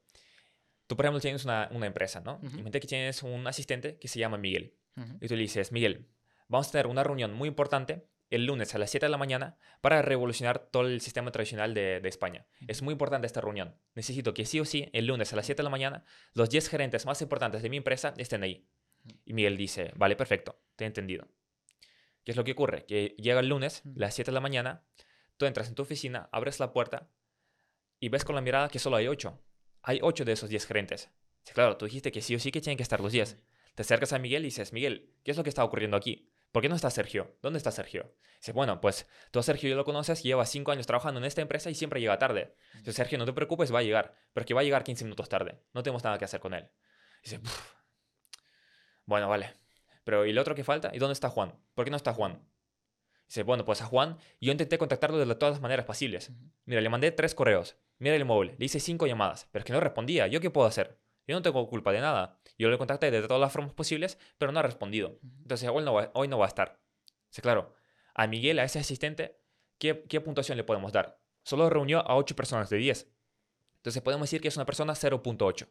[0.88, 2.36] Tú, por ejemplo, tienes una, una empresa, ¿no?
[2.38, 2.46] Ujú.
[2.48, 4.74] Imagínate que tienes un asistente que se llama Miguel.
[5.22, 6.08] Y tú le dices, Miguel,
[6.48, 9.58] vamos a tener una reunión muy importante el lunes a las 7 de la mañana
[9.80, 12.48] para revolucionar todo el sistema tradicional de, de España.
[12.68, 13.76] Es muy importante esta reunión.
[13.94, 16.68] Necesito que sí o sí, el lunes a las 7 de la mañana, los 10
[16.68, 18.68] gerentes más importantes de mi empresa estén ahí.
[19.24, 21.28] Y Miguel dice, vale, perfecto, te he entendido.
[22.24, 22.86] ¿Qué es lo que ocurre?
[22.86, 24.00] Que llega el lunes, Ujú.
[24.00, 24.84] las 7 de la mañana,
[25.38, 27.10] tú entras en tu oficina, abres la puerta
[28.00, 29.40] y ves con la mirada que solo hay 8.
[29.88, 31.10] Hay 8 de esos 10 gerentes.
[31.54, 33.38] Claro, tú dijiste que sí o sí que tienen que estar los 10.
[33.74, 36.30] Te acercas a Miguel y dices, Miguel, ¿qué es lo que está ocurriendo aquí?
[36.52, 37.38] ¿Por qué no está Sergio?
[37.42, 38.14] ¿Dónde está Sergio?
[38.38, 41.42] Dice, bueno, pues tú a Sergio ya lo conoces, lleva 5 años trabajando en esta
[41.42, 42.54] empresa y siempre llega tarde.
[42.80, 45.30] Dice, Sergio, no te preocupes, va a llegar, pero que va a llegar 15 minutos
[45.30, 45.58] tarde.
[45.74, 46.70] No tenemos nada que hacer con él.
[47.24, 47.74] Dice, "Puf.
[49.06, 49.54] bueno, vale.
[50.04, 50.92] Pero ¿y el otro que falta?
[50.94, 51.58] ¿Y dónde está Juan?
[51.76, 52.46] ¿Por qué no está Juan?
[53.30, 56.34] Dice, bueno, pues a Juan yo intenté contactarlo de todas las maneras posibles.
[56.66, 57.78] Mira, le mandé tres correos.
[58.00, 60.28] Mira el móvil, le hice cinco llamadas, pero es que no respondía.
[60.28, 61.00] ¿Yo qué puedo hacer?
[61.28, 62.40] Yo no tengo culpa de nada.
[62.58, 65.20] Yo le contacté de todas las formas posibles, pero no ha respondido.
[65.42, 66.80] Entonces hoy no va, hoy no va a estar.
[67.30, 67.74] Dice, claro,
[68.14, 69.40] a Miguel, a ese asistente,
[69.78, 71.20] ¿qué, qué puntuación le podemos dar?
[71.44, 73.12] Solo reunió a 8 personas de 10.
[73.78, 75.68] Entonces podemos decir que es una persona 0.8.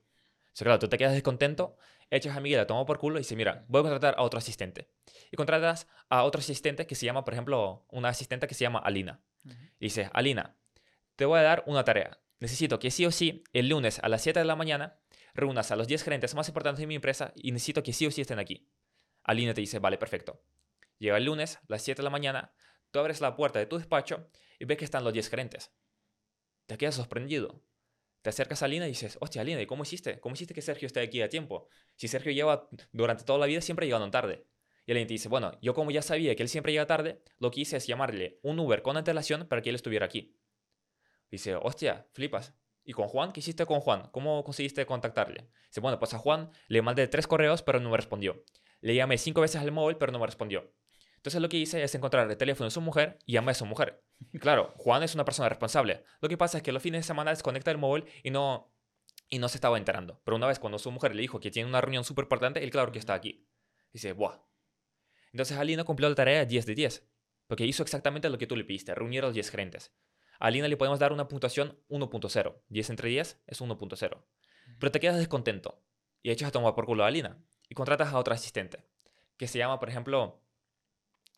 [0.57, 1.77] Dice, claro, tú te quedas descontento,
[2.11, 4.39] echas a Miguel a tomar por culo y dices, mira, voy a contratar a otro
[4.39, 4.91] asistente.
[5.31, 8.79] Y contratas a otro asistente que se llama, por ejemplo, una asistente que se llama
[8.79, 9.23] Alina.
[9.79, 10.57] Y dice, Alina,
[11.17, 12.21] te voy a dar una tarea.
[12.39, 15.01] Necesito que sí o sí, el lunes a las 7 de la mañana,
[15.35, 18.11] reúnas a los 10 gerentes más importantes de mi empresa y necesito que sí o
[18.11, 18.69] sí estén aquí.
[19.25, 20.43] Alina te dice, vale, perfecto.
[20.99, 22.53] Llega el lunes, a las 7 de la mañana,
[22.91, 25.73] tú abres la puerta de tu despacho y ves que están los 10 gerentes.
[26.67, 27.63] Te quedas sorprendido.
[28.23, 30.21] Te acercas a Alina y dices, hostia, Alina, ¿y cómo hiciste?
[30.21, 31.69] ¿Cómo hiciste que Sergio esté aquí a tiempo?
[31.95, 34.47] Si Sergio lleva durante toda la vida siempre llegando tarde.
[34.85, 37.51] Y el cliente dice, bueno, yo como ya sabía que él siempre llega tarde, lo
[37.51, 40.37] que hice es llamarle un Uber con antelación para que él estuviera aquí.
[41.31, 42.55] Dice, hostia, flipas.
[42.85, 43.33] ¿Y con Juan?
[43.33, 44.09] ¿Qué hiciste con Juan?
[44.13, 45.49] ¿Cómo conseguiste contactarle?
[45.69, 48.45] Dice, bueno, pues a Juan le mandé tres correos, pero no me respondió.
[48.81, 50.73] Le llamé cinco veces al móvil, pero no me respondió.
[51.17, 53.67] Entonces lo que hice es encontrar el teléfono de su mujer y llamé a su
[53.67, 54.05] mujer.
[54.33, 56.05] Y claro, Juan es una persona responsable.
[56.21, 58.73] Lo que pasa es que los fines de semana desconecta el móvil y no,
[59.29, 60.21] y no se estaba enterando.
[60.25, 62.71] Pero una vez cuando su mujer le dijo que tiene una reunión súper importante, él
[62.71, 63.49] claro que está aquí.
[63.93, 64.39] Dice, ¡buah!
[65.33, 67.09] Entonces Alina cumplió la tarea 10 de 10.
[67.49, 69.93] Porque hizo exactamente lo que tú le pediste, reunir a los 10 gerentes.
[70.39, 72.57] A Alina le podemos dar una puntuación 1.0.
[72.69, 74.25] 10 entre 10 es 1.0.
[74.79, 75.83] Pero te quedas descontento
[76.23, 77.39] y echas a tomar por culo a Alina
[77.69, 78.85] y contratas a otra asistente
[79.37, 80.43] que se llama, por ejemplo,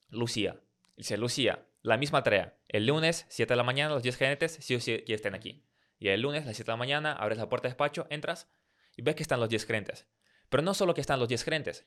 [0.09, 0.61] Lucía.
[0.97, 2.57] Dice, Lucía, la misma tarea.
[2.69, 5.65] El lunes, 7 de la mañana, los 10 gerentes sí o sí que estén aquí.
[5.99, 8.49] Y el lunes, a las 7 de la mañana, abres la puerta de despacho, entras
[8.97, 10.07] y ves que están los 10 gerentes.
[10.49, 11.87] Pero no solo que están los 10 gerentes,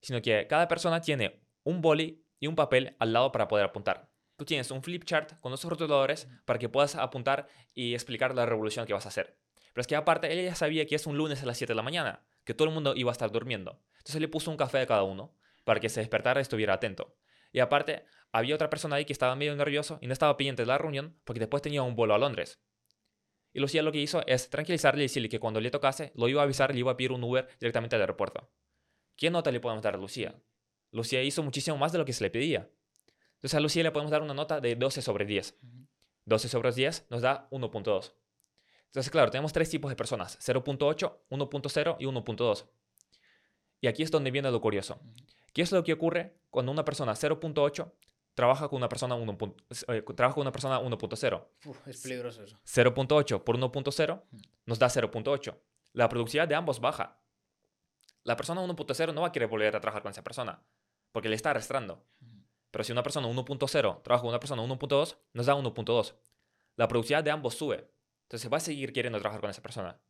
[0.00, 4.10] sino que cada persona tiene un boli y un papel al lado para poder apuntar.
[4.38, 8.46] Tú tienes un flip chart con dos rotuladores para que puedas apuntar y explicar la
[8.46, 9.36] revolución que vas a hacer.
[9.72, 11.74] Pero es que aparte, ella ya sabía que es un lunes a las 7 de
[11.74, 13.82] la mañana, que todo el mundo iba a estar durmiendo.
[13.96, 15.34] Entonces le puso un café a cada uno
[15.64, 17.16] para que se despertara y estuviera atento.
[17.50, 20.66] Y aparte, había otra persona ahí que estaba medio nervioso y no estaba pendiente de
[20.66, 22.60] la reunión porque después tenía un vuelo a Londres.
[23.52, 26.42] Y Lucía lo que hizo es tranquilizarle y decirle que cuando le tocase, lo iba
[26.42, 28.52] a avisar y le iba a pedir un Uber directamente al aeropuerto.
[29.16, 30.40] ¿Qué nota le podemos dar a Lucía?
[30.92, 32.70] Lucía hizo muchísimo más de lo que se le pedía.
[33.38, 35.56] Entonces a Lucía le podemos dar una nota de 12 sobre 10.
[36.24, 38.12] 12 sobre 10 nos da 1.2.
[38.86, 42.66] Entonces, claro, tenemos tres tipos de personas, 0.8, 1.0 y 1.2.
[43.80, 44.98] Y aquí es donde viene lo curioso.
[45.52, 47.92] ¿Qué es lo que ocurre cuando una persona 0.8
[48.34, 49.38] trabaja con una persona 1.
[49.88, 51.48] Eh, trabaja con una persona 1.0?
[51.86, 52.56] Es peligroso eso.
[52.64, 54.22] 0.8 por 1.0
[54.64, 55.58] nos da 0.8.
[55.92, 57.20] La productividad de ambos baja.
[58.22, 60.62] La persona 1.0 no va a querer volver a trabajar con esa persona
[61.10, 62.04] porque le está arrastrando.
[62.70, 66.14] Pero si una persona 1.0 trabaja con una persona 1.2, nos da 1.2.
[66.76, 67.90] La productividad de ambos sube.
[68.24, 70.00] Entonces va a seguir queriendo trabajar con esa persona.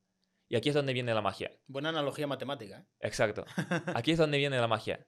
[0.48, 1.52] Y aquí es donde viene la magia.
[1.66, 2.78] Buena analogía matemática.
[2.78, 2.86] ¿eh?
[3.01, 3.44] Exacto.
[3.94, 5.06] Aquí es donde viene la magia.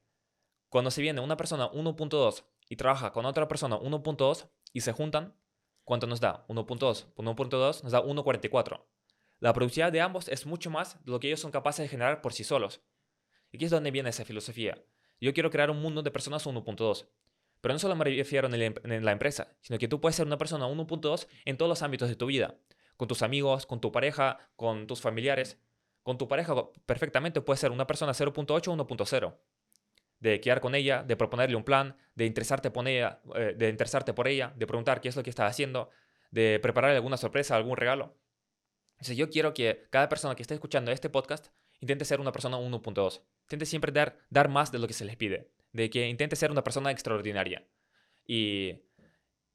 [0.69, 5.35] Cuando se viene una persona 1.2 y trabaja con otra persona 1.2 y se juntan,
[5.83, 6.47] ¿cuánto nos da?
[6.49, 8.87] 1.2 por 1.2 nos da 1.44.
[9.41, 12.21] La productividad de ambos es mucho más de lo que ellos son capaces de generar
[12.21, 12.83] por sí solos.
[13.51, 14.85] Y aquí es donde viene esa filosofía.
[15.21, 17.09] Yo quiero crear un mundo de personas 1.2.
[17.61, 20.27] Pero no solo me refiero en, el, en la empresa, sino que tú puedes ser
[20.27, 22.57] una persona 1.2 en todos los ámbitos de tu vida
[23.01, 25.59] con tus amigos, con tu pareja, con tus familiares.
[26.03, 26.55] Con tu pareja
[26.85, 29.39] perfectamente puede ser una persona 0.8 o 1.0.
[30.19, 34.13] De quedar con ella, de proponerle un plan, de interesarte, por ella, eh, de interesarte
[34.13, 35.89] por ella, de preguntar qué es lo que está haciendo,
[36.31, 38.19] de prepararle alguna sorpresa, algún regalo.
[38.97, 41.49] Entonces yo quiero que cada persona que esté escuchando este podcast
[41.81, 43.23] intente ser una persona 1.2.
[43.45, 45.51] Intente siempre dar, dar más de lo que se les pide.
[45.73, 47.67] De que intente ser una persona extraordinaria.
[48.27, 48.83] Y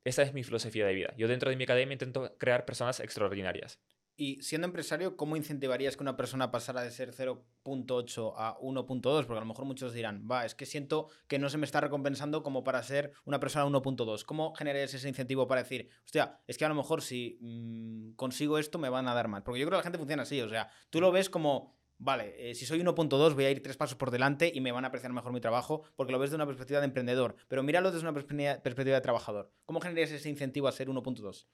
[0.03, 1.13] esa es mi filosofía de vida.
[1.17, 3.79] Yo dentro de mi academia intento crear personas extraordinarias.
[4.17, 9.25] Y siendo empresario, ¿cómo incentivarías que una persona pasara de ser 0.8 a 1.2?
[9.25, 11.81] Porque a lo mejor muchos dirán, va, es que siento que no se me está
[11.81, 14.23] recompensando como para ser una persona 1.2.
[14.23, 18.57] ¿Cómo generarías ese incentivo para decir, hostia, es que a lo mejor si mm, consigo
[18.57, 19.43] esto me van a dar más?
[19.43, 22.49] Porque yo creo que la gente funciona así, o sea, tú lo ves como vale,
[22.49, 24.89] eh, si soy 1.2 voy a ir tres pasos por delante y me van a
[24.89, 28.07] apreciar mejor mi trabajo porque lo ves de una perspectiva de emprendedor, pero míralo desde
[28.07, 29.51] una perspectiva de trabajador.
[29.65, 31.47] ¿Cómo generarías ese incentivo a ser 1.2?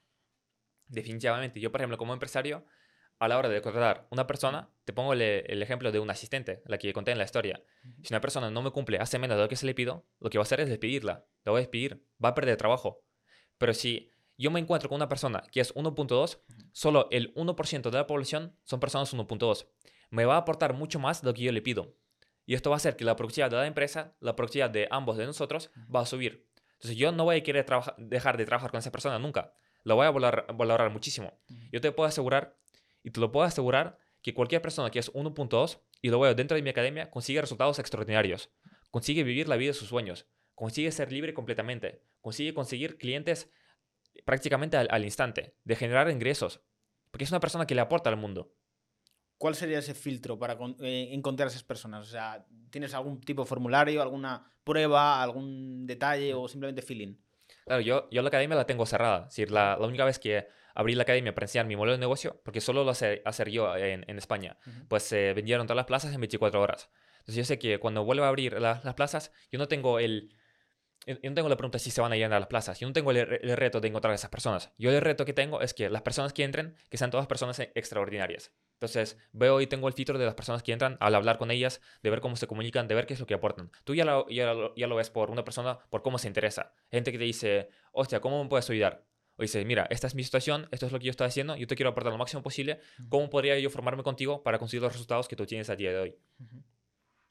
[0.87, 1.59] Definitivamente.
[1.59, 2.65] Yo, por ejemplo, como empresario,
[3.21, 5.21] a la hora de contratar una persona, te pongo el,
[5.61, 7.63] ejemplo de un asistente, la que conté en la historia.
[8.01, 10.29] Si una persona no me cumple, hace menos de lo que se le pido, lo
[10.29, 11.25] que va a hacer es despedirla.
[11.43, 12.03] La voy a despedir.
[12.23, 13.05] Va a perder trabajo.
[13.59, 16.39] Pero si yo me encuentro con una persona que es 1.2,
[16.71, 19.67] solo el 1% de la población son personas 1.2
[20.11, 21.95] me va a aportar mucho más de lo que yo le pido.
[22.45, 25.17] Y esto va a hacer que la productividad de la empresa, la productividad de ambos
[25.17, 26.47] de nosotros, va a subir.
[26.73, 27.65] Entonces yo no voy a querer
[27.97, 29.53] dejar de trabajar con esa persona nunca.
[29.83, 31.39] Lo voy a valorar, muchísimo.
[31.71, 32.57] Yo te puedo asegurar,
[33.03, 36.55] y te lo puedo asegurar, que cualquier persona que es 1.2 y lo veo dentro
[36.55, 38.51] de mi academia consigue resultados extraordinarios.
[38.91, 40.27] Consigue vivir la vida de sus sueños.
[40.53, 42.03] Consigue ser libre completamente.
[42.19, 43.49] Consigue conseguir clientes
[44.25, 45.55] prácticamente al, al instante.
[45.63, 46.61] De generar ingresos.
[47.09, 48.53] Porque es una persona que le aporta al mundo.
[49.41, 52.07] ¿Cuál sería ese filtro para eh, encontrar a esas personas?
[52.07, 57.15] O sea, ¿tienes algún tipo de formulario, alguna prueba, algún detalle o simplemente feeling?
[57.65, 59.21] Claro, yo, yo la academia la tengo cerrada.
[59.21, 60.45] Es decir, la, la única vez que
[60.75, 63.75] abrí la academia para enseñar mi modelo de negocio, porque solo lo sé hacer yo
[63.75, 66.91] en, en España, pues se vendieron todas las plazas en 24 horas.
[67.21, 70.35] Entonces yo sé que cuando vuelva a abrir las plazas, yo no tengo el...
[71.07, 72.79] Yo no tengo la pregunta si se van a llenar las plazas.
[72.79, 74.71] Yo no tengo el, el, reto de encontrar a esas personas.
[74.77, 77.59] Yo el reto que tengo es que las personas que entren, que sean todas personas
[77.59, 78.51] extraordinarias.
[78.81, 81.81] Entonces, veo y tengo el filtro de las personas que entran al hablar con ellas,
[82.01, 83.69] de ver cómo se comunican, de ver qué es lo que aportan.
[83.83, 86.73] Tú ya lo, ya lo, ya lo ves por una persona, por cómo se interesa.
[86.89, 89.05] Gente que te dice, hostia, ¿cómo me puedes ayudar?
[89.37, 91.67] O dice, mira, esta es mi situación, esto es lo que yo estoy haciendo, yo
[91.67, 92.79] te quiero aportar lo máximo posible.
[93.07, 95.99] ¿Cómo podría yo formarme contigo para conseguir los resultados que tú tienes a día de
[95.99, 96.15] hoy?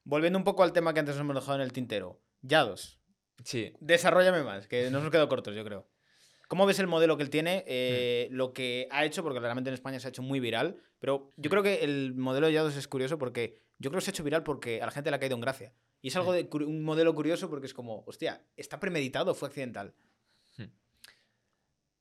[0.05, 2.21] Volviendo un poco al tema que antes nos hemos dejado en el tintero.
[2.43, 3.01] Yados.
[3.43, 5.89] Sí, Desarrollame más, que nos hemos quedado cortos, yo creo.
[6.51, 7.63] ¿Cómo ves el modelo que él tiene?
[7.69, 11.33] Eh, Lo que ha hecho, porque realmente en España se ha hecho muy viral, pero
[11.37, 14.15] yo creo que el modelo de Yados es curioso porque yo creo que se ha
[14.15, 15.73] hecho viral porque a la gente le ha caído en gracia.
[16.03, 19.47] Y es algo de un modelo curioso porque es como, hostia, ¿está premeditado o fue
[19.47, 19.95] accidental?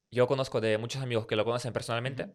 [0.09, 2.33] yo conozco de muchos amigos que lo conocen personalmente,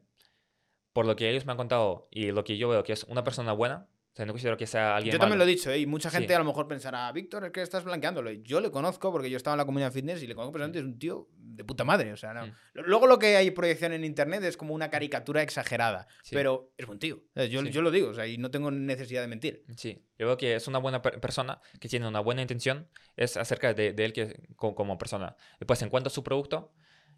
[0.93, 3.25] por lo que ellos me han contado y lo que yo veo que es una
[3.25, 5.45] persona buena, o sea, no considero que sea alguien Yo también malo.
[5.45, 5.79] lo he dicho, ¿eh?
[5.81, 6.35] y mucha gente Sí.
[6.35, 8.31] a lo mejor pensará, Víctor, es que estás blanqueándolo.
[8.31, 10.85] Yo le conozco porque yo estaba en la comunidad fitness y le conozco personalmente, es
[10.85, 12.13] un tío de puta madre.
[12.13, 12.47] O sea, no.
[12.47, 12.53] Mm.
[12.75, 16.35] Luego lo que hay proyección en internet es como una caricatura exagerada, Sí.
[16.35, 17.23] pero es buen tío.
[17.35, 17.71] Yo, Sí.
[17.71, 19.65] yo lo digo, o sea, y no tengo necesidad de mentir.
[19.77, 23.37] Sí, yo veo que es una buena per- persona, que tiene una buena intención, es
[23.37, 25.35] acerca de, de él que, co- como persona.
[25.59, 26.73] Después, en cuanto a su producto,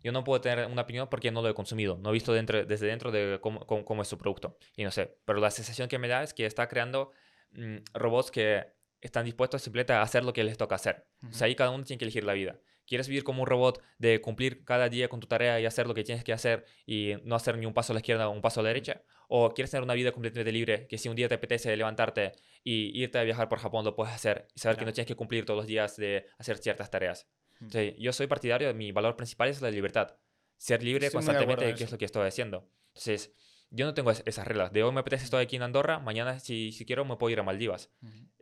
[0.07, 2.65] yo no puedo tener una opinión porque no lo he consumido, no he visto dentro,
[2.65, 4.57] desde dentro de cómo, cómo- cómo es su producto.
[4.77, 7.11] Y no sé, pero la sensación que me da es que está creando
[7.53, 8.67] mm, robots que
[9.01, 11.07] están dispuestos simplemente a hacer lo que les toca hacer.
[11.29, 12.59] O sea, ahí cada uno tiene que elegir la vida.
[12.87, 15.95] ¿Quieres vivir como un robot de cumplir cada día con tu tarea y hacer lo
[15.95, 18.41] que tienes que hacer y no hacer ni un paso a la izquierda o un
[18.41, 19.03] paso a la derecha?
[19.29, 23.01] ¿O quieres tener una vida completamente libre que si un día te apetece levantarte y
[23.03, 24.91] irte a viajar por Japón lo puedes hacer y saber que Claro.
[24.91, 27.29] no tienes que cumplir todos los días de hacer ciertas tareas?
[27.61, 27.69] Mm.
[27.99, 30.17] Yo soy partidario, mi valor principal es la libertad.
[30.57, 32.71] Ser libre Estoy muy de constantemente, en que es lo que estoy haciendo.
[32.89, 33.33] Entonces,
[33.71, 34.73] yo no tengo es- esas reglas.
[34.73, 37.41] De hoy me apetece estoy aquí en Andorra, mañana si, si quiero me puedo ir
[37.41, 37.91] a Maldivas.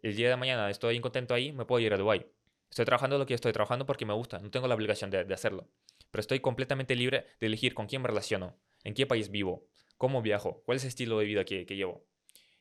[0.03, 2.27] El día de mañana estoy incontento ahí, me puedo ir a Dubái.
[2.71, 5.35] Estoy trabajando lo que estoy trabajando porque me gusta, no tengo la obligación de, de
[5.35, 5.71] hacerlo.
[6.11, 9.67] Pero estoy completamente libre de elegir con quién me relaciono, en qué país vivo,
[9.97, 12.07] cómo viajo, cuál es el estilo de vida que, que llevo.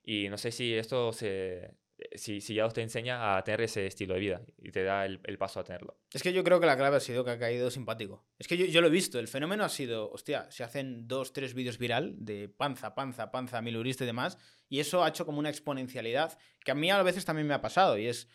[0.04, 1.76] Y no sé si esto se,
[2.16, 5.06] si, si ya os te enseña a tener ese estilo de vida y te da
[5.06, 5.98] el, el paso a tenerlo.
[6.12, 8.26] Es que yo creo que la clave ha sido que ha caído simpático.
[8.38, 11.34] Es que yo, yo lo he visto, el fenómeno ha sido, hostia, se hacen dos,
[11.34, 14.38] tres vídeos viral de panza, panza, panza, milurista y demás,
[14.70, 17.62] y eso ha hecho como una exponencialidad que a mí a veces también me ha
[17.62, 18.28] pasado, y es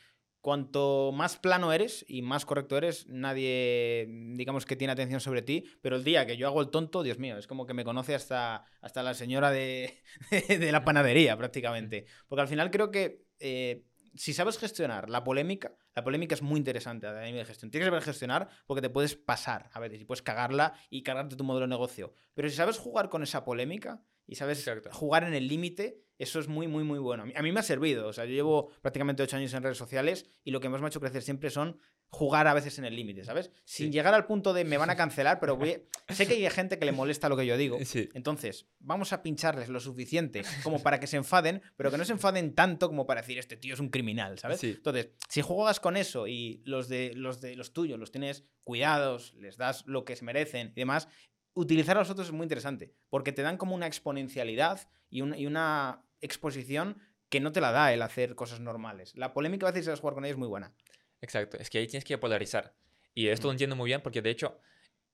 [0.49, 5.65] cuanto más plano eres y más correcto eres, nadie, digamos que tiene atención sobre ti,
[5.83, 8.15] pero el día que yo hago el tonto, Dios mío, es como que me conoce
[8.15, 10.03] hasta, hasta la señora de,
[10.49, 12.07] de la panadería prácticamente.
[12.29, 13.85] Porque al final creo que eh,
[14.15, 17.71] si sabes gestionar la polémica, la polémica es muy interesante a nivel de gestión.
[17.71, 21.37] Tienes que saber gestionar porque te puedes pasar a veces y puedes cagarla y cargarte
[21.37, 22.15] tu modelo de negocio.
[22.33, 24.89] Pero si sabes jugar con esa polémica y sabes Exacto.
[24.93, 27.25] jugar en el límite, eso es muy, muy, muy bueno.
[27.35, 28.09] A mí, me ha servido.
[28.09, 30.87] O sea, yo llevo prácticamente ocho años en redes sociales y lo que más me
[30.87, 31.79] ha hecho crecer siempre son
[32.11, 33.51] jugar a veces en el límite, ¿sabes?
[33.65, 33.93] Sin Sí.
[33.93, 35.85] llegar al punto de me van a cancelar, pero voy...
[36.09, 37.79] sé que hay gente que le molesta lo que yo digo.
[37.85, 38.09] Sí.
[38.15, 42.13] Entonces, vamos a pincharles lo suficiente como para que se enfaden, pero que no se
[42.13, 44.59] enfaden tanto como para decir, este tío es un criminal, ¿sabes?
[44.61, 44.71] Sí.
[44.77, 49.35] Entonces, si juegas con eso y los de los de los tuyos los tienes cuidados,
[49.35, 51.09] les das lo que se merecen y demás,
[51.53, 56.03] utilizar a los otros es muy interesante, porque te dan como una exponencialidad y una
[56.21, 59.13] exposición que no te la da el hacer cosas normales.
[59.17, 60.73] La polémica a veces si jugar con ella es muy buena.
[61.21, 62.75] Exacto, es que ahí tienes que polarizar.
[63.15, 64.61] Y esto lo entiendo muy bien porque de hecho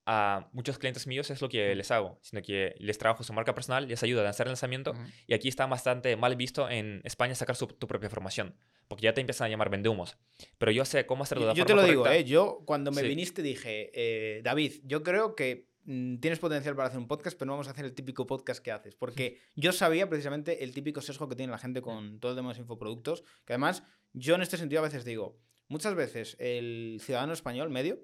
[0.07, 3.55] a muchos clientes míos es lo que les hago, sino que les trabajo su marca
[3.55, 4.93] personal, les ayudo a lanzar el lanzamiento
[5.25, 8.55] y aquí está bastante mal visto en España sacar su- tu propia formación,
[8.87, 10.15] porque ya te empiezan a llamar vendehumos.
[10.59, 12.19] Pero yo sé cómo hacerlo de la Yo te lo digo, correcta.
[12.21, 12.23] ¿eh?
[12.29, 13.07] Yo cuando me Sí.
[13.07, 17.53] viniste dije, eh, David, yo creo que tienes potencial para hacer un podcast, pero no
[17.53, 18.95] vamos a hacer el típico podcast que haces.
[18.95, 22.49] Porque yo sabía precisamente el típico sesgo que tiene la gente con todo el tema
[22.49, 23.83] de los infoproductos, que además
[24.13, 25.37] yo en este sentido a veces digo,
[25.67, 27.99] muchas veces el ciudadano español medio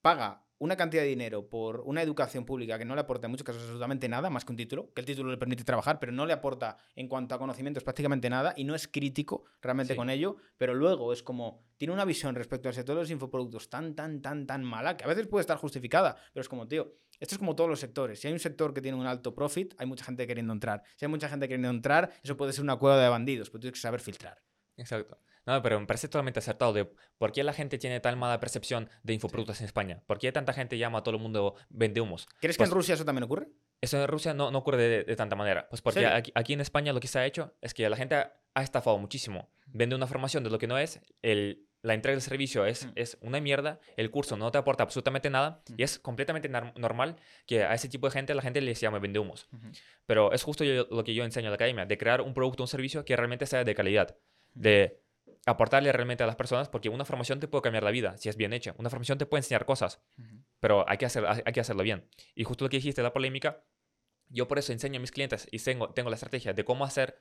[0.00, 3.44] paga una cantidad de dinero por una educación pública que no le aporta en muchos
[3.46, 6.26] casos absolutamente nada, más que un título, que el título le permite trabajar, pero no
[6.26, 9.96] le aporta en cuanto a conocimientos prácticamente nada y no es crítico realmente Sí.
[9.96, 13.70] con ello, pero luego es como, tiene una visión respecto al sector de los infoproductos
[13.70, 16.92] tan, tan, tan, tan mala, que a veces puede estar justificada, pero es como, tío,
[17.20, 18.18] esto es como todos los sectores.
[18.20, 20.82] Si hay un sector que tiene un alto profit, hay mucha gente queriendo entrar.
[20.96, 23.74] Si hay mucha gente queriendo entrar, eso puede ser una cueva de bandidos, pero tienes
[23.78, 24.42] que saber filtrar.
[24.76, 25.18] Exacto.
[25.46, 26.84] No, pero me parece totalmente acertado de
[27.18, 30.02] por qué la gente tiene tan mala percepción de infoproductos en España.
[30.06, 32.26] ¿Por qué tanta gente llama a todo el mundo vendehumos?
[32.40, 33.48] ¿Crees Pues- que en Rusia eso también ocurre?
[33.80, 35.66] Eso en Rusia no, no ocurre de, de tanta manera.
[35.70, 38.14] Pues porque aquí, aquí en España lo que se ha hecho es que la gente
[38.14, 39.50] ha, ha estafado muchísimo.
[39.66, 42.92] Vende una formación de lo que no es, el, la entrega del servicio es, Mm.
[42.94, 45.74] es una mierda, el curso no te aporta absolutamente nada Mm.
[45.78, 47.16] y es completamente normal
[47.46, 49.48] que a ese tipo de gente la gente les llame vendehumos.
[49.52, 49.68] Ujú.
[50.06, 52.62] Pero es justo yo- lo que yo enseño en la academia, de crear un producto,
[52.62, 54.16] un servicio que realmente sea de calidad,
[54.54, 55.00] de
[55.46, 58.36] aportarle realmente a las personas, porque una formación te puede cambiar la vida si es
[58.36, 58.74] bien hecha.
[58.76, 60.02] Una formación te puede enseñar cosas,
[60.60, 62.04] pero hay que, hacer, hay que hacerlo bien.
[62.34, 63.64] Y justo lo que dijiste, la polémica,
[64.32, 67.18] Yo por eso enseño a mis clientes y tengo, tengo la estrategia de cómo hacer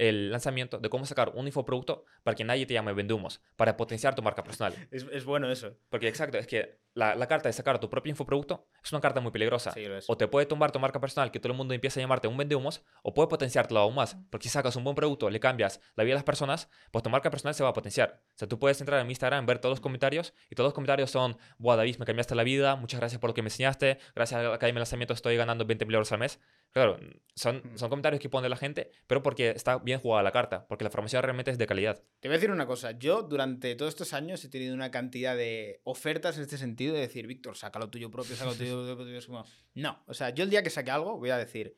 [0.00, 4.14] el lanzamiento, de cómo sacar un infoproducto para que nadie te llame vendumos, para potenciar
[4.14, 4.74] tu marca personal.
[4.90, 5.76] Es, es bueno eso.
[5.90, 9.20] Porque exacto, es que la, la carta de sacar tu propio infoproducto es una carta
[9.20, 9.72] muy peligrosa.
[9.72, 9.84] Sí.
[10.06, 12.36] O te puede tumbar tu marca personal, que todo el mundo empieza a llamarte un
[12.38, 14.16] vendehumos, o puede potenciártelo aún más.
[14.30, 17.10] Porque si sacas un buen producto, le cambias la vida a las personas, pues tu
[17.10, 18.22] marca personal se va a potenciar.
[18.34, 20.74] O sea, tú puedes entrar en mi Instagram, ver todos los comentarios, y todos los
[20.74, 23.98] comentarios son, Buah, David, me cambiaste la vida, muchas gracias por lo que me enseñaste,
[24.14, 26.40] gracias a la Academia de Lanzamiento estoy ganando 20.000 euros al mes.
[26.72, 26.98] Claro,
[27.34, 30.84] son, son comentarios que pone la gente, pero porque está bien jugada la carta, porque
[30.84, 32.02] la formación realmente es de calidad.
[32.20, 32.92] Te voy a decir una cosa.
[32.92, 37.00] Yo durante todos estos años he tenido una cantidad de ofertas en este sentido de
[37.00, 39.44] decir, Víctor, saca lo tuyo propio, saca lo tuyo propio.
[39.74, 41.76] No, o sea, yo el día que saque algo voy a decir,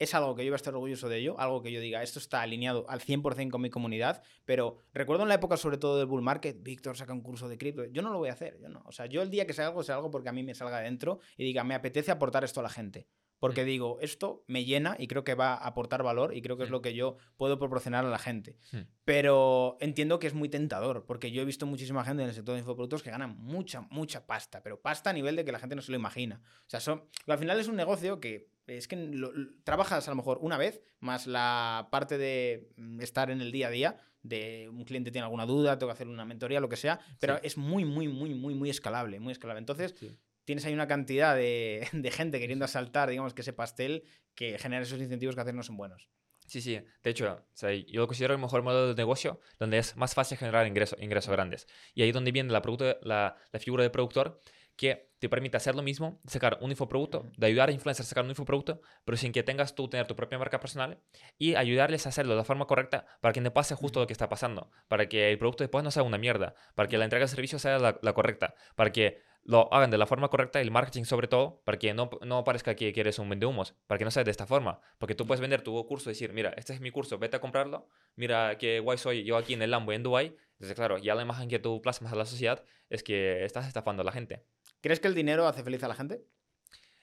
[0.00, 2.18] es algo que yo voy a estar orgulloso de ello, algo que yo diga, esto
[2.18, 6.06] está alineado al 100% con mi comunidad, pero recuerdo en la época sobre todo del
[6.06, 8.70] bull market, Víctor saca un curso de cripto, yo no lo voy a hacer, yo
[8.70, 8.82] no.
[8.86, 10.78] O sea, yo el día que saque algo, es algo porque a mí me salga
[10.78, 13.08] adentro y diga, me apetece aportar esto a la gente.
[13.40, 16.64] Porque digo, esto me llena y creo que va a aportar valor y creo que
[16.64, 18.56] es lo que yo puedo proporcionar a la gente.
[19.04, 22.54] Pero entiendo que es muy tentador, porque yo he visto muchísima gente en el sector
[22.54, 25.74] de infoproductos que ganan mucha, mucha pasta, pero pasta a nivel de que la gente
[25.74, 26.40] no se lo imagina.
[26.66, 29.32] O sea, son, al final es un negocio que es que lo-
[29.64, 33.66] trabajas a lo mejor una vez, más la parte de mm, estar en el día
[33.66, 36.76] a día, de un cliente tiene alguna duda, tengo que hacer una mentoría, lo que
[36.76, 37.40] sea, pero Sí.
[37.44, 39.58] es muy, muy, muy, muy, muy escalable, muy escalable.
[39.60, 40.14] Entonces, Sí.
[40.50, 44.02] Tienes ahí una cantidad de, de gente queriendo asaltar, digamos, que ese pastel
[44.34, 46.08] que genera esos incentivos que veces no son buenos.
[46.48, 46.80] Sí, sí.
[47.04, 50.14] De hecho, o sea, yo lo considero el mejor modelo de negocio donde es más
[50.14, 51.68] fácil generar ingresos ingresos grandes.
[51.94, 54.40] Y ahí donde viene la, producto- la, la figura de productor
[54.74, 58.24] que te permite hacer lo mismo, sacar un infoproducto, de ayudar a influencers a sacar
[58.24, 60.98] un infoproducto, pero sin que tengas tú tener tu propia marca personal
[61.38, 64.14] y ayudarles a hacerlo de la forma correcta para que no pase justo lo que
[64.14, 67.24] está pasando, para que el producto después no sea una mierda, para que la entrega
[67.26, 69.20] de servicio sea la, la correcta, para que
[69.50, 72.76] lo hagan de la forma correcta, el marketing sobre todo, para que no, no parezca
[72.76, 75.40] que, que eres un vendehumos, para que no sea de esta forma, porque tú puedes
[75.40, 78.78] vender tu curso y decir, mira, este es mi curso, vete a comprarlo, mira qué
[78.78, 81.58] guay soy yo aquí en el Lambo en Dubai, entonces claro, ya la imagen que
[81.58, 84.44] tú plasmas a la sociedad es que estás estafando a la gente.
[84.80, 86.22] ¿Crees que el dinero hace feliz a la gente?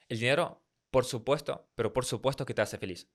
[0.08, 3.08] El dinero, por supuesto, pero por supuesto que te hace feliz.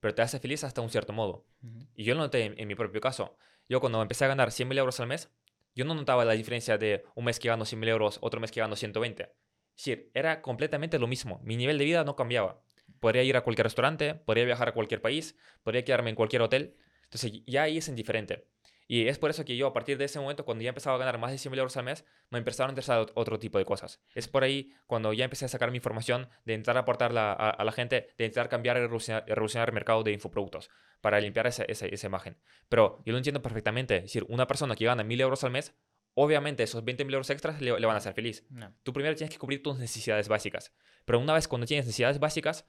[0.00, 1.46] Pero te hace feliz hasta un cierto modo.
[1.94, 3.38] Y yo lo noté en, en mi propio caso.
[3.66, 5.30] Yo cuando empecé a ganar 100.000 euros al mes,
[5.74, 8.60] yo no notaba la diferencia de un mes que gano 100.000 euros, otro mes que
[8.60, 9.22] gano 120.
[9.24, 9.30] Es
[9.76, 11.40] decir, era completamente lo mismo.
[11.42, 12.62] Mi nivel de vida no cambiaba.
[13.00, 16.76] Podría ir a cualquier restaurante, podría viajar a cualquier país, podría quedarme en cualquier hotel.
[17.04, 18.46] Entonces ya ahí es indiferente.
[18.86, 20.98] Y es por eso que yo a partir de ese momento, cuando ya empezaba a
[20.98, 23.64] ganar más de 100.000 euros al mes, me empezaron a interesar ot- otro tipo de
[23.64, 24.00] cosas.
[24.14, 27.64] Es por ahí cuando ya empecé a sacar mi información, de intentar aportarla a, a
[27.64, 30.68] la gente, de intentar cambiar y revolucionar, revolucionar el mercado de infoproductos
[31.00, 32.36] para limpiar esa, esa, esa imagen.
[32.68, 33.96] Pero yo lo entiendo perfectamente.
[33.96, 35.74] Es decir, una persona que gana 1.000 euros al mes,
[36.14, 38.44] obviamente esos 20.000 euros extras le, le van a hacer feliz.
[38.50, 38.72] No.
[38.82, 40.72] Tú primero tienes que cubrir tus necesidades básicas.
[41.06, 42.66] Pero una vez cuando tienes necesidades básicas,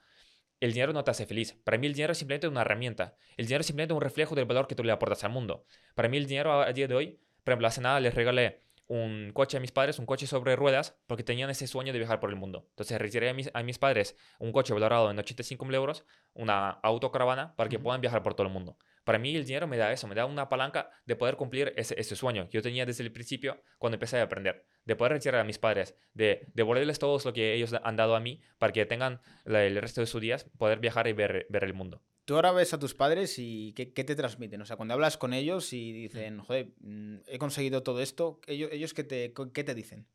[0.60, 1.54] el dinero no te hace feliz.
[1.64, 3.16] Para mí el dinero es simplemente una herramienta.
[3.36, 5.64] El dinero es simplemente un reflejo del valor que tú le aportas al mundo.
[5.94, 9.32] Para mí el dinero a, día de hoy, por ejemplo, hace nada les regalé un
[9.34, 12.30] coche a mis padres, un coche sobre ruedas, porque tenían ese sueño de viajar por
[12.30, 12.66] el mundo.
[12.70, 16.04] Entonces retiré a mis, a mis padres un coche valorado en 85.000 euros,
[16.34, 18.78] una autocaravana, para que puedan viajar por todo el mundo.
[19.06, 21.94] Para mí el dinero me da eso, me da una palanca de poder cumplir ese,
[21.96, 24.66] ese sueño que yo tenía desde el principio cuando empecé a aprender.
[24.84, 28.20] De poder retirar a mis padres, de devolverles todo lo que ellos han dado a
[28.20, 31.62] mí para que tengan la- el resto de sus días poder viajar y ver, ver
[31.62, 32.02] el mundo.
[32.24, 34.60] Tú ahora ves a tus padres y ¿qué, qué te transmiten?
[34.60, 38.70] O sea, cuando hablas con ellos y dicen, joder, mm, he conseguido todo esto, ellos,
[38.72, 40.08] ellos qué, te, qué te dicen?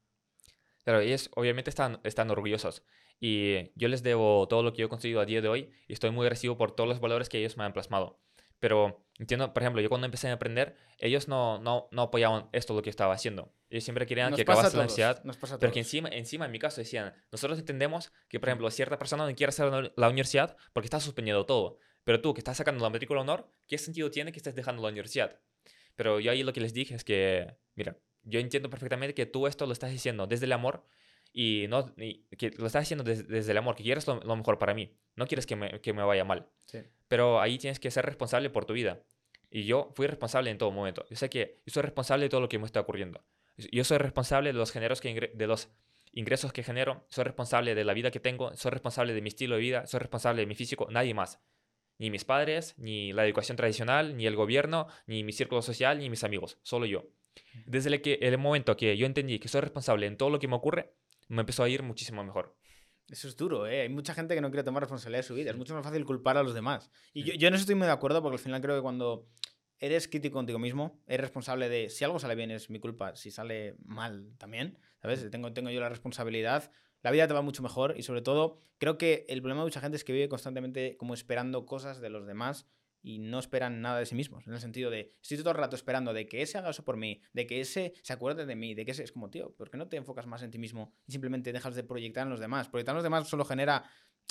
[0.83, 2.83] Claro, ellos obviamente están, están orgullosos
[3.19, 5.93] y yo les debo todo lo que yo he conseguido a día de hoy y
[5.93, 8.19] estoy muy agradecido por todos los valores que ellos me han plasmado.
[8.61, 12.73] Pero entiendo, por ejemplo, yo cuando empecé a emprender, ellos no, no, no apoyaban esto
[12.73, 13.53] lo que estaba haciendo.
[13.69, 15.21] Ellos siempre querían Nos que acabase la ansiedad.
[15.25, 18.69] nos pasa Pero que encima, encima, en mi caso, decían, nosotros entendemos que, por ejemplo,
[18.71, 21.79] cierta persona no quiere hacer la- universidad porque está suspendiendo todo.
[22.03, 24.89] Pero tú, que estás sacando la matrícula honor, ¿qué sentido tiene que estés dejando la
[24.89, 25.39] universidad?
[25.95, 29.47] Pero yo ahí lo que les dije es que, mira, yo entiendo perfectamente que tú
[29.47, 30.85] esto lo estás diciendo desde el amor
[31.33, 34.35] y no y que lo estás haciendo des- desde el amor, que quieres lo, lo
[34.35, 34.95] mejor para mí.
[35.15, 36.47] No quieres que me, que me vaya mal.
[36.65, 36.79] Sí.
[37.11, 39.03] Pero ahí tienes que ser responsable por tu vida.
[39.49, 41.05] Y yo fui responsable en todo momento.
[41.09, 43.21] Yo sé que yo soy responsable de todo lo que me está ocurriendo.
[43.57, 45.67] Yo soy responsable de los, generos que de los
[46.13, 47.05] ingresos que genero.
[47.09, 48.55] Soy responsable de la vida que tengo.
[48.55, 49.85] Soy responsable de mi estilo de vida.
[49.87, 50.87] Soy responsable de mi físico.
[50.89, 51.41] Nadie más.
[51.97, 56.09] Ni mis padres, ni la educación tradicional, ni el gobierno, ni mi círculo social, ni
[56.09, 56.59] mis amigos.
[56.63, 57.09] Solo yo.
[57.65, 60.47] Desde el, que, el momento que yo entendí que soy responsable en todo lo que
[60.47, 60.93] me ocurre,
[61.27, 62.55] me empezó a ir muchísimo mejor.
[63.11, 63.81] Eso es duro, ¿eh?
[63.81, 65.51] Hay mucha gente que no quiere tomar responsabilidad de su vida.
[65.51, 66.89] Es mucho más fácil culpar a los demás.
[67.13, 69.27] Y yo, yo en eso estoy muy de acuerdo porque al final creo que cuando
[69.81, 73.31] eres crítico contigo mismo, eres responsable de si algo sale bien es mi culpa, si
[73.31, 75.29] sale mal también, ¿sabes?
[75.29, 76.71] Tengo, tengo yo la responsabilidad.
[77.01, 79.81] la vida te va mucho mejor y sobre todo creo que el problema de mucha
[79.81, 82.67] gente es que vive constantemente como esperando cosas de los demás
[83.01, 84.45] y no esperan nada de sí mismos.
[84.47, 86.97] En el sentido de, estoy todo el rato esperando de que ese haga eso por
[86.97, 89.69] mí, de que ese se acuerde de mí, de que ese es como, tío, ¿por
[89.69, 92.39] qué no te enfocas más en ti mismo y simplemente dejas de proyectar en los
[92.39, 92.69] demás?
[92.69, 93.83] Proyectar en los demás solo genera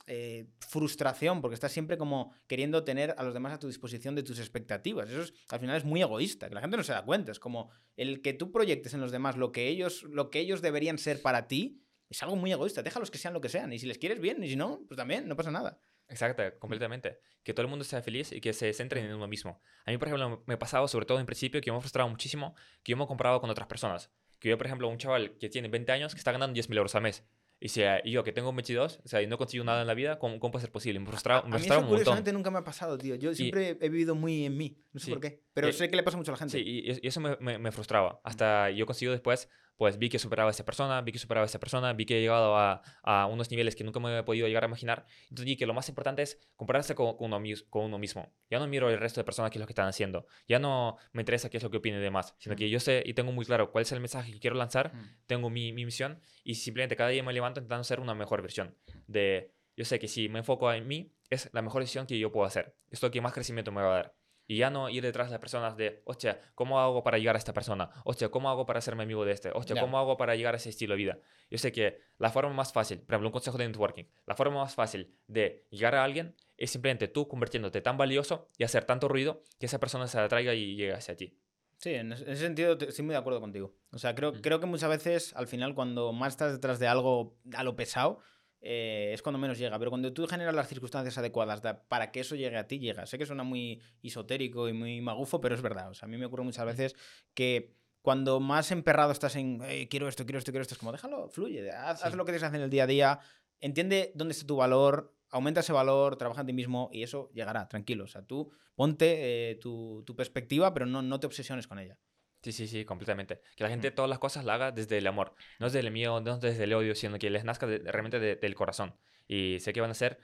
[0.06, 4.22] eh, frustración porque estás siempre como queriendo tener a los demás a tu disposición de
[4.22, 5.10] tus expectativas.
[5.10, 7.32] Eso es, al final es muy egoísta, que la gente no se da cuenta.
[7.32, 10.62] Es como el que tú proyectes en los demás lo que ellos, lo que ellos
[10.62, 11.82] deberían ser para ti.
[12.09, 13.72] Es algo muy egoísta, déjalos que sean lo que sean.
[13.72, 15.78] Y si les quieres bien, y si no, pues también, no pasa nada.
[16.11, 17.19] Exacto, completamente.
[17.43, 19.62] Que todo el mundo sea feliz y que se centre en uno mismo.
[19.87, 22.55] A mí, por ejemplo, me pasaba, sobre todo en principio, que yo me frustraba muchísimo
[22.82, 24.11] que yo me comparaba con otras personas.
[24.39, 26.95] Que yo, por ejemplo, un chaval que tiene 20 años que está ganando 10.000 euros
[26.95, 27.24] al mes.
[27.62, 29.93] Y si y yo que tengo 22, o sea, y no consigo nada en la
[29.93, 30.99] vida, ¿cómo, cómo puede ser posible?
[30.99, 32.35] Me frustraba, me A mí frustraba eso un montón.
[32.35, 33.16] nunca me ha pasado, tío.
[33.16, 34.82] Yo siempre he vivido muy en mí.
[34.93, 35.12] No sé Sí.
[35.12, 35.43] por qué.
[35.52, 36.59] Pero Eh, sé que le pasa mucho a la gente.
[36.59, 38.20] Sí, y, eso me, me, me frustraba.
[38.24, 41.47] Hasta yo consigo después, pues vi que superaba a esa persona, vi que superaba a
[41.47, 44.47] esa persona, vi que he llegado a, a unos niveles que nunca me había podido
[44.47, 45.06] llegar a imaginar.
[45.24, 48.31] Entonces vi que lo más importante es compararse con, con uno, con uno mismo.
[48.51, 50.27] Ya no miro el resto de personas qué es lo que están haciendo.
[50.47, 52.59] Ya no me interesa qué es lo que opinen de más, sino Mm.
[52.59, 55.16] que yo sé y tengo muy claro cuál es el mensaje que quiero lanzar, Mm.
[55.27, 58.77] tengo mi, mi misión y simplemente cada día me levanto intentando ser una mejor versión.
[59.06, 62.31] De, yo sé que si me enfoco en mí, es la mejor decisión que yo
[62.31, 62.77] puedo hacer.
[62.90, 64.14] Es lo que más crecimiento me va a dar.
[64.51, 67.39] Y ya no ir detrás de las personas de, hostia, ¿cómo hago para llegar a
[67.39, 67.89] esta persona?
[68.05, 69.52] Hostia, ¿cómo hago para hacerme amigo de este?
[69.55, 69.81] Hostia.
[69.81, 71.18] ¿cómo hago para llegar a ese estilo de vida?
[71.52, 74.56] Yo sé que la forma más fácil, por ejemplo, un consejo de networking, la forma
[74.56, 79.06] más fácil de llegar a alguien es simplemente tú convirtiéndote tan valioso y hacer tanto
[79.06, 81.39] ruido que esa persona se atraiga y llegue hacia ti.
[81.77, 83.77] Sí, en ese en ese sentido estoy muy de acuerdo contigo.
[83.93, 84.40] O sea, creo, Mm.
[84.40, 88.18] creo que muchas veces, al final, cuando más estás detrás de algo a lo pesado,
[88.61, 89.78] eh, es cuando menos llega.
[89.78, 93.07] Pero cuando tú generas las circunstancias adecuadas da- para que eso llegue a ti, llega.
[93.07, 95.91] Sé que suena muy esotérico y muy magufo, pero es verdad.
[95.91, 96.95] O sea, a mí me ocurre muchas veces
[97.35, 100.93] que cuando más emperrado estás en "Eh, quiero esto, quiero esto, quiero esto, es como
[100.93, 103.20] déjalo, fluye, haz, lo que tienes que hacer en el día a día,
[103.61, 107.69] entiende dónde está tu valor, aumenta ese valor, trabaja en ti mismo y eso llegará,
[107.69, 108.05] tranquilo.
[108.05, 111.99] O sea, tú ponte eh, tu, tu perspectiva, pero no, no te obsesiones con ella.
[112.43, 113.41] Sí, sí, sí, completamente.
[113.57, 116.21] Que la gente todas las cosas la haga desde el amor, no desde el miedo,
[116.21, 118.95] no desde el odio, sino que les nazca de- realmente de- del corazón.
[119.29, 120.19] Y sé que van a ser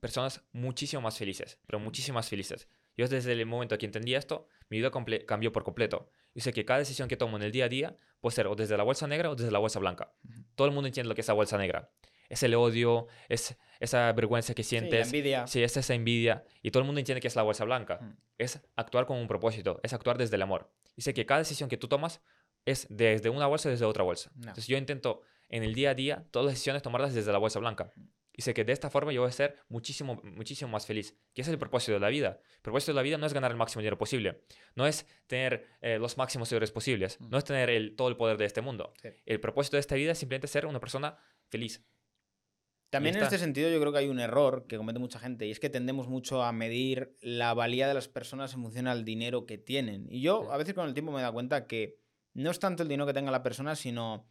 [0.00, 2.68] personas muchísimo más felices, pero muchísimo más felices.
[2.96, 4.90] Yo desde el momento que entendí esto, mi vida
[5.26, 6.10] cambió por completo.
[6.34, 8.54] Yo sé que cada decisión que tomo en el día a día puede ser o
[8.54, 10.12] desde la bolsa negra o desde la bolsa blanca.
[10.54, 11.90] Todo el mundo entiende lo que es la bolsa negra.
[12.28, 15.46] Es el odio, es esa vergüenza que Sí, sientes, envidia.
[15.46, 16.44] Sí, es esa envidia.
[16.62, 17.98] Y todo el mundo entiende que es la bolsa blanca.
[18.00, 18.16] Mm.
[18.38, 20.70] Es actuar con un propósito, es actuar desde el amor.
[20.96, 22.20] Y sé que cada decisión que tú tomas
[22.64, 24.30] es desde una bolsa desde otra bolsa.
[24.34, 24.42] No.
[24.42, 27.58] Entonces yo intento en el día a día todas las decisiones tomarlas desde la bolsa
[27.58, 27.92] blanca.
[28.36, 31.16] Y sé que de esta forma yo voy a ser muchísimo, muchísimo más feliz.
[31.34, 32.40] Que ese es el propósito de la vida.
[32.56, 34.42] El propósito de la vida no es ganar el máximo dinero posible.
[34.74, 37.20] No es tener eh, los máximos seguidores posibles.
[37.20, 38.92] No es tener el, todo el poder de este mundo.
[39.00, 39.10] Sí.
[39.24, 41.16] El propósito de esta vida es simplemente ser una persona
[41.48, 41.84] feliz.
[42.94, 45.50] También en este sentido yo creo que hay un error que comete mucha gente y
[45.50, 49.46] es que tendemos mucho a medir la valía de las personas en función al dinero
[49.46, 50.06] que tienen.
[50.08, 50.48] Y yo Sí.
[50.52, 51.98] a veces con el tiempo me he dado cuenta que
[52.34, 54.28] no es tanto el dinero que tenga la persona, sino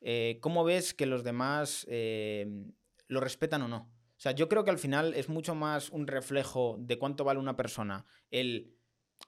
[0.00, 2.46] eh, cómo ves que los demás eh,
[3.08, 3.90] lo respetan o no.
[4.16, 7.38] O sea, yo creo que al final es mucho más un reflejo de cuánto vale
[7.38, 8.75] una persona, el,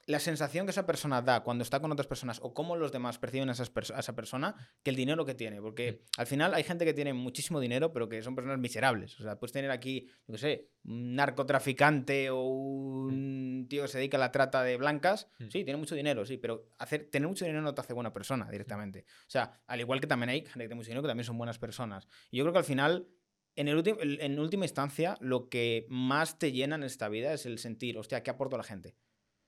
[0.05, 3.19] la sensación que esa persona da cuando está con otras personas o cómo los demás
[3.19, 5.61] perciben a, esas pers- a esa persona que el dinero que tiene.
[5.61, 9.19] Porque al final hay gente que tiene muchísimo dinero, pero que son personas miserables.
[9.19, 13.97] O sea, puedes tener aquí, yo qué sé, un narcotraficante o un tío que se
[13.97, 15.27] dedica a la trata de blancas.
[15.39, 15.43] Mm.
[15.49, 18.49] Sí, tiene mucho dinero, sí, pero hacer, tener mucho dinero no te hace buena persona
[18.49, 19.05] directamente.
[19.21, 21.37] O sea, al igual que también hay gente que tiene mucho dinero que también son
[21.37, 22.07] buenas personas.
[22.31, 23.07] Y yo creo que al final
[23.55, 27.59] en, el en última instancia, lo que más te llena en esta vida es el
[27.59, 28.95] sentir, hostia, ¿qué aporto a la gente?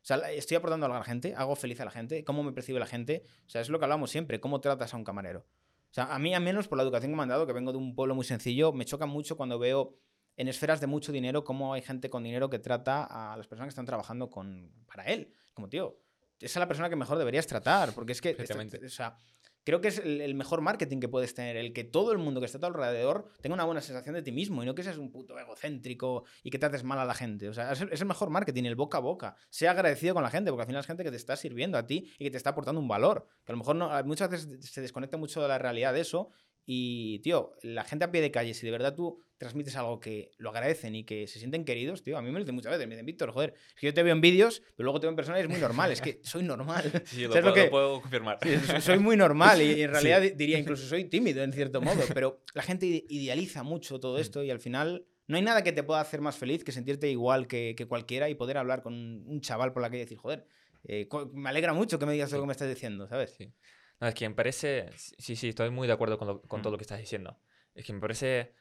[0.02, 2.52] O sea, estoy aportando algo a la gente, hago feliz a la gente, cómo me
[2.52, 3.24] percibe la gente.
[3.46, 5.46] O sea, es lo que hablamos siempre, cómo tratas a un camarero.
[5.92, 7.72] O sea, a mí, al menos por la educación que me han dado, que vengo
[7.72, 9.94] de un pueblo muy sencillo, me choca mucho cuando veo
[10.38, 13.68] en esferas de mucho dinero cómo hay gente con dinero que trata a las personas
[13.68, 15.34] que están trabajando con, para él.
[15.54, 16.00] Como, tío,
[16.40, 18.34] esa es la persona que mejor deberías tratar, porque es que...
[18.34, 18.84] Perfectamente.
[18.84, 19.16] o sea,
[19.64, 22.46] creo que es el, mejor marketing que puedes tener, el que todo el mundo que
[22.46, 24.98] está a tu alrededor tenga una buena sensación de ti mismo y no que seas
[24.98, 27.50] un puto egocéntrico y que trates mal a la gente.
[27.50, 29.36] O sea, es el, es el mejor marketing, el boca a boca.
[29.50, 31.86] Sea agradecido con la gente, porque al final es gente que te está sirviendo a
[31.86, 33.28] ti y que te está aportando un valor.
[33.46, 36.30] Que a lo mejor no, muchas veces se desconecta mucho de la realidad de eso.
[36.66, 40.32] Y, tío, la gente a pie de calle, si de verdad tú transmites algo que
[40.38, 42.88] lo agradecen y que se sienten queridos, tío, a mí me lo dicen muchas veces.
[42.88, 45.10] Me dicen, Víctor, joder, es que yo te veo en vídeos, pero luego te veo
[45.12, 45.92] en persona y es muy normal.
[45.92, 46.84] Es que soy normal.
[47.06, 48.38] Sí, lo, ¿Sabes puedo, lo que- lo puedo confirmar.
[48.44, 52.04] Sí, soy muy normal y, en realidad di- diría incluso soy tímido en cierto modo,
[52.14, 55.72] pero la gente ide- idealiza mucho todo esto y al final no hay nada que
[55.72, 58.94] te pueda hacer más feliz que sentirte igual que, que cualquiera y poder hablar con
[58.94, 60.46] un, chaval por la calle y decir, joder,
[60.84, 62.42] eh, me alegra mucho que me digas lo Sí.
[62.44, 63.34] que me estás diciendo, ¿sabes?
[63.38, 63.52] Sí.
[64.02, 66.72] No, es que me parece, sí, sí, estoy muy de acuerdo con, lo- con todo
[66.72, 66.74] Mm.
[66.74, 67.40] lo que estás diciendo.
[67.74, 68.54] es que me parece,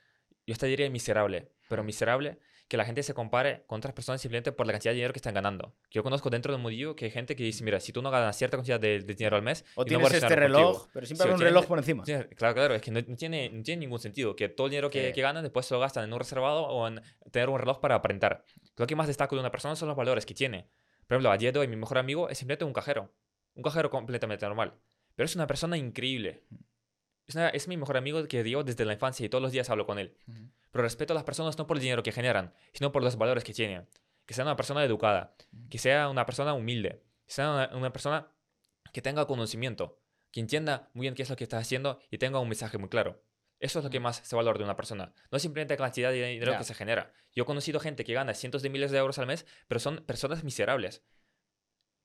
[0.47, 2.39] yo hasta diría miserable, pero miserable
[2.69, 5.19] que la gente se compare con otras personas simplemente por la cantidad de dinero que
[5.19, 5.75] están ganando.
[5.91, 8.37] Yo conozco dentro del mundillo que hay gente que dice, mira, si tú no ganas
[8.37, 10.91] cierta cantidad de, de dinero al mes, O yo no tienes este reloj, contigo".
[10.93, 12.05] pero Sí, siempre hay o un reloj por encima.
[12.07, 14.71] Sí, claro, claro, es que no, no tiene, no tiene ningún sentido que todo el
[14.71, 15.13] dinero que, Sí.
[15.15, 17.03] que ganan después se lo gastan en un reservado o en
[17.33, 18.45] tener un reloj para aparentar.
[18.77, 20.69] Lo que más destaco de una persona son los valores que tiene.
[21.09, 23.13] Por ejemplo, a día de hoy mi mejor amigo es simplemente un cajero.
[23.55, 24.75] Un cajero completamente normal.
[25.21, 26.45] Pero es una persona increíble.
[27.27, 29.69] Es, una- es mi mejor amigo que llevo desde la infancia y todos los días
[29.69, 30.17] hablo con él.
[30.71, 33.45] Pero respeto a las personas no por el dinero que generan, sino por los valores
[33.45, 33.87] que tienen.
[34.25, 35.37] Que sea una persona educada,
[35.69, 38.29] que sea una persona humilde, que sea una, una persona
[38.95, 40.01] que tenga conocimiento,
[40.33, 42.89] que entienda muy bien qué es lo que está haciendo y tenga un mensaje muy
[42.89, 43.23] claro.
[43.59, 45.13] Eso es lo que más se valora de una persona.
[45.31, 47.13] No simplemente la cantidad de dinero que se genera.
[47.35, 49.99] Yo he conocido gente que gana cientos de miles de euros al mes, pero son
[50.07, 51.05] personas miserables.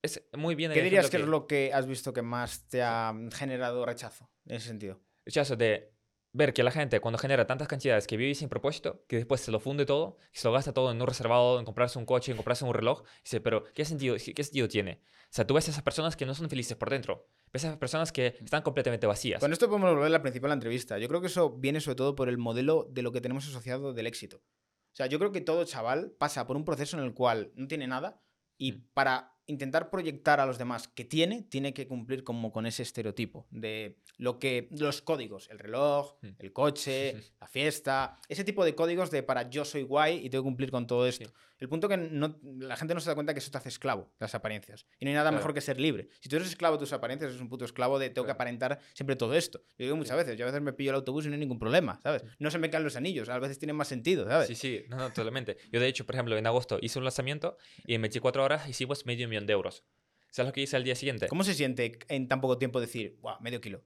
[0.06, 2.68] Es muy bien el ¿Qué dirías ejemplo que es lo que has visto que más
[2.70, 5.02] te ha generado rechazo en ese sentido?
[5.34, 5.92] Caso de
[6.32, 9.52] ver que la gente cuando genera tantas cantidades que vive sin propósito, que después se
[9.52, 12.32] lo funde todo, que se lo gasta todo en un reservado, en comprarse un coche,
[12.32, 15.02] en comprarse un reloj, dice, pero ¿qué sentido, qué sentido tiene?
[15.24, 17.68] O sea, tú ves a esas personas que no son felices por dentro, ves a
[17.70, 19.40] esas personas que están completamente vacías.
[19.40, 20.98] Con esto podemos volver a la principal entrevista.
[21.00, 23.94] Yo creo que eso viene sobre todo por el modelo de lo que tenemos asociado
[23.94, 24.38] del éxito.
[24.38, 27.68] O sea, yo creo que todo chaval pasa por un proceso en el cual no
[27.68, 28.22] tiene nada
[28.58, 28.88] y Mm.
[28.94, 33.46] para intentar proyectar a los demás que tiene, tiene que cumplir como con ese estereotipo
[33.52, 36.28] de lo que los códigos, el reloj, Mm.
[36.40, 40.44] el coche, la fiesta, ese tipo de códigos de para yo soy guay y tengo
[40.44, 41.26] que cumplir con todo esto.
[41.28, 41.34] Sí.
[41.58, 44.12] El punto que no, la gente no se da cuenta que eso te hace esclavo,
[44.20, 44.86] las apariencias.
[45.00, 45.38] Y no hay nada Claro.
[45.38, 46.10] mejor que ser libre.
[46.20, 48.36] Si tú eres esclavo de tus apariencias, eres un puto esclavo de tengo que Claro.
[48.36, 49.60] aparentar siempre todo esto.
[49.78, 51.60] Yo digo muchas veces, yo a veces me pillo el autobús y no hay ningún
[51.60, 52.24] problema, ¿sabes?
[52.40, 54.48] No se me caen los anillos, a veces tienen más sentido, ¿sabes?
[54.48, 55.58] Sí, sí, no, no, totalmente.
[55.72, 59.06] Yo, de hecho, por ejemplo, en agosto hice un lanzamiento y en 24 horas hicimos
[59.06, 59.84] medio millón de euros.
[60.32, 61.28] ¿Sabes lo que hice al día siguiente?
[61.30, 63.86] ¿Cómo se siente en tan poco tiempo decir, wow, medio kilo?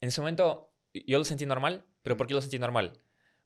[0.00, 2.98] En ese momento yo lo sentí normal, pero ¿por qué lo sentí normal?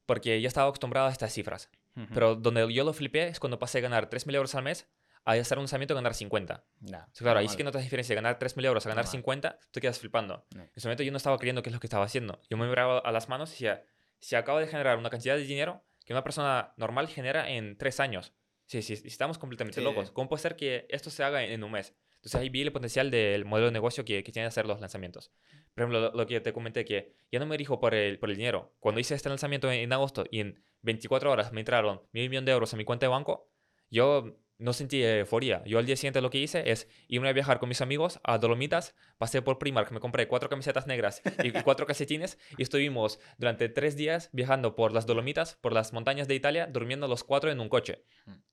[0.07, 1.69] Porque ya estaba acostumbrado a estas cifras.
[2.13, 4.89] Pero donde yo lo flipé es cuando pasé a ganar 3.000 euros al mes
[5.25, 6.65] a hacer un lanzamiento y ganar 50.
[6.81, 8.15] Nah, claro, ahí sí que notas diferencia.
[8.15, 9.13] Ganar 3.000 euros a ganar Normal.
[9.13, 10.47] 50, tú quedas flipando.
[10.55, 10.63] No.
[10.63, 12.41] En ese momento yo no estaba creyendo qué es lo que estaba haciendo.
[12.51, 13.83] Yo me miraba a las manos y decía,
[14.21, 17.99] si acabo de generar una cantidad de dinero que una persona normal genera en tres
[17.99, 18.33] años.
[18.67, 19.85] Sí, sí, sí, estamos completamente Sí.
[19.85, 20.11] locos.
[20.13, 21.95] ¿Cómo puede ser que esto se haga en, en un mes?
[22.27, 25.31] Entonces ahí vi el potencial del modelo de negocio que, que tiene hacer los lanzamientos.
[25.75, 28.31] Por ejemplo, lo, lo que te comenté, que ya no me dirijo por el, por
[28.31, 28.75] el dinero.
[28.81, 32.47] Cuando hice este lanzamiento en, en agosto y en 24 horas me entraron mil millones
[32.47, 33.49] de euros a mi cuenta de banco,
[33.91, 35.63] yo no sentí euforia.
[35.67, 38.39] Yo al día siguiente lo que hice es irme a viajar con mis amigos a
[38.39, 43.69] Dolomitas, pasé por Primark, me compré cuatro camisetas negras y cuatro calcetines y estuvimos durante
[43.69, 47.61] tres días viajando por las Dolomitas, por las montañas de Italia, durmiendo los cuatro en
[47.61, 48.03] un coche.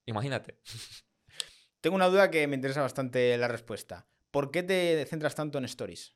[0.06, 0.60] Imagínate.
[1.84, 4.08] Tengo una duda que me interesa bastante la respuesta.
[4.32, 6.16] ¿Por qué te centras tanto en stories?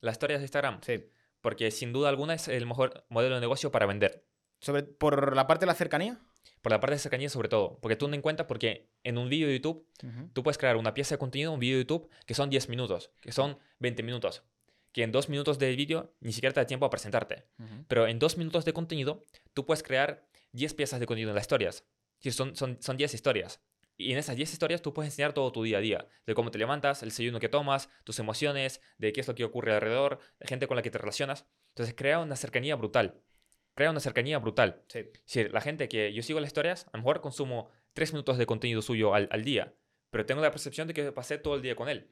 [0.00, 1.08] Las historias de Instagram, Sí.
[1.40, 4.24] porque sin duda alguna es el mejor modelo de negocio para vender.
[4.58, 6.18] Sobre, ¿Por la parte de la cercanía?
[6.62, 9.28] Por la parte de cercanía sobre todo, porque tú ten en cuenta porque en un
[9.28, 9.86] vídeo de YouTube
[10.32, 13.12] tú puedes crear una pieza de contenido, un vídeo de YouTube, que son 10 minutos,
[13.20, 14.42] que son 20 minutos,
[14.90, 17.44] que en dos minutos de vídeo ni siquiera te da tiempo a presentarte.
[17.86, 21.44] Pero en dos minutos de contenido, tú puedes crear 10 piezas de contenido en las
[21.44, 21.84] historias.
[22.14, 23.60] Es decir, son, son, son 10 historias.
[23.96, 26.08] Y en esas 10 historias tú puedes enseñar todo tu día a día.
[26.26, 29.44] De cómo te levantas, el desayuno que tomas, tus emociones, de qué es lo que
[29.44, 31.46] ocurre alrededor, de gente con la que te relacionas.
[31.70, 33.22] Entonces crea una cercanía brutal.
[33.74, 34.82] Crea una cercanía brutal.
[34.88, 34.98] Sí.
[35.00, 38.38] Es decir, la gente que yo sigo las historias, a lo mejor consumo 3 minutos
[38.38, 39.74] de contenido suyo al, al día,
[40.10, 42.10] pero tengo la percepción de que pasé todo el día con él.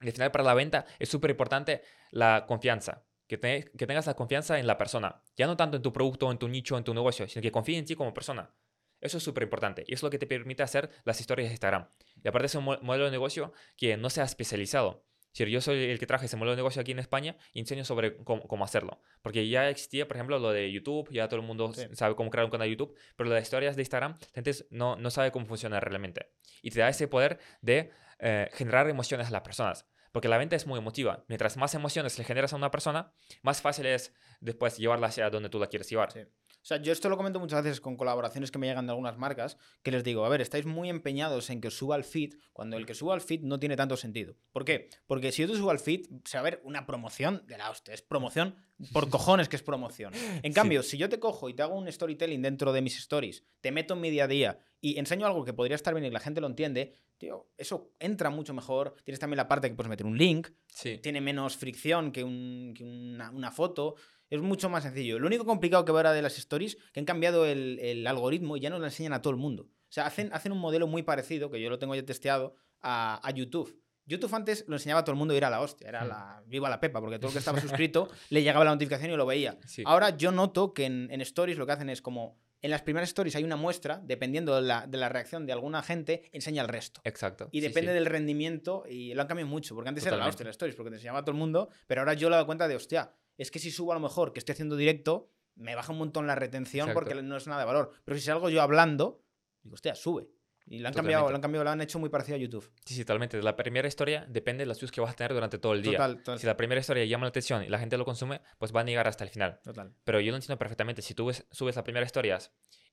[0.00, 1.82] Y al final para la venta es súper importante
[2.12, 3.04] la confianza.
[3.26, 5.22] Que, te- que tengas la confianza en la persona.
[5.36, 7.76] Ya no tanto en tu producto, en tu nicho, en tu negocio, sino que confíe
[7.76, 8.54] en ti como persona.
[9.00, 9.84] Eso es súper importante.
[9.86, 11.88] Y es lo que te permite hacer las historias de Instagram.
[12.22, 15.04] Y aparte es un mo- modelo de negocio que no sea especializado.
[15.32, 17.60] Es decir, yo soy el que traje ese modelo de negocio aquí en España y
[17.60, 19.00] enseño sobre cómo, cómo hacerlo.
[19.22, 21.86] Porque ya existía, por ejemplo, lo de YouTube, ya todo el mundo Sí.
[21.92, 24.96] sabe cómo crear un canal de YouTube, pero las historias de Instagram, la gente no,
[24.96, 26.32] no sabe cómo funciona realmente.
[26.62, 29.86] Y te da ese poder de eh, generar emociones a las personas.
[30.10, 31.24] Porque la venta es muy emotiva.
[31.28, 33.12] Mientras más emociones le generas a una persona,
[33.42, 36.10] más fácil es después llevarla hacia donde tú la quieres llevar.
[36.10, 36.20] Sí.
[36.68, 39.16] O sea, yo esto lo comento muchas veces con colaboraciones que me llegan de algunas
[39.16, 42.34] marcas, que les digo, a ver, estáis muy empeñados en que os suba al feed,
[42.52, 44.36] cuando el que suba al feed no tiene tanto sentido.
[44.52, 44.90] ¿Por qué?
[45.06, 47.70] Porque si yo te subo al feed, se va a ver una promoción de la
[47.70, 47.94] hostia.
[47.94, 48.54] Es promoción
[48.92, 50.12] por cojones que es promoción.
[50.42, 53.44] En cambio, si yo te cojo y te hago un storytelling dentro de mis stories,
[53.62, 56.10] te meto en mi día a día y enseño algo que podría estar bien y
[56.10, 58.94] la gente lo entiende, tío, eso entra mucho mejor.
[59.04, 60.98] Tienes también la parte que puedes meter un link, Sí.
[60.98, 63.94] tiene menos fricción que, un- que una, una foto.
[64.30, 65.18] Es mucho más sencillo.
[65.18, 68.56] Lo único complicado que veo ahora de las stories que han cambiado el, el algoritmo
[68.56, 69.64] y ya no lo enseñan a todo el mundo.
[69.64, 73.26] O sea, hacen, hacen un modelo muy parecido, que yo lo tengo ya testeado, a,
[73.26, 73.80] a YouTube.
[74.04, 76.70] YouTube antes lo enseñaba a todo el mundo y era la hostia, era la viva
[76.70, 79.58] la pepa, porque todo el que estaba suscrito le llegaba la notificación y lo veía.
[79.66, 79.82] Sí.
[79.84, 83.10] Ahora yo noto que en, en Stories lo que hacen es como en las primeras
[83.10, 86.68] Stories hay una muestra, dependiendo de la, de la reacción de alguna gente, enseña el
[86.68, 87.00] resto.
[87.04, 87.48] Exacto.
[87.52, 87.94] Y depende sí.
[87.94, 90.34] del rendimiento, y lo han cambiado mucho, porque antes era la Totalmente.
[90.34, 92.36] hostia las Stories, porque te enseñaba a todo el mundo, pero ahora yo le he
[92.36, 95.30] dado cuenta de, hostia, es que si subo a lo mejor que estoy haciendo directo,
[95.54, 97.08] me baja un montón la retención Exacto.
[97.10, 97.92] porque no es nada de valor.
[98.04, 99.24] Pero si salgo yo hablando,
[99.62, 100.28] digo, hostia, sube.
[100.70, 102.70] Y lo han, cambiado, lo han cambiado, lo han hecho muy parecido a YouTube.
[102.84, 103.40] Sí, sí, totalmente.
[103.42, 105.92] La primera historia depende de las views que vas a tener durante todo el día.
[105.92, 106.38] Total, total.
[106.38, 108.90] Si la primera historia llama la atención y la gente lo consume, pues van a
[108.90, 109.60] llegar hasta el final.
[109.64, 109.94] Total.
[110.04, 111.00] Pero yo lo entiendo perfectamente.
[111.00, 112.38] Si tú ves- subes la primera historia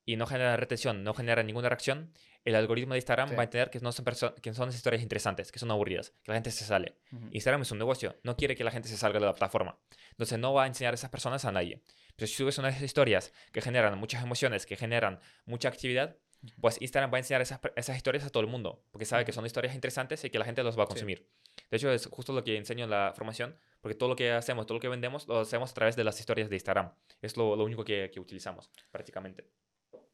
[0.06, 2.12] y no genera retención, no genera ninguna reacción,
[2.44, 3.36] el algoritmo de Instagram Sí.
[3.36, 4.06] va a entender que no son,
[4.42, 6.96] que son historias interesantes, que son aburridas, que la gente se sale.
[7.12, 7.30] Ujú.
[7.32, 9.80] Instagram es un negocio, no quiere que la gente se salga de la plataforma.
[10.12, 11.82] Entonces no va a enseñar a esas personas a nadie.
[12.16, 16.18] Pero si subes unas historias que generan muchas emociones, que generan mucha actividad,
[16.62, 19.32] pues Instagram va a enseñar esas, esas historias a todo el mundo, porque sabe que
[19.32, 21.28] son historias interesantes y que la gente los va a consumir.
[21.72, 24.68] De hecho, es justo lo que enseño en la formación, porque todo lo que hacemos,
[24.68, 26.94] todo lo que vendemos, lo hacemos a través de las historias de Instagram.
[27.24, 29.48] Es lo, lo único que, que utilizamos prácticamente.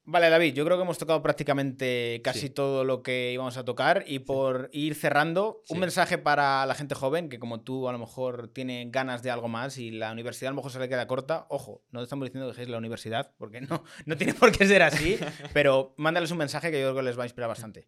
[0.04, 2.50] Vale, David, yo creo que hemos tocado prácticamente casi Sí.
[2.50, 5.80] todo lo que íbamos a tocar y por ir cerrando, un Sí.
[5.80, 9.48] mensaje para la gente joven que como tú a lo mejor tiene ganas de algo
[9.48, 11.46] más y la universidad a lo mejor se le queda corta.
[11.50, 14.82] Ojo, no estamos diciendo que dejéis la universidad porque no, no tiene por qué ser
[14.82, 15.20] así,
[15.54, 17.88] pero mándales un mensaje que yo creo que les va a inspirar bastante.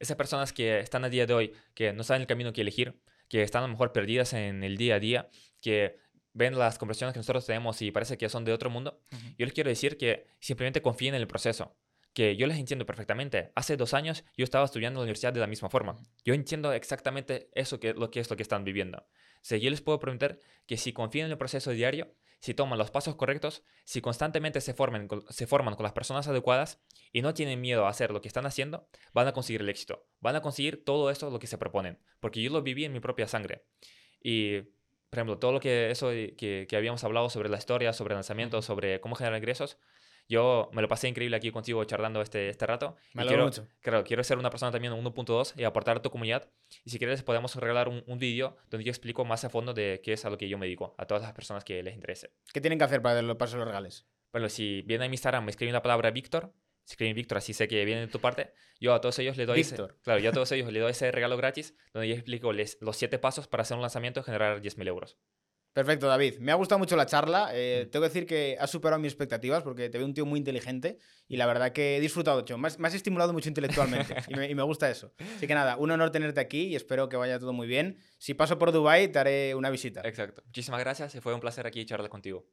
[0.00, 3.00] Esas personas que están a día de hoy, que no saben el camino que elegir,
[3.28, 5.28] que están a lo mejor perdidas en el día a día,
[5.60, 5.96] que
[6.34, 9.00] ven las conversaciones que nosotros tenemos y parece que son de otro mundo,
[9.38, 11.76] yo les quiero decir que simplemente confíen en el proceso.
[12.12, 13.50] Que yo les entiendo perfectamente.
[13.56, 15.96] Hace dos años yo estaba estudiando en la universidad de la misma forma.
[16.24, 18.98] Yo entiendo exactamente eso que lo que es lo que están viviendo.
[18.98, 19.06] O
[19.40, 22.90] sea, yo les puedo prometer que si confían en el proceso diario, si toman los
[22.90, 26.80] pasos correctos, si constantemente se, formen se forman con las personas adecuadas
[27.10, 30.06] y no tienen miedo a hacer lo que están haciendo, van a conseguir el éxito.
[30.20, 31.98] Van a conseguir todo eso lo que se proponen.
[32.20, 33.64] Porque yo lo viví en mi propia sangre.
[34.22, 34.62] Y,
[35.14, 38.64] por ejemplo, todo lo que eso que, que habíamos hablado sobre la historia, sobre lanzamientos,
[38.64, 39.78] sobre cómo generar ingresos,
[40.28, 42.96] yo me lo pasé increíble aquí contigo charlando este, este rato.
[43.12, 43.68] Me y quiero, mucho.
[43.80, 46.48] Claro, quiero ser una persona también 1.2 y aportar a tu comunidad.
[46.84, 50.00] Y si quieres, podemos regalar un, un vídeo donde yo explico más a fondo de
[50.02, 52.32] qué es a lo que yo me dedico, a todas las personas que les interese.
[52.52, 54.06] ¿Qué tienen que hacer para que para que los regales?
[54.32, 56.52] Bueno, si vienen a mi Instagram, me escriben la palabra Víctor.
[56.86, 58.52] Escriben Víctor, así sé que viene de tu parte.
[58.80, 61.10] Yo a todos ellos les doy ese, claro, yo a todos ellos les doy ese
[61.12, 64.60] regalo gratis donde yo explico les- los siete pasos para hacer un lanzamiento y generar
[64.60, 65.16] 10.000 euros.
[65.72, 66.38] Perfecto, David.
[66.38, 67.50] Me ha gustado mucho la charla.
[67.52, 67.90] Eh, Mm.
[67.90, 70.98] tengo que decir que has superado mis expectativas porque te veo un tío muy inteligente
[71.26, 72.56] y la verdad que he disfrutado mucho.
[72.58, 75.12] Me has, me has estimulado mucho intelectualmente y, me, y me gusta eso.
[75.36, 77.96] Así que nada, un honor tenerte aquí y espero que vaya todo muy bien.
[78.18, 80.02] Si paso por Dubai te haré una visita.
[80.04, 80.42] Exacto.
[80.46, 82.46] Muchísimas gracias y fue un placer aquí charlar contigo.